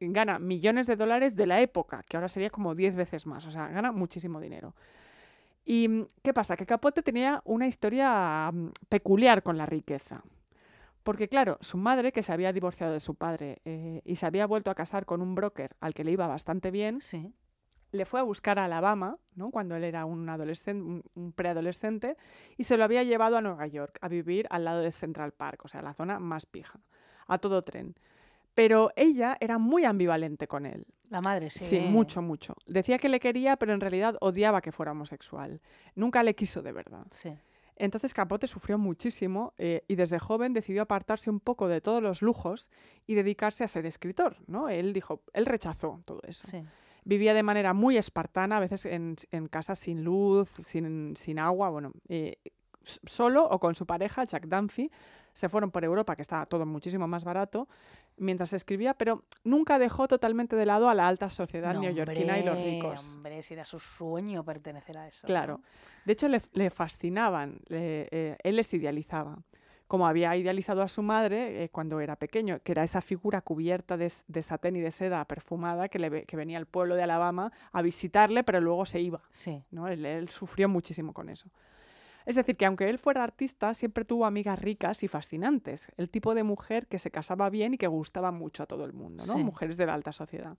[0.00, 3.44] gana millones de dólares de la época, que ahora sería como 10 veces más.
[3.46, 4.74] O sea, gana muchísimo dinero.
[5.66, 6.56] ¿Y mm, qué pasa?
[6.56, 10.22] Que Capote tenía una historia mm, peculiar con la riqueza.
[11.02, 14.46] Porque claro, su madre, que se había divorciado de su padre eh, y se había
[14.46, 17.32] vuelto a casar con un broker al que le iba bastante bien, Sí.
[17.92, 19.50] le fue a buscar a Alabama, ¿no?
[19.50, 22.16] cuando él era un adolescente, un, un preadolescente,
[22.58, 25.64] y se lo había llevado a Nueva York a vivir al lado de Central Park,
[25.64, 26.80] o sea, la zona más pija,
[27.26, 27.94] a todo tren.
[28.54, 30.84] Pero ella era muy ambivalente con él.
[31.10, 31.64] La madre, sí.
[31.64, 32.54] Sí, mucho, mucho.
[32.66, 35.60] Decía que le quería, pero en realidad odiaba que fuera homosexual.
[35.94, 37.06] Nunca le quiso de verdad.
[37.10, 37.32] Sí.
[37.78, 42.22] Entonces Capote sufrió muchísimo eh, y desde joven decidió apartarse un poco de todos los
[42.22, 42.70] lujos
[43.06, 44.68] y dedicarse a ser escritor, ¿no?
[44.68, 46.48] Él dijo, él rechazó todo eso.
[46.48, 46.62] Sí.
[47.04, 51.70] Vivía de manera muy espartana, a veces en, en casas sin luz, sin, sin agua,
[51.70, 52.36] bueno, eh,
[52.82, 54.90] solo o con su pareja, Jack Dunphy,
[55.32, 57.68] se fueron por Europa, que estaba todo muchísimo más barato,
[58.18, 62.44] mientras escribía, pero nunca dejó totalmente de lado a la alta sociedad No, neoyorquina y
[62.44, 63.14] los ricos.
[63.14, 65.26] Hombre, si era su sueño pertenecer a eso.
[65.26, 65.58] Claro.
[65.58, 65.64] ¿no?
[66.04, 69.38] De hecho, le, le fascinaban, le- eh, él les idealizaba.
[69.86, 73.96] Como había idealizado a su madre eh, cuando era pequeño, que era esa figura cubierta
[73.96, 77.50] de, de satén y de seda perfumada que, le, que venía al pueblo de Alabama
[77.72, 79.22] a visitarle, pero luego se iba.
[79.30, 79.64] Sí.
[79.70, 79.88] ¿no?
[79.88, 81.48] Él, él sufrió muchísimo con eso.
[82.28, 85.88] Es decir, que aunque él fuera artista, siempre tuvo amigas ricas y fascinantes.
[85.96, 88.92] El tipo de mujer que se casaba bien y que gustaba mucho a todo el
[88.92, 89.32] mundo, ¿no?
[89.32, 89.42] Sí.
[89.42, 90.54] Mujeres de la alta sociedad.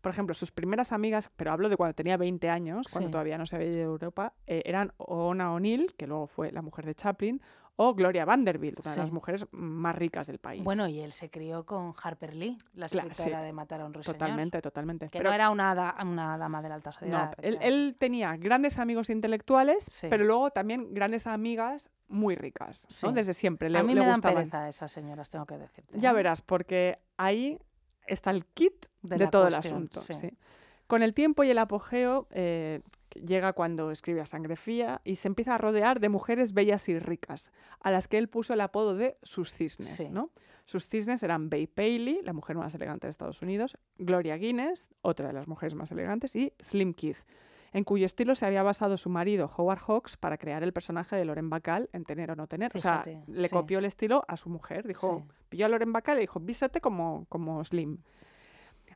[0.00, 3.10] Por ejemplo, sus primeras amigas, pero hablo de cuando tenía 20 años, cuando Sí.
[3.10, 6.62] todavía no se había ido a Europa, eh, eran Ona O'Neill, que luego fue la
[6.62, 7.42] mujer de Chaplin,
[7.80, 8.98] o Gloria Vanderbilt, una Sí.
[8.98, 10.64] de las mujeres más ricas del país.
[10.64, 13.46] Bueno, y él se crió con Harper Lee, la Claro, escritora sí.
[13.46, 14.18] de Matar a un ruiseñor.
[14.18, 15.06] totalmente, totalmente.
[15.08, 17.22] Que Pero- no era una, da- una dama de la alta No, sociedad.
[17.38, 17.68] él, efectivamente.
[17.68, 20.08] él tenía grandes amigos intelectuales, Sí.
[20.10, 23.12] pero luego también grandes amigas muy ricas, ¿no?
[23.12, 25.98] Desde siempre le, a mí le me dan pereza esas señoras, tengo que decirte.
[26.00, 26.14] Ya ¿eh?
[26.14, 27.60] verás, porque ahí
[28.08, 30.00] está el kit De todo el asunto.
[30.88, 32.80] Con el tiempo y el apogeo eh,
[33.14, 36.98] llega cuando escribe a Sangre Fría y se empieza a rodear de mujeres bellas y
[36.98, 39.88] ricas, a las que él puso el apodo de sus cisnes.
[39.88, 40.08] Sí.
[40.10, 40.30] ¿no?
[40.64, 45.28] Sus cisnes eran Bay Paley, la mujer más elegante de Estados Unidos, Gloria Guinness, otra
[45.28, 47.16] de las mujeres más elegantes, y Slim Keith,
[47.72, 51.24] en cuyo estilo se había basado su marido Howard Hawks para crear el personaje de
[51.24, 52.72] Loren Bacall en Tener o no tener.
[52.74, 53.54] o sea, le sí.
[53.54, 54.86] copió el estilo a su mujer.
[54.86, 55.32] Dijo, Sí.
[55.50, 57.98] pilló a Loren Bacall y dijo, vístete como, como Slim.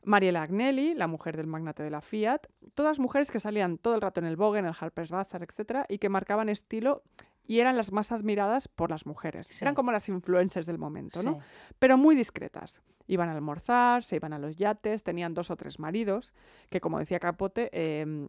[0.05, 4.01] Mariela Agnelli, la mujer del magnate de la Fiat, todas mujeres que salían todo el
[4.01, 7.03] rato en el Vogue, en el Harper's Bazaar, etcétera, y que marcaban estilo
[7.45, 9.47] y eran las más admiradas por las mujeres.
[9.47, 9.63] Sí.
[9.63, 11.33] Eran como las influencers del momento, ¿no?
[11.35, 11.39] Sí.
[11.79, 12.81] Pero muy discretas.
[13.05, 16.33] Iban a almorzar, se iban a los yates, tenían dos o tres maridos,
[16.69, 18.27] que como decía Capote, eh,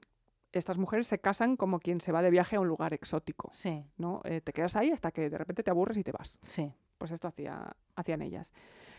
[0.53, 3.85] estas mujeres se casan como quien se va de viaje a un lugar exótico, Sí,
[3.99, 4.21] ¿no?
[4.25, 6.39] Eh, te quedas ahí hasta que de repente te aburres y te vas.
[6.41, 6.73] sí.
[6.97, 8.53] Pues esto hacía, hacían ellas.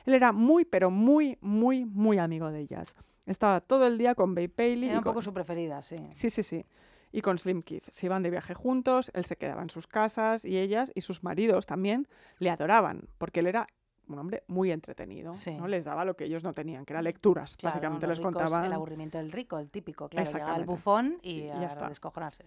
[0.06, 2.96] Él era muy, pero muy, muy, muy amigo de ellas.
[3.26, 4.86] Estaba todo el día con Bay Paley.
[4.86, 5.96] Era un con- poco su preferida, sí.
[6.14, 6.66] Sí, sí, sí.
[7.12, 7.86] Y con Slim Keith.
[7.90, 11.24] Se iban de viaje juntos, él se quedaba en sus casas y ellas y sus
[11.24, 12.08] maridos también
[12.40, 13.68] le adoraban, porque él era
[14.08, 15.34] un hombre muy entretenido.
[15.34, 15.56] Sí.
[15.56, 15.68] ¿no?
[15.68, 17.56] Les daba lo que ellos no tenían, que era lecturas.
[17.58, 18.66] Claro, Básicamente les ricos, contaban.
[18.66, 20.10] El aburrimiento del rico, el típico.
[20.10, 20.72] Claro, llegaba el Exactamente.
[20.72, 21.90] bufón y, Y ya a está.
[21.90, 22.44] descojonarse.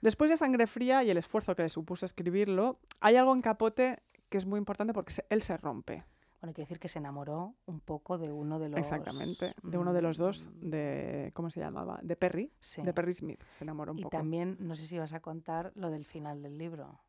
[0.00, 3.98] Después de Sangre Fría y el esfuerzo que le supuso escribirlo, hay algo en Capote
[4.30, 6.04] que es muy importante porque se- él se rompe.
[6.44, 8.78] Bueno, hay que decir que se enamoró un poco de uno de los...
[8.78, 9.54] Exactamente.
[9.62, 11.30] De uno de los dos, mm, de.
[11.32, 11.98] ¿Cómo se llamaba?
[12.02, 12.52] De Perry.
[12.60, 12.82] Sí.
[12.82, 13.42] De Perry Smith.
[13.48, 14.14] Se enamoró un Y poco.
[14.18, 17.00] también, no sé si vas a contar lo del final del libro.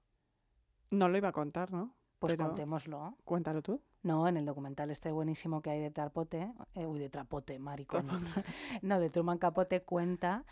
[0.90, 1.94] No lo iba a contar, ¿no?
[2.18, 3.18] Pues Pero- contémoslo.
[3.26, 3.82] Cuéntalo tú.
[4.04, 8.08] No, en el documental este buenísimo que hay de Trapote, eh, uy, de Trapote, maricón.
[8.84, 10.46] no, de Truman Capote cuenta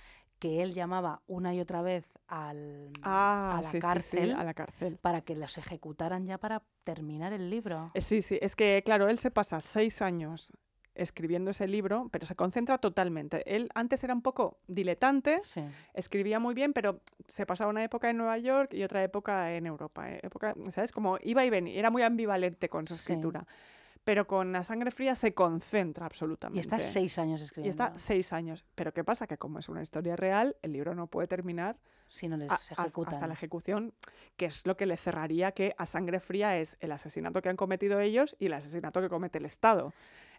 [0.44, 4.36] que él llamaba una y otra vez al, Ah, a la sí, sí, sí, cárcel
[4.36, 4.98] a la cárcel.
[4.98, 7.92] para que los ejecutaran ya para terminar el libro.
[7.94, 10.52] Eh, Sí, sí, es que, claro, él se pasa seis años
[10.96, 13.42] escribiendo ese libro, pero se concentra totalmente.
[13.56, 15.62] Él antes era un poco diletante, Sí,
[15.94, 19.66] escribía muy bien, pero se pasaba una época en Nueva York y otra época en
[19.66, 20.12] Europa.
[20.12, 20.92] eh, Época, ¿Sabes?
[20.92, 23.14] Como iba y venía, era muy ambivalente con su Sí.
[23.14, 23.48] escritura.
[24.04, 26.58] Pero con La Sangre Fría se concentra absolutamente.
[26.58, 27.72] y está seis años Y escribiendo.
[27.86, 28.66] está seis años.
[28.76, 29.28] Pero ¿qué pasa?
[29.28, 31.78] Que como es una historia real, el libro no puede terminar
[32.10, 33.14] si no les a- a- ejecutan.
[33.16, 33.94] hasta la ejecución,
[34.36, 37.56] que es lo que le cerraría que a sangre fría es el asesinato que han
[37.56, 39.94] cometido ellos y el asesinato que comete el Estado.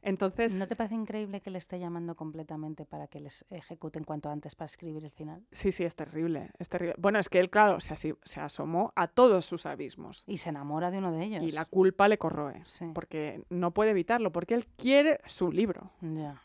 [0.06, 4.28] Entonces, ¿No te parece increíble que le esté llamando completamente para que les ejecuten cuanto
[4.28, 5.42] antes para escribir el final?
[5.50, 6.94] sí, sí, es terrible, es terrible.
[6.98, 10.98] Bueno, es que él, claro, se, asomó a todos sus abismos Y se enamora de
[10.98, 11.42] uno de ellos.
[11.42, 12.90] y la culpa le corroe, Sí.
[12.94, 15.90] porque no puede evitarlo, porque él quiere su libro.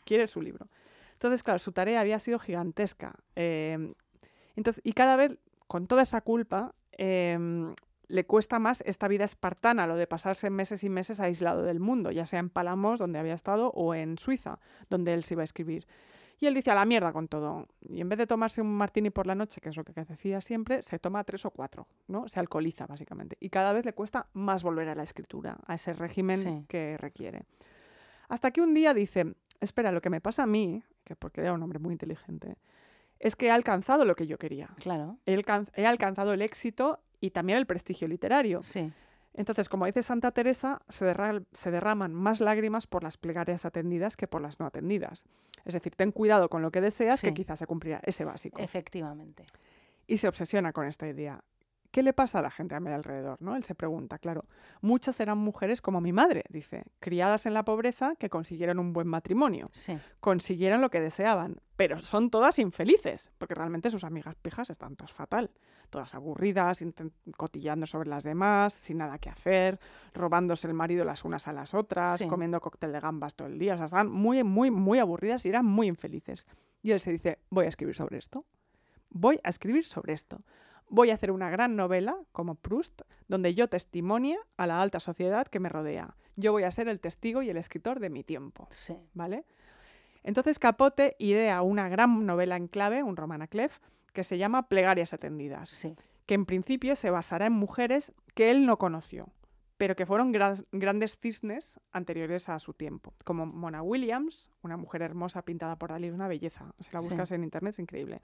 [0.04, 0.68] Quiere su libro.
[1.12, 3.14] Entonces, claro, su tarea había sido gigantesca.
[3.36, 3.92] eh,
[4.56, 5.38] entonces, y cada vez,
[5.68, 7.74] con toda esa culpa, em,
[8.10, 12.10] le cuesta más esta vida espartana, lo de pasarse meses y meses aislado del mundo,
[12.10, 14.58] ya sea en Palamos, donde había estado, o en Suiza,
[14.88, 15.86] donde él se iba a escribir.
[16.40, 17.66] Y él dice a la mierda con todo.
[17.86, 20.40] Y en vez de tomarse un martini por la noche, que es lo que hacía
[20.40, 22.28] siempre, se toma tres o cuatro, ¿no?
[22.28, 23.36] Se alcoholiza, básicamente.
[23.40, 26.64] Y cada vez le cuesta más volver a la escritura, a ese régimen Sí.
[26.66, 27.44] que requiere.
[28.28, 31.52] Hasta que un día dice, espera, lo que me pasa a mí, que porque era
[31.52, 32.56] un hombre muy inteligente,
[33.18, 34.70] es que he alcanzado lo que yo quería.
[34.76, 35.18] Claro.
[35.26, 38.62] He alcanzado el éxito y también el prestigio literario.
[38.62, 38.92] Sí.
[39.34, 44.16] Entonces, como dice Santa Teresa, se, derra- se derraman más lágrimas por las plegarias atendidas
[44.16, 45.24] que por las no atendidas.
[45.64, 47.28] Es decir, ten cuidado con lo que deseas, Sí.
[47.28, 48.60] que quizás se cumplirá ese básico.
[48.60, 49.44] Efectivamente.
[50.08, 51.44] Y se obsesiona con esta idea.
[51.92, 53.40] ¿Qué le pasa a la gente a mi alrededor?
[53.42, 53.56] ¿no?
[53.56, 54.44] Él se pregunta, claro.
[54.80, 59.08] Muchas eran mujeres como mi madre, dice, criadas en la pobreza que consiguieron un buen
[59.08, 59.98] matrimonio Sí.
[60.20, 65.12] consiguieron lo que deseaban, pero son todas infelices, porque realmente sus amigas pijas están todas
[65.12, 65.50] fatal.
[65.90, 66.84] Todas aburridas,
[67.36, 69.78] cotillando sobre las demás, sin nada que hacer,
[70.14, 72.28] robándose el marido las unas a las otras, Sí.
[72.28, 73.74] comiendo cóctel de gambas todo el día.
[73.74, 76.46] O sea, estaban muy, muy, muy aburridas y eran muy infelices.
[76.82, 78.44] Y él se dice, voy a escribir sobre esto.
[79.10, 80.40] Voy a escribir sobre esto.
[80.88, 85.46] Voy a hacer una gran novela, como Proust, donde yo testimonie a la alta sociedad
[85.46, 86.16] que me rodea.
[86.36, 88.66] Yo voy a ser el testigo y el escritor de mi tiempo.
[88.70, 88.96] Sí.
[89.14, 89.44] ¿vale?
[90.22, 93.78] Entonces Capote idea una gran novela en clave, un romana clef,
[94.12, 95.94] que se llama Plegarias atendidas, Sí.
[96.26, 99.28] que en principio se basará en mujeres que él no conoció,
[99.76, 105.02] pero que fueron gran- grandes cisnes anteriores a su tiempo, como Mona Williams, una mujer
[105.02, 107.08] hermosa pintada por Dalí, una belleza, si la Sí.
[107.08, 108.20] buscas en internet es increíble,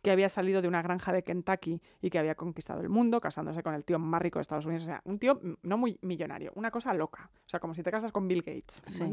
[0.00, 3.62] que había salido de una granja de Kentucky y que había conquistado el mundo, casándose
[3.62, 5.98] con el tío más rico de Estados Unidos, o sea, un tío mm, no muy
[6.02, 9.04] millonario, una cosa loca, o sea, como si te casas con Bill Gates, Sí.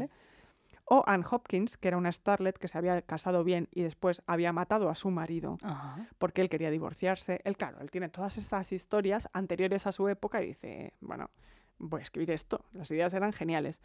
[0.92, 4.52] O Anne Hopkins, que era una starlet que se había casado bien y después había
[4.52, 6.08] matado a su marido Ajá.
[6.18, 7.40] porque él quería divorciarse.
[7.44, 11.30] Él, claro, él tiene todas esas historias anteriores a su época y dice, bueno,
[11.78, 12.64] voy a escribir esto.
[12.72, 13.80] Las ideas eran geniales.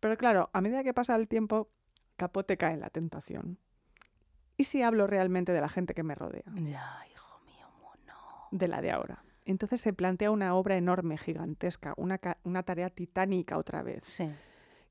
[0.00, 1.68] Pero claro, a medida que pasa el tiempo,
[2.16, 3.58] Capote cae en la tentación.
[4.56, 6.44] ¿Y si hablo realmente de la gente que me rodea?
[6.54, 8.48] Ya, hijo mío, mono.
[8.52, 9.22] De la de ahora.
[9.44, 14.30] Entonces se plantea una obra enorme, gigantesca, una, una tarea titánica otra vez Sí.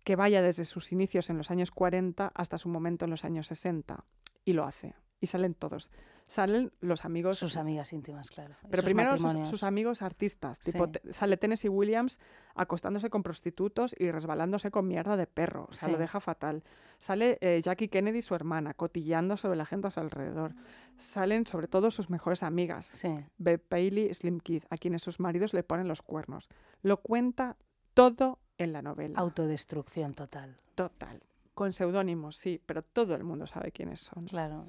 [0.07, 3.47] Que vaya desde sus inicios en los años 40 hasta su momento en los años
[3.47, 4.05] 60.
[4.45, 4.95] Y lo hace.
[5.19, 5.91] Y salen todos.
[6.27, 7.39] Salen los amigos.
[7.39, 8.55] Sus amigas íntimas, claro.
[8.69, 10.59] pero sus primero sus, amigos artistas.
[10.59, 11.11] Tipo, Sí.
[11.11, 12.19] sale Tennessee Williams
[12.55, 15.67] acostándose con prostitutos y resbalándose con mierda de perro.
[15.69, 16.63] O sea, lo deja fatal.
[16.99, 20.55] Sale eh, Jackie Kennedy, su hermana, cotillando sobre la gente a su alrededor.
[20.95, 22.85] Salen sobre todo sus mejores amigas.
[22.85, 23.13] Sí.
[23.37, 26.47] Beth Paley, Slim Keith, a quienes sus maridos le ponen los cuernos.
[26.81, 27.57] Lo cuenta
[27.97, 29.17] todo en la novela.
[29.19, 30.55] Autodestrucción total.
[30.75, 31.19] Total.
[31.55, 34.25] Con seudónimos, sí, pero todo el mundo sabe quiénes son.
[34.25, 34.65] Claro.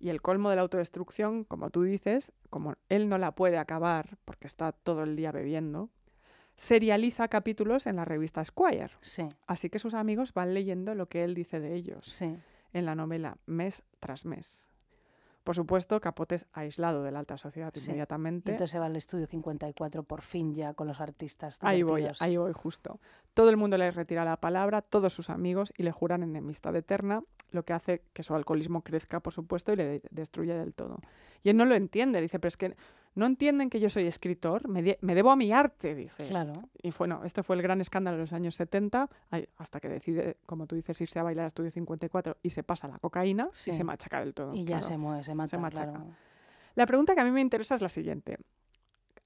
[0.00, 4.18] Y el colmo de la autodestrucción, como tú dices, como él no la puede acabar
[4.24, 5.90] porque está todo el día bebiendo,
[6.56, 8.90] serializa capítulos en la revista Squire.
[9.00, 9.28] Sí.
[9.46, 12.36] Así que sus amigos van leyendo lo que él dice de ellos Sí.
[12.72, 14.66] en la novela mes tras mes.
[15.44, 17.86] Por supuesto, Capote es aislado de la alta sociedad Sí.
[17.86, 18.52] Inmediatamente.
[18.52, 21.58] entonces se va al estudio 54 por fin ya con los artistas.
[21.62, 23.00] Ahí voy, ahí voy justo.
[23.34, 27.22] Todo el mundo le retira la palabra, todos sus amigos, y le juran enemistad eterna,
[27.50, 31.00] lo que hace que su alcoholismo crezca, por supuesto, y le de- destruye del todo.
[31.42, 32.76] Y él no lo entiende, dice, pero es que
[33.14, 36.26] no entienden que yo soy escritor, me, de- me debo a mi arte, dice.
[36.28, 36.52] Claro.
[36.82, 40.38] Y bueno, este fue el gran escándalo de los años 70, ay, hasta que decide,
[40.46, 43.70] como tú dices, irse a bailar a Estudio 54 y se pasa la cocaína Sí.
[43.70, 44.54] y se machaca del todo.
[44.54, 45.58] Y ya se mueve, se mata.
[45.58, 45.90] machaca.
[45.92, 46.06] claro.
[46.74, 48.38] La pregunta que a mí me interesa es la siguiente.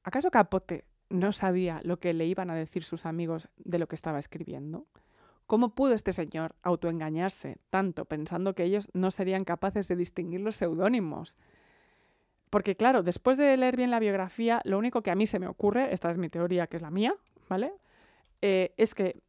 [0.03, 3.95] ¿Acaso Capote no sabía lo que le iban a decir sus amigos de lo que
[3.95, 4.87] estaba escribiendo?
[5.47, 10.57] ¿Cómo pudo este señor autoengañarse tanto pensando que ellos no serían capaces de distinguir los
[10.57, 11.39] seudónimos?
[12.51, 15.47] Porque claro, después de leer bien la biografía, lo único que a mí se me
[15.49, 17.15] ocurre, esta es mi teoría, que es la mía,
[17.49, 17.73] ¿vale?
[18.43, 19.21] Eh, es que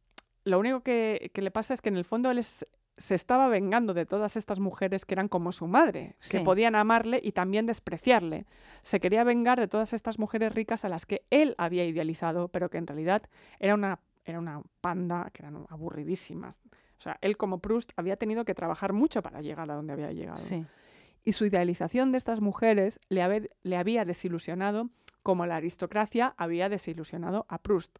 [0.44, 2.66] lo único que, que le pasa es que en el fondo él es-
[2.96, 6.44] se estaba vengando de todas estas mujeres que eran como su madre, que Sí.
[6.44, 8.44] podían amarle y también despreciarle.
[8.82, 12.70] Se quería vengar de todas estas mujeres ricas a las que él había idealizado, pero
[12.70, 13.22] que en realidad
[13.60, 16.60] era una, era una panda que eran aburridísimas.
[16.98, 20.10] O sea, él como Proust había tenido que trabajar mucho para llegar a donde había
[20.12, 20.38] llegado.
[20.38, 20.64] Sí.
[21.28, 24.88] Y su idealización de estas mujeres le, habe- le había desilusionado
[25.22, 27.98] como la aristocracia había desilusionado a Proust.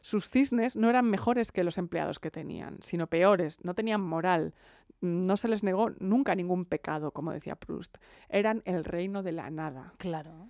[0.00, 4.54] Sus cisnes no eran mejores que los empleados que tenían, sino peores, no tenían moral,
[5.02, 7.98] no se les negó nunca ningún pecado, como decía Proust.
[8.30, 9.92] Eran el reino de la nada.
[9.98, 10.48] Claro.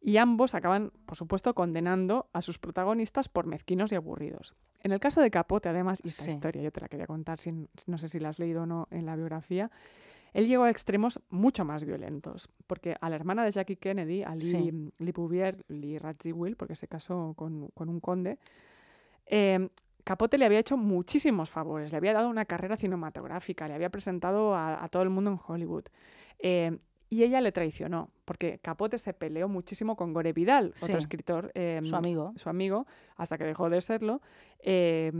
[0.00, 4.54] Y ambos acaban, por supuesto, condenando a sus protagonistas por mezquinos y aburridos.
[4.78, 6.30] En el caso de Capote, además, y esta Sí.
[6.30, 8.86] historia yo te la quería contar, sin- no sé si la has leído o no
[8.92, 9.72] en la biografía,
[10.34, 14.34] él llegó a extremos mucho más violentos, porque a la hermana de Jackie Kennedy, a
[14.34, 14.92] Lee, Sí.
[14.98, 18.38] Lee Bouvier, Lee Radziwill, porque se casó con, con un conde,
[19.26, 19.68] eh,
[20.04, 24.54] Capote le había hecho muchísimos favores, le había dado una carrera cinematográfica, le había presentado
[24.54, 25.84] a, a todo el mundo en Hollywood.
[26.40, 26.76] Eh,
[27.08, 30.86] y ella le traicionó, porque Capote se peleó muchísimo con Gore Vidal, Sí.
[30.86, 31.52] otro escritor.
[31.54, 32.32] eh, Su amigo.
[32.36, 32.86] Su amigo,
[33.16, 34.20] hasta que dejó de serlo.
[34.58, 35.10] Eh,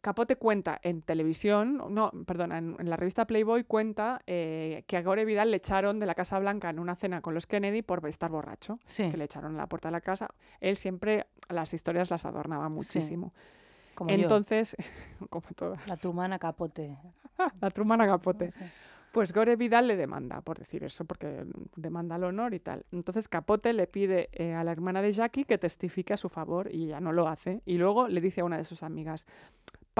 [0.00, 5.02] Capote cuenta en televisión, no, perdón, en, en la revista Playboy cuenta eh, que a
[5.02, 8.06] Gore Vidal le echaron de la Casa Blanca en una cena con los Kennedy por
[8.06, 9.10] estar borracho, Sí.
[9.10, 10.28] que le echaron a la puerta de la casa.
[10.60, 13.32] Él siempre las historias las adornaba muchísimo.
[13.94, 14.16] Como yo.
[14.16, 14.76] Entonces,
[15.30, 16.96] como todas, La trumana capote.
[17.60, 18.50] la Truman a Capote.
[18.50, 18.64] Sí.
[19.12, 21.44] Pues Gore Vidal le demanda por decir eso, porque
[21.76, 22.84] demanda el honor y tal.
[22.92, 26.68] Entonces Capote le pide eh, a la hermana de Jackie que testifique a su favor
[26.72, 27.62] y ella no lo hace.
[27.64, 29.26] Y luego le dice a una de sus amigas,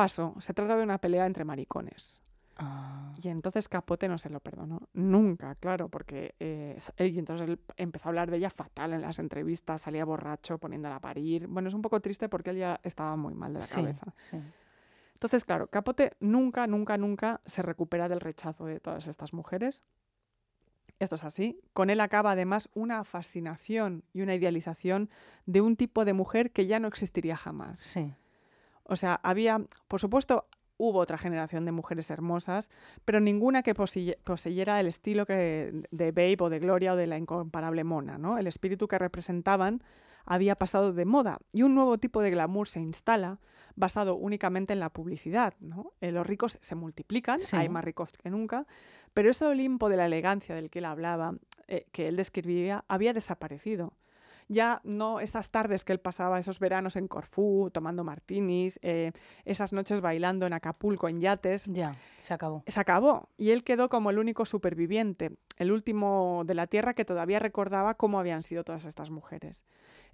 [0.02, 2.22] paso, se trata de una pelea entre maricones.
[2.56, 3.12] Ah.
[3.22, 4.88] Y entonces Capote no se lo perdonó.
[4.92, 6.34] Nunca, claro, porque...
[6.40, 10.58] eh, y entonces él empezó a hablar de ella fatal en las entrevistas, salía borracho,
[10.58, 11.46] poniéndola a parir.
[11.48, 14.12] Bueno, es un poco triste porque él ya estaba muy mal de la Sí, cabeza.
[14.16, 14.38] sí.
[15.14, 19.82] Entonces, claro, Capote nunca, nunca, nunca se recupera del rechazo de todas estas mujeres.
[21.00, 21.60] Esto es así.
[21.72, 25.10] Con él acaba además una fascinación y una idealización
[25.46, 27.78] de un tipo de mujer que ya no existiría jamás.
[27.80, 28.14] Sí.
[28.88, 30.46] O sea, había, por supuesto,
[30.78, 32.70] hubo otra generación de mujeres hermosas,
[33.04, 37.06] pero ninguna que poseye- poseyera el estilo que, de Babe o de Gloria o de
[37.06, 38.38] la incomparable Mona, ¿no?
[38.38, 39.82] El espíritu que representaban
[40.24, 43.38] había pasado de moda y un nuevo tipo de glamour se instala
[43.76, 45.92] basado únicamente en la publicidad, ¿no?
[46.00, 47.56] Eh, los ricos se multiplican, Sí.
[47.56, 48.66] hay más ricos que nunca,
[49.14, 51.34] pero ese Olimpo de la elegancia del que él hablaba,
[51.66, 53.94] eh, que él describía, había desaparecido
[54.48, 59.12] ya no esas tardes que él pasaba, esos veranos en Corfú, tomando martinis, eh,
[59.44, 62.62] esas noches bailando en Acapulco en yates, Ya, se acabó.
[62.66, 63.28] se acabó.
[63.36, 67.94] Y él quedó como el único superviviente, el último de la Tierra que todavía recordaba
[67.94, 69.64] cómo habían sido todas estas mujeres.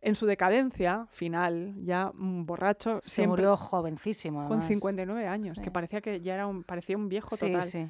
[0.01, 4.41] En su decadencia final, ya un borracho, Se siempre murió jovencísimo.
[4.41, 4.67] con además.
[4.69, 5.65] 59 años, Sí.
[5.65, 7.63] que parecía que ya era un, parecía un viejo Sí, total.
[7.63, 7.87] sí.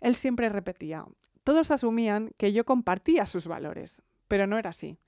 [0.00, 1.04] Él siempre repetía,
[1.44, 4.98] todos asumían que yo compartía sus valores, pero no era así.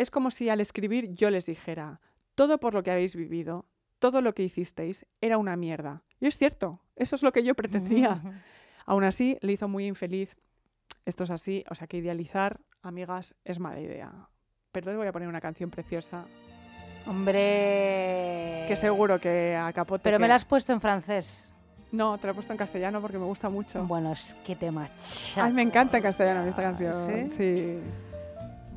[0.00, 2.00] Es como si al escribir yo les dijera,
[2.34, 3.66] todo por lo que habéis vivido,
[3.98, 6.04] todo lo que hicisteis, era una mierda.
[6.20, 8.22] Y es cierto, eso es lo que yo pretendía.
[8.86, 10.38] Aún así, le hizo muy infeliz.
[11.04, 14.10] Esto es así, o sea que idealizar, amigas, es mala idea.
[14.72, 16.24] Pero te voy a poner una canción preciosa,
[17.06, 18.64] Hombre.
[18.68, 20.02] que seguro que a Capote...
[20.02, 21.52] Pero me la has puesto en francés.
[21.92, 23.84] No, te la he puesto en castellano porque me gusta mucho.
[23.84, 25.44] Bueno, es que te machaca.
[25.44, 26.94] Ay, me encanta en castellano esta canción.
[27.06, 27.36] ¿Sí?
[27.36, 28.09] sí.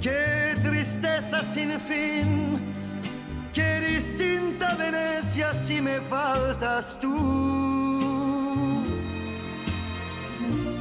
[0.00, 2.60] qué tristeza sin fin,
[3.52, 7.16] qué distinta Venecia si me faltas tú.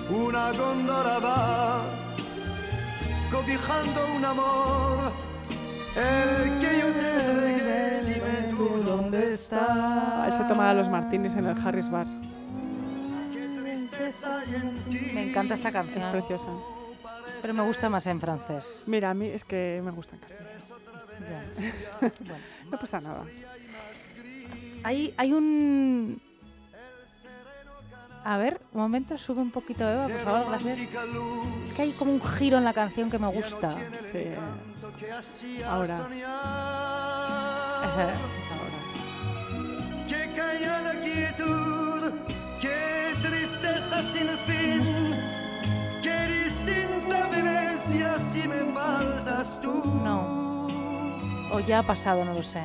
[0.10, 1.84] Una góndola va
[3.32, 5.12] cobijando un amor,
[5.96, 10.26] el que yo te entregué, dime tú dónde está.
[10.28, 12.08] Él se tomaba los martinis en el Harris Bar.
[13.32, 15.12] Qué tristeza hay en ti.
[15.14, 16.12] Me encanta esta Es canción.
[16.12, 16.48] preciosa.
[17.42, 18.84] Pero me gusta más en francés.
[18.88, 20.50] Mira, a mí es que me gusta en castellano.
[21.30, 22.10] Ya.
[22.22, 22.44] Bueno.
[22.72, 23.24] No pasa nada.
[24.84, 26.22] Hay, hay un.
[28.24, 30.78] A ver, un momento, sube un poquito, Eva, por favor, gracias.
[31.66, 33.70] Es que hay como un giro en la canción que me gusta.
[34.12, 35.96] Sí, Ahora.
[35.96, 36.04] Esa-
[37.84, 38.14] ahora.
[40.08, 42.14] Qué callada quietud,
[42.62, 44.84] qué tristeza sin fin,
[48.50, 49.74] me faltas tú.
[50.04, 50.68] No.
[51.52, 52.62] O ya ha pasado, no lo sé.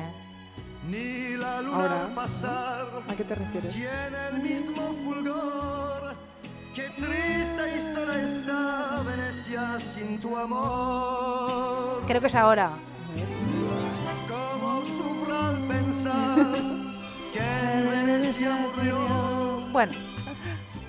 [0.89, 2.15] Ni la luna Ahora.
[2.15, 3.73] pasar ¿A qué te refieres?
[3.73, 6.15] tiene el mismo fulgor.
[6.75, 12.01] Qué triste y sola está Venecia sin tu amor.
[12.05, 12.71] Creo que es ahora.
[14.27, 16.53] Cómo sufro al pensar
[17.33, 18.97] que Venecia murió.
[19.71, 19.93] Bueno,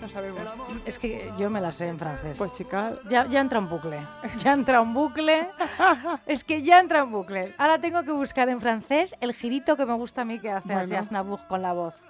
[0.06, 0.42] No sabemos.
[0.84, 2.38] es que yo me la sé en francés.
[2.38, 3.98] Pues chica, Ya, ya entra un bucle.
[4.38, 5.48] Ya entra un bucle.
[6.26, 7.52] Es que ya entra un bucle.
[7.58, 10.68] Ahora tengo que buscar en francés el girito que me gusta a mí que hace
[10.68, 11.40] Bueno.
[11.48, 12.00] Con la voz.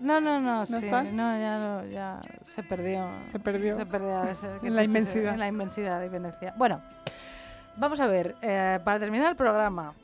[0.00, 0.86] No, no, no, sí.
[0.86, 1.04] está?
[1.04, 3.06] No, ya, no, ya se perdió.
[3.30, 3.76] se perdió.
[3.76, 4.22] Se perdió.
[4.64, 5.34] En la inmensidad.
[5.34, 6.54] En la inmensidad de Venecia.
[6.56, 6.82] Bueno,
[7.76, 8.34] vamos a ver.
[8.42, 9.94] eh, para terminar el programa,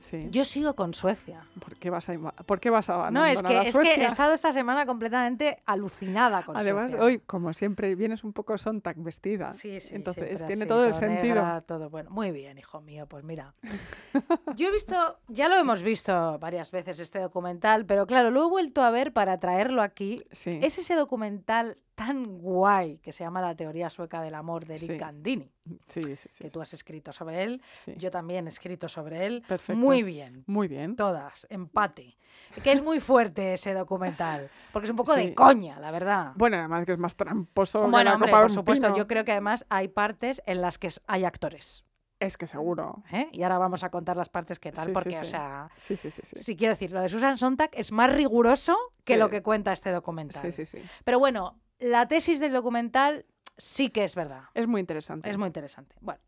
[0.00, 0.20] Sí.
[0.30, 1.42] yo sigo con Suecia.
[1.60, 4.32] ¿Por qué vas a, ¿por qué vas a No, es que, es que he estado
[4.32, 7.04] esta semana completamente alucinada con Además, Suecia.
[7.04, 9.52] hoy, como siempre, vienes un poco Sontag vestida.
[9.52, 11.34] Sí, sí, Entonces, tiene así, todo el sentido.
[11.34, 12.10] negra, todo bueno.
[12.10, 13.54] Muy bien, hijo mío, pues mira.
[14.56, 18.48] Yo he visto, ya lo hemos visto varias veces este documental, pero claro, lo he
[18.48, 20.24] vuelto a ver para traerlo aquí.
[20.32, 20.58] Sí.
[20.62, 24.90] Es ese documental tan guay que se llama La teoría sueca del amor de Eric
[24.92, 24.96] Sí.
[24.98, 25.50] Gandini,
[25.88, 26.44] Sí, sí, sí.
[26.44, 27.60] que tú has escrito sobre él,
[27.96, 29.42] yo también he escrito sobre él.
[29.48, 29.76] Perfecto.
[29.80, 30.44] Muy bien.
[30.46, 30.94] Muy bien.
[30.94, 32.16] Todas, empate.
[32.62, 36.32] Que es muy fuerte ese documental, porque es un poco de coña, la verdad.
[36.36, 38.96] Bueno, además que es más tramposo que Bueno, la hombre, copa de por supuesto, pino.
[38.96, 41.84] yo creo que además hay partes en las que hay actores.
[42.20, 43.02] Es que seguro.
[43.12, 43.28] ¿eh?
[43.32, 45.30] Y ahora vamos a contar las partes que tal, Sí, sí, porque, o sí.
[45.30, 46.22] sea, Sí, sí, sí.
[46.24, 49.72] Sí, sí quiero decir, lo de Susan Sontag es más riguroso que lo que cuenta
[49.72, 50.42] este documental.
[50.42, 50.64] sí, sí.
[50.64, 50.84] sí.
[51.04, 53.26] Pero bueno, La tesis del documental
[53.56, 54.44] sí que es verdad.
[54.54, 55.30] Es muy interesante.
[55.30, 55.94] Es muy interesante.
[56.00, 56.20] Bueno.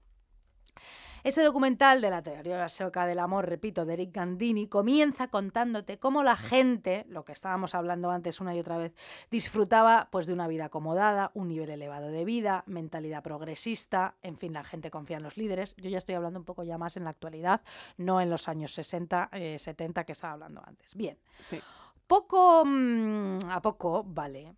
[1.22, 6.22] Ese documental de la teoría sueca del amor, repito, de Eric Gandini, comienza contándote cómo
[6.22, 8.94] la gente, lo que estábamos hablando antes una y otra vez,
[9.30, 14.54] disfrutaba pues de una vida acomodada, un nivel elevado de vida, mentalidad progresista, en fin,
[14.54, 15.76] la gente confía en los líderes.
[15.76, 17.60] Yo ya estoy hablando un poco ya más en la actualidad,
[17.98, 20.94] no en los años 60, eh, 70 que estaba hablando antes.
[20.94, 21.60] Bien, Sí.
[22.06, 24.54] poco mm, a poco, vale.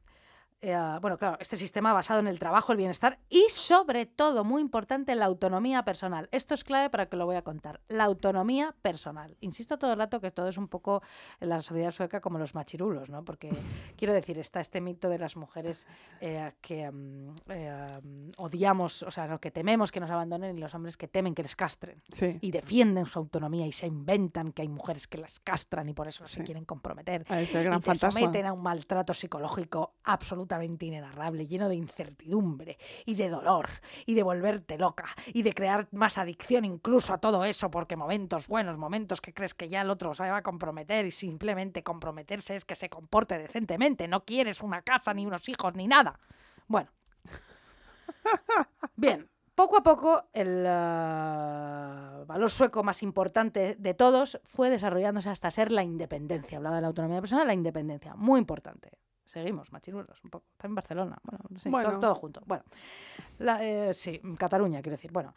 [0.64, 4.62] Eh, bueno, claro, este sistema basado en el trabajo, el bienestar y sobre todo, muy
[4.62, 6.28] importante, la autonomía personal.
[6.30, 7.80] Esto es clave para que lo voy a contar.
[7.88, 9.36] La autonomía personal.
[9.40, 11.02] Insisto todo el rato que todo es un poco
[11.40, 13.24] en la sociedad sueca como los machirulos, ¿no?
[13.24, 13.50] Porque
[13.96, 15.88] quiero decir, está este mito de las mujeres
[16.20, 18.00] eh, que mm, eh,
[18.36, 21.42] odiamos, o sea, no, que tememos que nos abandonen y los hombres que temen que
[21.42, 22.38] les castren Sí.
[22.40, 26.06] y defienden su autonomía y se inventan que hay mujeres que las castran y por
[26.06, 28.12] eso no se quieren comprometer A ese gran y fantasma.
[28.20, 33.68] someten a un maltrato psicológico absolutamente inenarrable, lleno de incertidumbre y de dolor
[34.06, 38.46] y de volverte loca y de crear más adicción incluso a todo eso porque momentos
[38.48, 42.56] buenos, momentos que crees que ya el otro se va a comprometer y simplemente comprometerse
[42.56, 46.18] es que se comporte decentemente, no quieres una casa ni unos hijos ni nada.
[46.68, 46.90] Bueno.
[48.96, 55.50] Bien, poco a poco el ah, valor sueco más importante de todos fue desarrollándose hasta
[55.50, 56.58] ser la independencia.
[56.58, 58.98] Hablaba de la autonomía personal, la independencia, muy importante.
[59.32, 60.44] Seguimos, machirulos, un poco.
[60.52, 61.88] Está en Barcelona, bueno, sí, Bueno.
[61.92, 62.42] todo, todo junto.
[62.44, 62.64] Bueno,
[63.38, 65.10] la- eh, sí, Cataluña, quiero decir.
[65.10, 65.32] Bueno,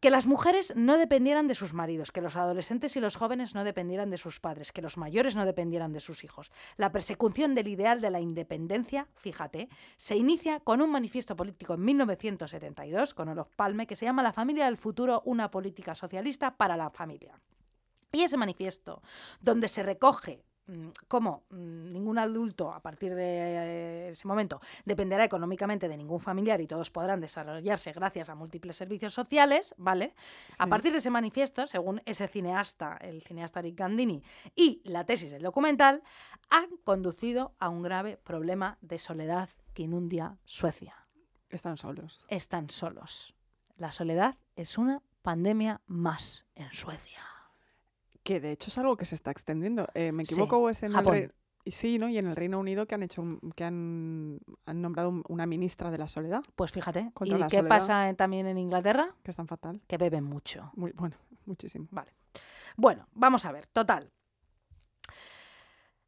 [0.00, 3.62] que las mujeres no dependieran de sus maridos, que los adolescentes y los jóvenes no
[3.64, 6.50] dependieran de sus padres, que los mayores no dependieran de sus hijos.
[6.78, 9.68] La persecución del ideal de la independencia, fíjate,
[9.98, 14.32] se inicia con un manifiesto político en 1972 con Olof Palme que se llama La
[14.32, 17.38] familia del futuro, una política socialista para la familia.
[18.12, 19.02] Y ese manifiesto,
[19.40, 25.24] donde se recoge mm, cómo mm, ningún adulto a partir de eh, ese momento dependerá
[25.24, 30.14] económicamente de ningún familiar y todos podrán desarrollarse gracias a múltiples servicios sociales, ¿vale?
[30.58, 34.22] A partir de ese manifiesto, según ese cineasta, el cineasta Rick Gandini,
[34.54, 36.02] y la tesis del documental,
[36.50, 40.94] han conducido a un grave problema de soledad que inundia Suecia
[41.50, 42.24] Están solos.
[42.28, 43.34] están solos.
[43.76, 47.35] La soledad es una pandemia más en Suecia.
[48.26, 49.86] Que de hecho es algo que se está extendiendo.
[49.94, 51.14] Eh, ¿Me Sí, equivoco o es en Japón.
[51.14, 51.32] el
[51.64, 52.08] y Sí, ¿no?
[52.08, 55.46] Y en el Reino Unido que han hecho un- que han, han nombrado un- una
[55.46, 57.00] ministra de la soledad, Pues fíjate.
[57.00, 57.68] ¿Y qué soledad.
[57.68, 59.14] pasa también en Inglaterra?
[59.22, 59.80] que es tan fatal.
[59.86, 60.70] Que beben mucho.
[60.74, 61.16] Muy, bueno,
[61.46, 61.86] muchísimo.
[61.90, 62.12] Vale.
[62.76, 63.66] Bueno, vamos a ver.
[63.68, 64.10] Total.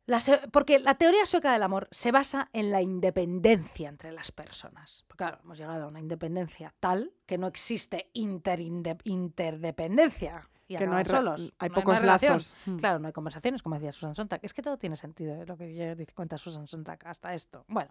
[0.07, 0.19] La
[0.53, 5.05] porque la teoría sueca del amor se basa en la independencia entre las personas.
[5.07, 10.49] Porque, claro, hemos llegado a una independencia tal que no existe interdependencia.
[10.69, 11.55] Y que no hay, solos.
[11.59, 12.55] hay no pocos hay lazos.
[12.67, 12.77] Mm.
[12.77, 14.41] Claro, no hay conversaciones, como decía Susan Sontag.
[14.43, 15.47] Es que todo tiene sentido, ¿eh?
[15.47, 17.65] lo que cuenta Susan Sontag, hasta esto.
[17.69, 17.91] Bueno,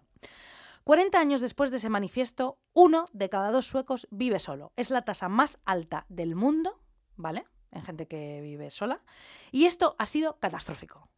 [0.84, 4.72] 40 años después de ese manifiesto, uno de cada dos suecos vive solo.
[4.76, 6.80] Es la tasa más alta del mundo,
[7.16, 7.44] ¿vale?
[7.72, 9.02] En gente que vive sola.
[9.50, 11.08] Y esto ha sido catastrófico.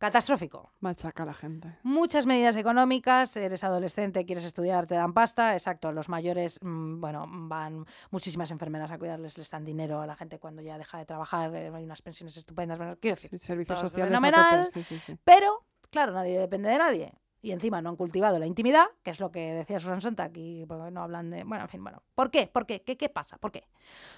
[0.00, 0.72] Catastrófico.
[0.80, 1.76] Machaca a la gente.
[1.82, 7.26] Muchas medidas económicas, eres adolescente, quieres estudiar, te dan pasta, exacto, los mayores, mm, bueno,
[7.28, 11.04] van muchísimas enfermeras a cuidarles, les dan dinero a la gente cuando ya deja de
[11.04, 14.08] trabajar, eh, hay unas pensiones estupendas, bueno, quiero decir, Sí, servicios sociales.
[14.08, 14.66] fenomenal.
[14.72, 15.18] sí, sí.
[15.22, 17.12] pero, claro, nadie depende de nadie.
[17.42, 20.66] Y encima no han cultivado la intimidad, que es lo que decía Susan Sontag, y
[20.66, 21.44] porque no hablan de...
[21.44, 22.02] Bueno, en fin, bueno.
[22.14, 22.46] ¿Por qué?
[22.46, 22.82] ¿Por qué?
[22.82, 23.38] ¿Qué, qué pasa?
[23.38, 23.66] ¿Por qué?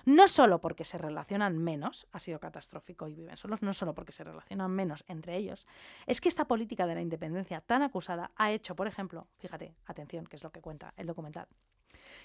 [0.05, 4.13] No solo porque se relacionan menos, ha sido catastrófico y viven solos, no solo porque
[4.13, 5.67] se relacionan menos entre ellos,
[6.07, 10.27] es que esta política de la independencia tan acusada ha hecho, por ejemplo, fíjate, atención,
[10.27, 11.47] que es lo que cuenta el documental,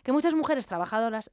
[0.03, 1.32] que muchas mujeres trabajadoras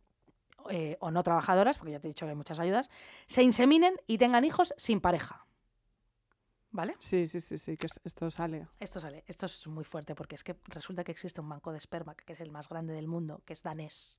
[0.71, 2.89] eh, o no trabajadoras, porque ya te he dicho que hay muchas ayudas,
[3.27, 5.47] se inseminen y tengan hijos sin pareja.
[6.75, 6.97] ¿Vale?
[6.99, 8.67] Sí, sí, sí, sí, que es- esto sale.
[8.81, 11.79] Esto sale, esto es muy fuerte porque es que resulta que existe un banco de
[11.79, 14.19] esperma que es el más grande del mundo, que es danés.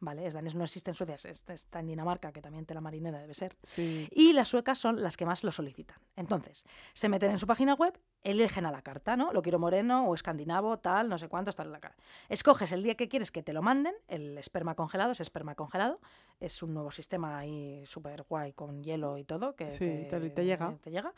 [0.00, 0.26] ¿Vale?
[0.26, 3.32] Es danés, no existe en Suecia, es- está en Dinamarca, que también tela marinera debe
[3.32, 3.56] ser.
[3.62, 4.06] Sí.
[4.10, 5.96] Y las suecas son las que más lo solicitan.
[6.16, 9.32] Entonces, se meten en su página web, eligen a la carta, ¿no?
[9.32, 11.96] Lo quiero moreno o escandinavo, tal, no sé cuánto, está en la cara.
[12.28, 16.00] Escoges el día que quieres que te lo manden, el esperma congelado, es esperma congelado.
[16.38, 20.44] Es un nuevo sistema ahí súper guay con hielo y todo, que Sí, te- te
[20.44, 20.76] llega.
[20.82, 21.14] te llega.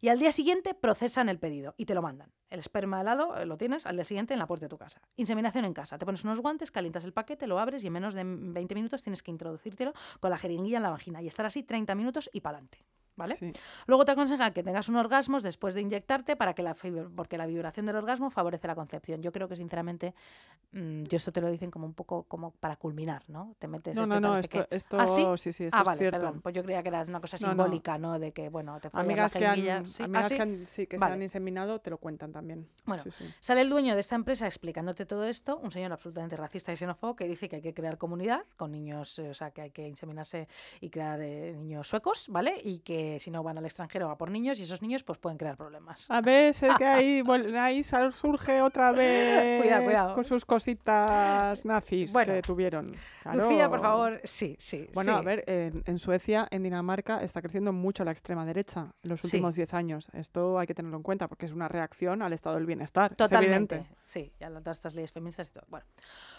[0.00, 2.32] Y al día siguiente procesan el pedido y te lo mandan.
[2.50, 5.00] El esperma helado eh, lo tienes al día siguiente en la puerta de tu casa.
[5.16, 5.98] Inseminación en casa.
[5.98, 9.02] Te pones unos guantes, calientas el paquete, lo abres y en menos de 20 minutos
[9.02, 12.40] tienes que introducírtelo con la jeringuilla en la vagina y estar así 30 minutos y
[12.40, 12.84] para adelante.
[13.18, 13.34] ¿Vale?
[13.34, 13.52] Sí.
[13.86, 16.74] Luego te aconsejan que tengas un orgasmo después de inyectarte para que la
[17.14, 19.20] porque la vibración del orgasmo favorece la concepción.
[19.20, 20.14] Yo creo que sinceramente,
[20.72, 23.54] mm, yo esto te lo dicen como un poco como para culminar, ¿no?
[23.58, 25.26] Te metes No, esto no, y no, parece esto, que- esto ¿Ah, sí?
[25.36, 26.18] sí, sí, esto Ah, es vale, cierto.
[26.20, 26.40] perdón.
[26.40, 28.18] Pues yo creía que era una cosa No, simbólica, ¿no?
[28.18, 30.34] De que, bueno, te Amigas, la que han, Sí, ¿ah, amigas sí?
[30.36, 31.10] que, han- sí, que Vale.
[31.10, 32.68] se han inseminado te lo cuentan también.
[32.84, 33.02] Bueno.
[33.40, 37.16] Sale el dueño de esta empresa explicándote todo esto, un señor absolutamente racista y xenófobo
[37.16, 39.88] que dice que hay que crear comunidad con niños, eh, o sea, que hay que
[39.88, 40.48] inseminarse
[40.80, 42.60] y crear eh, niños suecos, ¿vale?
[42.62, 45.38] Y que si no van al extranjero a por niños y esos niños pues pueden
[45.38, 46.10] crear problemas.
[46.10, 47.22] A ver, sé que ahí,
[47.58, 47.82] ahí
[48.12, 50.14] surge otra vez Cuidado, cuidado.
[50.14, 52.92] con sus cositas nazis Bueno, que tuvieron.
[53.34, 54.88] Lucía, por favor, sí, sí.
[54.94, 55.18] Bueno, sí.
[55.18, 59.22] a ver, en, en Suecia, en Dinamarca, está creciendo mucho la extrema derecha en los
[59.24, 60.08] últimos 10 años.
[60.12, 63.12] Esto hay que tenerlo en cuenta porque es una reacción al estado del bienestar.
[63.12, 63.74] es Totalmente.
[63.76, 63.96] evidente.
[64.02, 65.64] Sí, ya lo- todas estas leyes feministas y todo.
[65.68, 65.86] Bueno.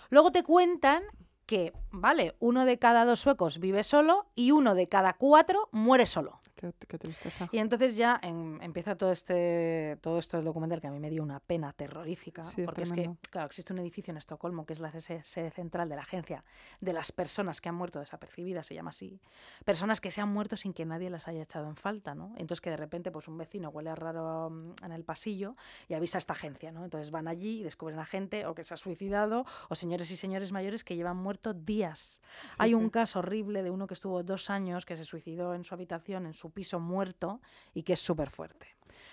[0.10, 1.02] Luego te cuentan
[1.46, 6.06] que, vale, uno de cada dos suecos vive solo y uno de cada cuatro muere
[6.06, 6.40] solo.
[6.60, 7.48] Qué, qué tristeza.
[7.54, 11.10] Y entonces ya en- empieza todo este todo esto del documental que a mí me
[11.10, 14.74] dio una pena terrorífica, Sí, porque es que, claro, existe un edificio en Estocolmo que
[14.74, 16.44] es la sede central de la agencia
[16.82, 19.22] de las personas que han muerto desapercibidas, se llama así,
[19.64, 22.34] personas que se han muerto sin que nadie las haya echado en falta, ¿no?
[22.36, 25.56] Entonces que de repente pues un vecino huele a raro mm, en el pasillo
[25.88, 26.84] y avisa a esta agencia, ¿no?
[26.84, 30.18] Entonces van allí y descubren a gente o que se ha suicidado o señores y
[30.18, 32.20] señores mayores que llevan muertos días.
[32.50, 32.76] Sí, Hay sí.
[32.76, 36.26] un caso horrible de uno que estuvo dos años, que se suicidó en su habitación,
[36.26, 37.42] en su piso muerto,
[37.74, 38.68] y que es súper fuerte.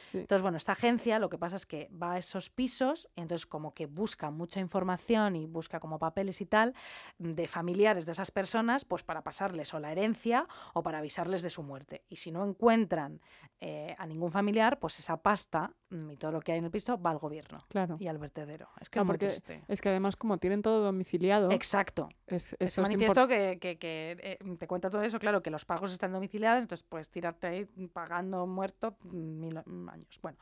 [0.07, 0.19] Sí.
[0.19, 3.45] Entonces, bueno, esta agencia lo que pasa es que va a esos pisos y entonces
[3.47, 6.74] como que busca mucha información y busca como papeles y tal
[7.19, 11.51] de familiares de esas personas, pues para pasarles o la herencia o para avisarles de
[11.51, 12.05] su muerte.
[12.09, 13.20] Y si no encuentran
[13.61, 16.70] eh, a ningún familiar, pues esa pasta mm, y todo lo que hay en el
[16.70, 17.97] piso va al gobierno Claro.
[17.99, 18.69] y al vertedero.
[18.81, 19.65] Es que No, es muy porque triste.
[19.66, 22.09] Es que además, como tienen todo domiciliado, Exacto.
[22.28, 25.65] es, eso es manifiesto que, que- que, eh, te cuenta todo eso, claro, que los
[25.65, 29.89] pagos están domiciliados, entonces puedes tirarte ahí pagando muerto mm, mil mm,
[30.23, 30.39] Bueno,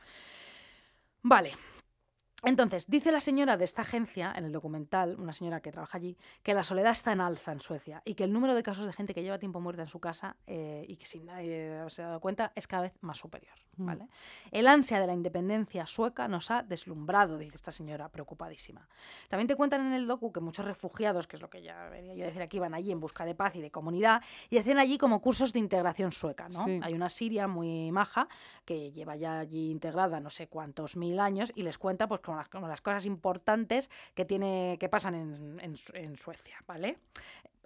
[1.23, 1.51] vale.
[2.43, 6.17] Entonces, dice la señora de esta agencia, en el documental, una señora que trabaja allí,
[6.43, 8.93] que la soledad está en alza en Suecia y que el número de casos de
[8.93, 12.07] gente que lleva tiempo muerta en su casa eh, y que sin nadie se ha
[12.07, 13.55] dado cuenta es cada vez más superior.
[13.77, 13.85] Mm.
[13.85, 14.07] ¿vale?
[14.51, 18.87] El ansia de la independencia sueca nos ha deslumbrado, dice esta señora, preocupadísima.
[19.29, 22.13] También te cuentan en el docu que muchos refugiados, que es lo que ya venía
[22.15, 24.77] yo a decir aquí, van allí en busca de paz y de comunidad y hacen
[24.77, 26.47] allí como cursos de integración sueca.
[26.49, 26.65] ¿no?
[26.65, 26.79] Sí.
[26.83, 28.27] Hay una siria muy maja
[28.65, 32.41] que lleva ya allí integrada no sé cuántos mil años y les cuenta pues como
[32.41, 36.55] las, como las cosas importantes que, tiene, que pasan en, en en Suecia.
[36.67, 36.97] ¿vale?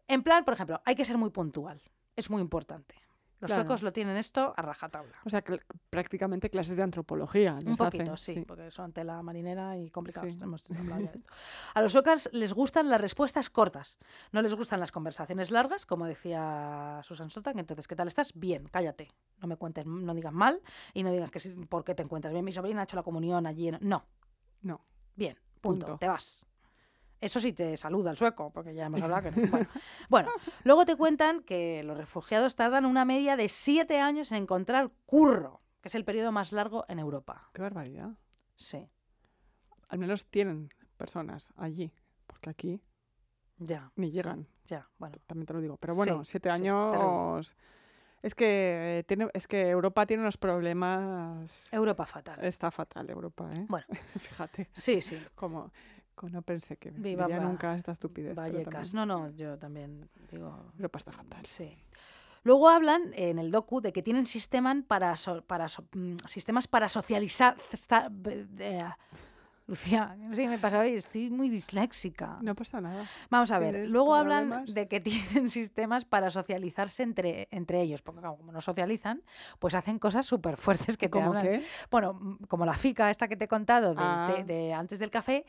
[0.08, 1.82] En plan, por ejemplo, hay que ser muy puntual.
[2.16, 2.96] Es muy importante.
[3.42, 3.62] Los Claro.
[3.64, 5.16] suecos lo tienen esto a rajatabla.
[5.24, 7.58] O sea, que prácticamente clases de antropología.
[7.66, 10.30] Un poquito, hacen, sí, porque son tela marinera y complicados.
[10.34, 10.38] Sí.
[10.42, 11.30] Hemos hablado ya de esto.
[11.74, 13.98] A los suecos les gustan las respuestas cortas.
[14.34, 17.58] No les gustan las conversaciones largas, como decía Susan Sontag.
[17.58, 18.34] Entonces, ¿qué tal estás?
[18.38, 19.10] Bien, cállate.
[19.40, 20.62] No me cuentes, no digas mal
[20.94, 22.44] y no digas que sí, por qué te encuentras bien.
[22.44, 23.70] Mi sobrina ha hecho la comunión allí.
[23.70, 23.78] en-".
[23.80, 24.04] No,
[24.62, 24.82] No.
[25.16, 25.86] bien, punto.
[25.86, 25.98] Punto.
[26.00, 26.46] Te vas.
[27.22, 29.48] Eso sí te saluda el sueco, porque ya hemos hablado que no.
[29.52, 29.68] Bueno,
[30.10, 30.32] bueno,
[30.64, 35.62] luego te cuentan que los refugiados tardan una media de siete años en encontrar curro,
[35.82, 37.50] que es el periodo más largo en Europa.
[37.54, 38.12] Qué barbaridad.
[38.56, 38.90] Sí,
[39.90, 41.92] Al menos tienen personas allí,
[42.28, 42.82] porque aquí
[43.58, 43.92] ya.
[43.96, 44.48] ni sí, llegan.
[44.66, 45.18] ya, bueno.
[45.28, 45.76] También te lo digo.
[45.78, 47.56] Pero bueno, Sí, siete sí, años.
[48.22, 51.72] Es que, tiene, es que Europa tiene unos problemas.
[51.72, 52.44] Europa fatal.
[52.44, 53.66] Está fatal Europa, ¿eh?
[53.68, 53.86] Bueno.
[54.20, 55.22] Fíjate, Sí, sí.
[55.36, 55.72] como,
[56.16, 58.36] como no pensé que Viva diría nunca esta estupidez.
[58.36, 58.94] Vallecas.
[58.94, 60.72] No, no, yo también digo.
[60.78, 61.46] Europa está fatal.
[61.46, 61.78] Sí.
[62.44, 66.68] Luego hablan en el docu de que tienen sistemas para, so- para so- mm, sistemas
[66.68, 67.58] para socializar.
[67.72, 68.10] esta-
[69.70, 72.40] Lucía, no sé qué me pasa hoy, estoy muy disléxica.
[72.42, 73.06] No pasa nada.
[73.30, 74.74] Vamos a ver, ¿Tienes luego hablan problemas?
[74.74, 75.00] de que
[75.40, 79.22] tienen sistemas para socializarse entre, entre ellos, porque como no socializan,
[79.60, 81.64] pues hacen cosas súper fuertes que te.
[81.92, 84.34] Bueno, como la fica esta que te he contado Ah.
[84.36, 85.46] té- de antes del café.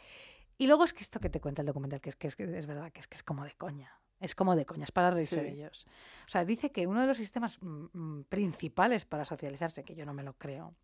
[0.59, 2.45] Y luego es que esto que te cuenta el documental, que es que es, que
[2.59, 3.91] es verdad, que es que es como de coña.
[4.21, 5.57] Es como de coña, es para reírse de Sí.
[5.57, 5.87] ellos.
[6.27, 10.05] O sea, dice que uno de los sistemas mm, mm, principales para socializarse, que yo
[10.05, 10.75] no me lo creo,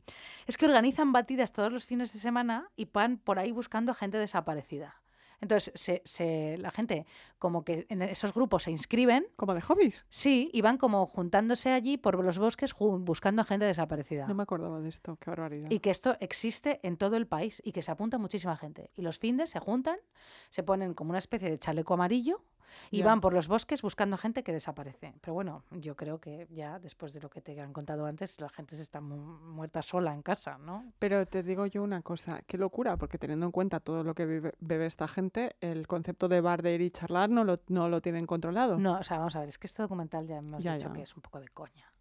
[0.47, 4.17] es que organizan batidas todos los fines de semana y van por ahí buscando gente
[4.19, 5.03] desaparecida.
[5.39, 7.05] Entonces, se, se- la gente
[7.39, 10.07] como que en esos grupos se inscriben, Como de hobbies.
[10.09, 14.27] sí, y van como juntándose allí por los bosques buscando a gente desaparecida.
[14.27, 15.17] No me acordaba de esto.
[15.21, 15.71] Qué barbaridad.
[15.71, 18.91] Y que esto existe en todo el país y que se apunta muchísima gente.
[18.95, 19.99] Y los findes se juntan,
[20.49, 22.43] se ponen como una especie de chaleco amarillo
[22.91, 25.15] y van por los bosques buscando gente que desaparece.
[25.21, 28.49] Pero bueno, yo creo que ya después de lo que te han contado antes, la
[28.49, 30.93] gente se está mu- muerta sola en casa, ¿no?
[30.99, 34.27] Pero te digo yo una cosa, qué locura, porque teniendo en cuenta todo lo que
[34.27, 37.89] vive- bebe esta gente, el concepto de bar de ir y charlar no lo, no
[37.89, 38.79] lo tienen controlado.
[38.79, 40.93] No, o sea, vamos a ver, es que este documental ya hemos Ya, dicho ya.
[40.93, 41.93] que es un poco de coña.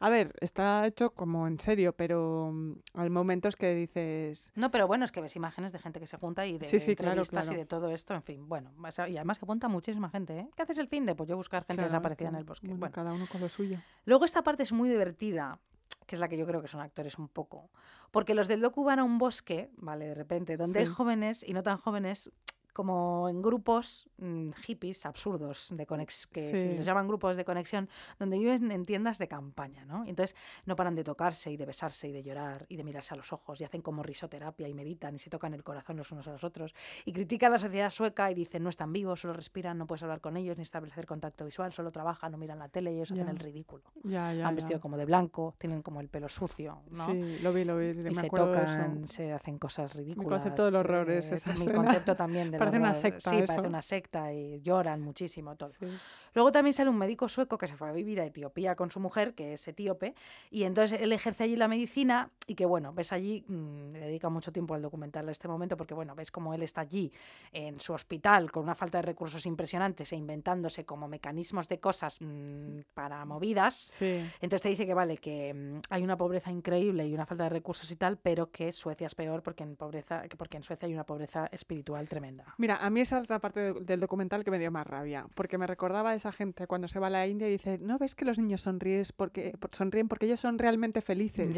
[0.00, 4.50] A ver, está hecho como en serio, pero mm, hay momentos que dices...
[4.54, 6.78] No, pero bueno, es que ves imágenes de gente que se junta y de Sí,
[6.78, 8.72] sí, claro, entrevistas y de todo esto, en fin, bueno.
[9.08, 10.48] Y además se apunta muchísima gente, ¿eh?
[10.56, 11.14] ¿Qué haces el fin de?
[11.14, 12.66] Pues yo buscar gente claro, desaparecida en el bosque.
[12.66, 12.94] bueno, Bueno.
[12.94, 13.78] Cada uno con lo suyo.
[14.04, 15.58] Luego esta parte es muy divertida,
[16.06, 17.70] que es la que yo creo que son actores un poco.
[18.10, 20.06] Porque los del docu van a un bosque, ¿vale?
[20.06, 22.30] De repente, donde hay jóvenes y no tan jóvenes,
[22.74, 27.88] como en grupos mm, hippies absurdos, de conex que se les llaman grupos de conexión,
[28.18, 30.04] donde viven en tiendas de campaña, ¿no?
[30.04, 30.36] Y Entonces
[30.66, 33.32] no paran de tocarse y de besarse y de llorar y de mirarse a los
[33.32, 36.32] ojos y hacen como risoterapia y meditan y se tocan el corazón los unos a
[36.32, 36.74] los otros
[37.06, 40.20] y critican la sociedad sueca y dicen no están vivos, solo respiran, no puedes hablar
[40.20, 43.28] con ellos ni establecer contacto visual, solo trabajan, no miran la tele y ellos hacen
[43.28, 43.84] el ridículo
[44.14, 47.06] han vestido como de blanco, tienen como el pelo sucio, ¿no?
[47.06, 49.12] Sí, lo vi, lo vi, y me se acuerdo de tocan, eso.
[49.14, 50.28] se hacen cosas ridículas.
[50.28, 51.76] concepto del horror es eh, esa Mi escena.
[51.76, 53.62] concepto también del Parece una secta Sí, parece eso.
[53.62, 55.70] una secta y lloran muchísimo todo.
[55.70, 55.86] Sí.
[56.34, 59.00] Luego también sale un médico sueco que se fue a vivir a Etiopía con su
[59.00, 60.14] mujer, que es etíope,
[60.50, 64.28] y entonces él ejerce allí la medicina y que, bueno, ves allí, mm, le dedica
[64.28, 67.12] mucho tiempo al documental a este momento, porque, bueno, ves como él está allí
[67.52, 72.18] en su hospital con una falta de recursos impresionantes e inventándose como mecanismos de cosas
[72.20, 73.74] mm, para movidas.
[73.74, 74.20] Sí.
[74.40, 77.50] Entonces te dice que vale, que mm, hay una pobreza increíble y una falta de
[77.50, 80.86] recursos y tal, pero que Suecia es peor porque en pobreza, que porque en Suecia
[80.86, 82.54] hay una pobreza espiritual tremenda.
[82.58, 85.26] Mira, a mí esa es la parte de- del documental que me dio más rabia,
[85.34, 88.14] porque me recordaba esa gente cuando se va a la India y dice, ¿no ves
[88.14, 91.54] que los niños sonríes porque, por- sonríen porque ellos son realmente felices?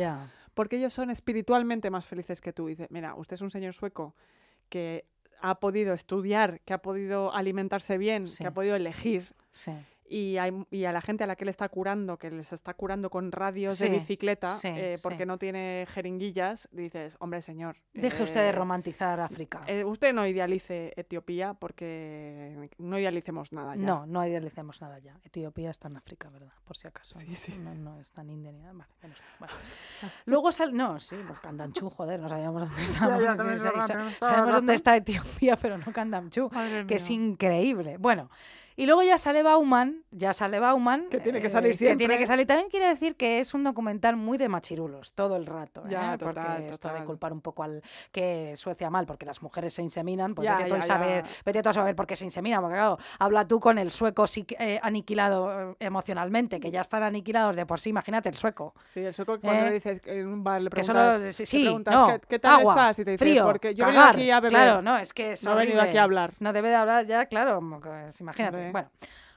[0.54, 2.68] Porque ellos son espiritualmente más felices que tú.
[2.68, 4.14] Y dice, mira, usted es un señor sueco
[4.68, 5.04] que
[5.40, 8.42] ha podido estudiar, que ha podido alimentarse bien, Sí.
[8.42, 9.34] que ha podido elegir.
[9.52, 9.72] Sí.
[10.08, 12.74] Y, hay, y a la gente a la que le está curando, que les está
[12.74, 15.26] curando con radios de Sí, bicicleta, sí, eh, porque sí.
[15.26, 17.76] no tiene jeringuillas, dices, hombre, señor.
[17.92, 19.64] Deje usted de eh, romantizar África.
[19.66, 23.82] eh, usted no idealice Etiopía porque no idealicemos nada ya.
[23.86, 25.18] No, no idealicemos nada ya.
[25.24, 26.52] Etiopía está en África, ¿verdad?
[26.64, 27.18] Por si acaso.
[27.58, 28.72] No, no está en India ni nada.
[28.74, 29.22] Vale, menos.
[29.40, 29.52] Vale.
[30.26, 30.72] Luego sale.
[30.72, 33.20] No, sí, pues Kandamchu, joder, no sabíamos dónde estaba.
[33.20, 35.84] ya, la sabemos dónde está Etiopía, pero no.
[36.52, 37.96] Madre que es increíble.
[37.98, 38.30] Bueno,
[38.76, 41.08] y luego ya sale Bauman, ya sale Bauman.
[41.08, 42.18] Que tiene que eh, salir Que tiene siempre.
[42.18, 42.46] que salir.
[42.46, 45.82] También quiere decir que es un documental muy de machirulos todo el rato.
[45.88, 46.18] Ya, ¿eh?
[46.18, 47.06] total, porque esto de total.
[47.06, 47.82] culpar un poco al
[48.12, 51.24] que Suecia mal, porque las mujeres se inseminan, pues Ya, vete, tú a ya, saber,
[51.24, 51.30] ya.
[51.44, 54.24] vete tú a saber por qué se inseminan, porque claro, habla tú con el sueco
[54.24, 58.74] psiqui- eh, aniquilado eh, emocionalmente, que ya están aniquilados de por sí, imagínate el sueco.
[58.88, 59.66] Sí, el sueco que cuando ¿Eh?
[59.68, 62.38] le dices en un bar le Que preguntas, solo, sí, sí, preguntas, no, ¿qué, qué
[62.38, 62.98] tal agua, estás?
[63.00, 64.50] Y te dice, frío, porque yo cagar, venido aquí a beber.
[64.50, 66.32] Claro, no, es que es No he venido aquí a hablar.
[66.40, 68.65] No debe de hablar ya, claro, pues, imagínate.
[68.72, 68.90] Bueno,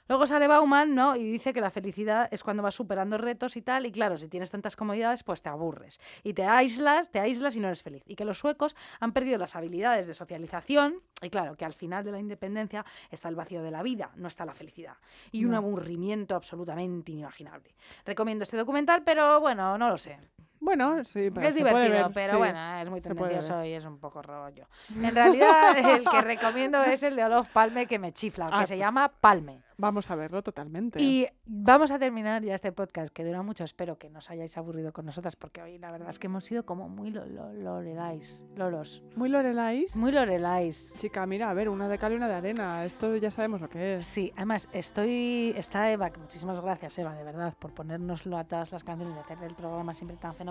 [0.07, 1.15] luego sale Bauman, ¿no?
[1.15, 4.27] Y dice que la felicidad es cuando vas superando retos y tal, y claro, si
[4.27, 5.99] tienes tantas comodidades, pues te aburres.
[6.23, 8.03] Y te aíslas, te aíslas y no eres feliz.
[8.05, 12.03] Y que los suecos han perdido las habilidades de socialización, y claro, que al final
[12.03, 14.97] de la independencia está el vacío de la vida, no está la felicidad.
[15.31, 17.75] Y un aburrimiento absolutamente inimaginable.
[18.05, 20.17] Recomiendo este documental, pero bueno, no lo sé.
[20.61, 22.37] Bueno, sí, pero Es se divertido, ver, pero sí.
[22.37, 24.67] bueno, es muy se tendencioso y es un poco rollo.
[24.95, 28.65] En realidad, el que recomiendo es el de Olof Palme, que me chifla, que Ah,
[28.65, 29.61] se pues- llama Palme.
[29.81, 31.01] Vamos a verlo totalmente.
[31.01, 33.63] Y vamos a terminar ya este podcast, que dura mucho.
[33.63, 36.43] Espero que no os hayáis aburrido con nosotras, porque hoy la verdad es que hemos
[36.43, 39.01] sido como muy lo, lo- lorelais, loros.
[39.15, 39.95] Muy Lorelais.
[39.95, 40.95] Muy lorelais.
[40.97, 42.83] Chica, mira, a ver, una de cal y una de arena.
[42.83, 44.05] Esto ya sabemos lo que es.
[44.05, 45.53] Sí, además estoy.
[45.55, 49.19] Está Eva, que muchísimas gracias, Eva, de verdad, por ponérnoslo a todas las canciones y
[49.19, 50.48] hacer el programa siempre tan fenomenal.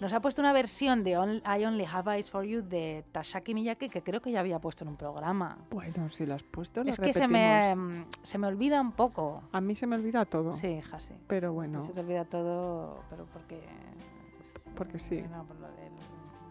[0.00, 3.54] Nos ha puesto una versión de On- I Only Have Eyes for You de Tashaki
[3.54, 5.58] Miyake, que creo que ya había puesto en un programa.
[5.70, 8.92] Bueno, si lo has puesto, lo es que se me, mm, se me olvida un
[8.92, 9.42] poco.
[9.52, 10.52] A mí se me olvida todo.
[10.54, 11.14] Sí, hija, sí.
[11.26, 13.60] Pero bueno, Se te olvida todo, pero porque.
[14.74, 15.22] Porque sí.
[15.30, 15.92] No, por lo del.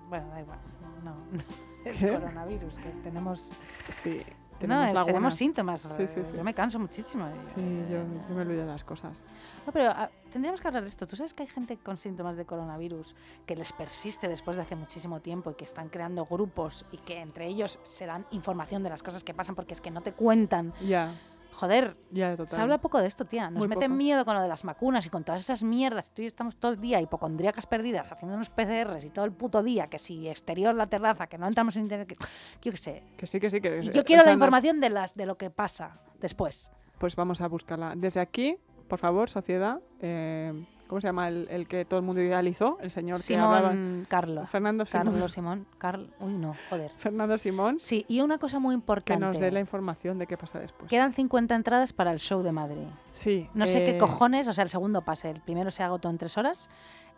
[0.10, 0.60] Bueno, da igual.
[1.04, 1.16] No.
[1.86, 3.56] El coronavirus, que tenemos.
[4.04, 4.22] sí.
[4.66, 5.82] No, Tenemos, es- tenemos síntomas.
[5.82, 6.32] Sí, sí, sí.
[6.36, 7.28] Yo me canso muchísimo.
[7.54, 7.98] Sí, yo,
[8.30, 9.24] yo me olvido de las cosas.
[9.66, 11.06] No, pero ah, tendríamos que hablar de esto.
[11.06, 13.16] ¿Tú sabes que hay gente con síntomas de coronavirus
[13.46, 17.20] que les persiste después de hace muchísimo tiempo y que están creando grupos y que
[17.20, 20.14] entre ellos se dan información de las cosas que pasan porque es que no te
[20.14, 20.74] cuentan?
[20.82, 21.14] Ya,
[21.54, 23.50] Joder, ya, se habla poco de esto, tía.
[23.50, 23.98] Nos Muy meten poco.
[23.98, 26.12] miedo con lo de las vacunas y con todas esas mierdas.
[26.12, 29.32] Tú y yo estamos todo el día hipocondríacas perdidas haciendo unos PCRs y todo el
[29.32, 32.18] puto día, que si exterior la terraza, que no entramos en internet, que
[32.62, 33.04] yo qué sé.
[33.18, 35.50] Que sí, que sí, que Y yo quiero la información de las de lo que
[35.50, 36.72] pasa después.
[37.00, 37.94] Pues vamos a buscarla.
[37.96, 38.58] Desde aquí,
[38.88, 40.54] por favor, sociedad, eh,
[40.88, 42.78] ¿cómo se llama el, el que todo el mundo idealizó?
[42.82, 43.72] El señor que hablaba...
[43.72, 44.50] Simón Carlos.
[44.50, 45.06] Fernando Simón.
[45.06, 45.68] Carlos Simón.
[45.78, 46.92] Carl, uy, no, joder.
[46.98, 49.26] Fernando Simón, Sí, y una cosa muy que importante.
[49.26, 50.90] nos dé la información de qué pasa después.
[50.90, 52.88] Quedan 50 entradas para el show de Madrid.
[53.14, 53.50] Sí.
[53.54, 56.18] No sé qué eh, cojones, o sea, el segundo pase, el primero se agotó en
[56.18, 56.70] tres horas.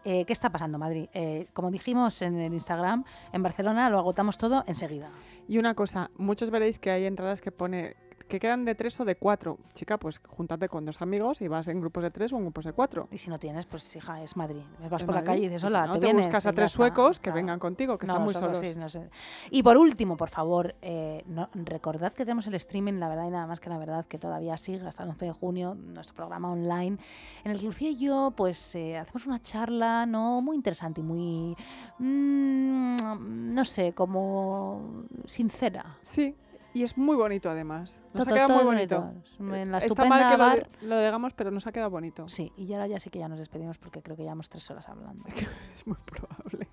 [0.06, 1.10] Eh, ¿Qué está pasando, Madrid?
[1.14, 5.10] Eh, como dijimos en el Instagram, en Barcelona lo agotamos todo enseguida.
[5.48, 7.98] Y una cosa, muchos veréis que hay entradas que pone
[8.30, 9.58] que quedan de tres o de cuatro.
[9.74, 12.64] Chica, pues júntate con dos amigos y vas en grupos de tres o en grupos
[12.64, 13.08] de cuatro.
[13.12, 14.62] Y si no tienes, pues hija, es Madrid.
[14.90, 16.72] Vas por la calle y dices, si hola, no, te, te vienes buscas a tres
[16.72, 18.68] suecos que vengan contigo, que No, están muy solo solos.
[18.74, 19.10] sí, sé.
[19.50, 23.32] Y por último, por favor, eh, no- recordad que tenemos el streaming, la verdad y
[23.32, 26.52] nada más que la verdad, que todavía sigue hasta el 11 de junio, nuestro programa
[26.52, 26.98] online,
[27.44, 31.04] en el que Lucía y yo pues eh, hacemos una charla no muy interesante y
[31.04, 31.56] muy,
[31.98, 35.98] mm, no sé, como sincera.
[36.04, 36.36] Sí,
[36.80, 38.02] y es muy bonito además.
[38.14, 39.14] Nos Todo- ha quedado muy bonito.
[39.40, 40.70] En la Está mal que bar.
[40.82, 42.30] lo digamos, pero nos ha quedado bonito.
[42.30, 44.88] Sí, y ahora ya sí que ya nos despedimos porque creo que llevamos tres horas
[44.88, 45.26] hablando.
[45.76, 46.68] Es muy probable.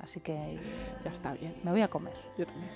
[0.00, 0.58] Así que
[1.04, 1.54] Ya está bien.
[1.62, 2.14] me voy a comer.
[2.38, 2.70] Yo también.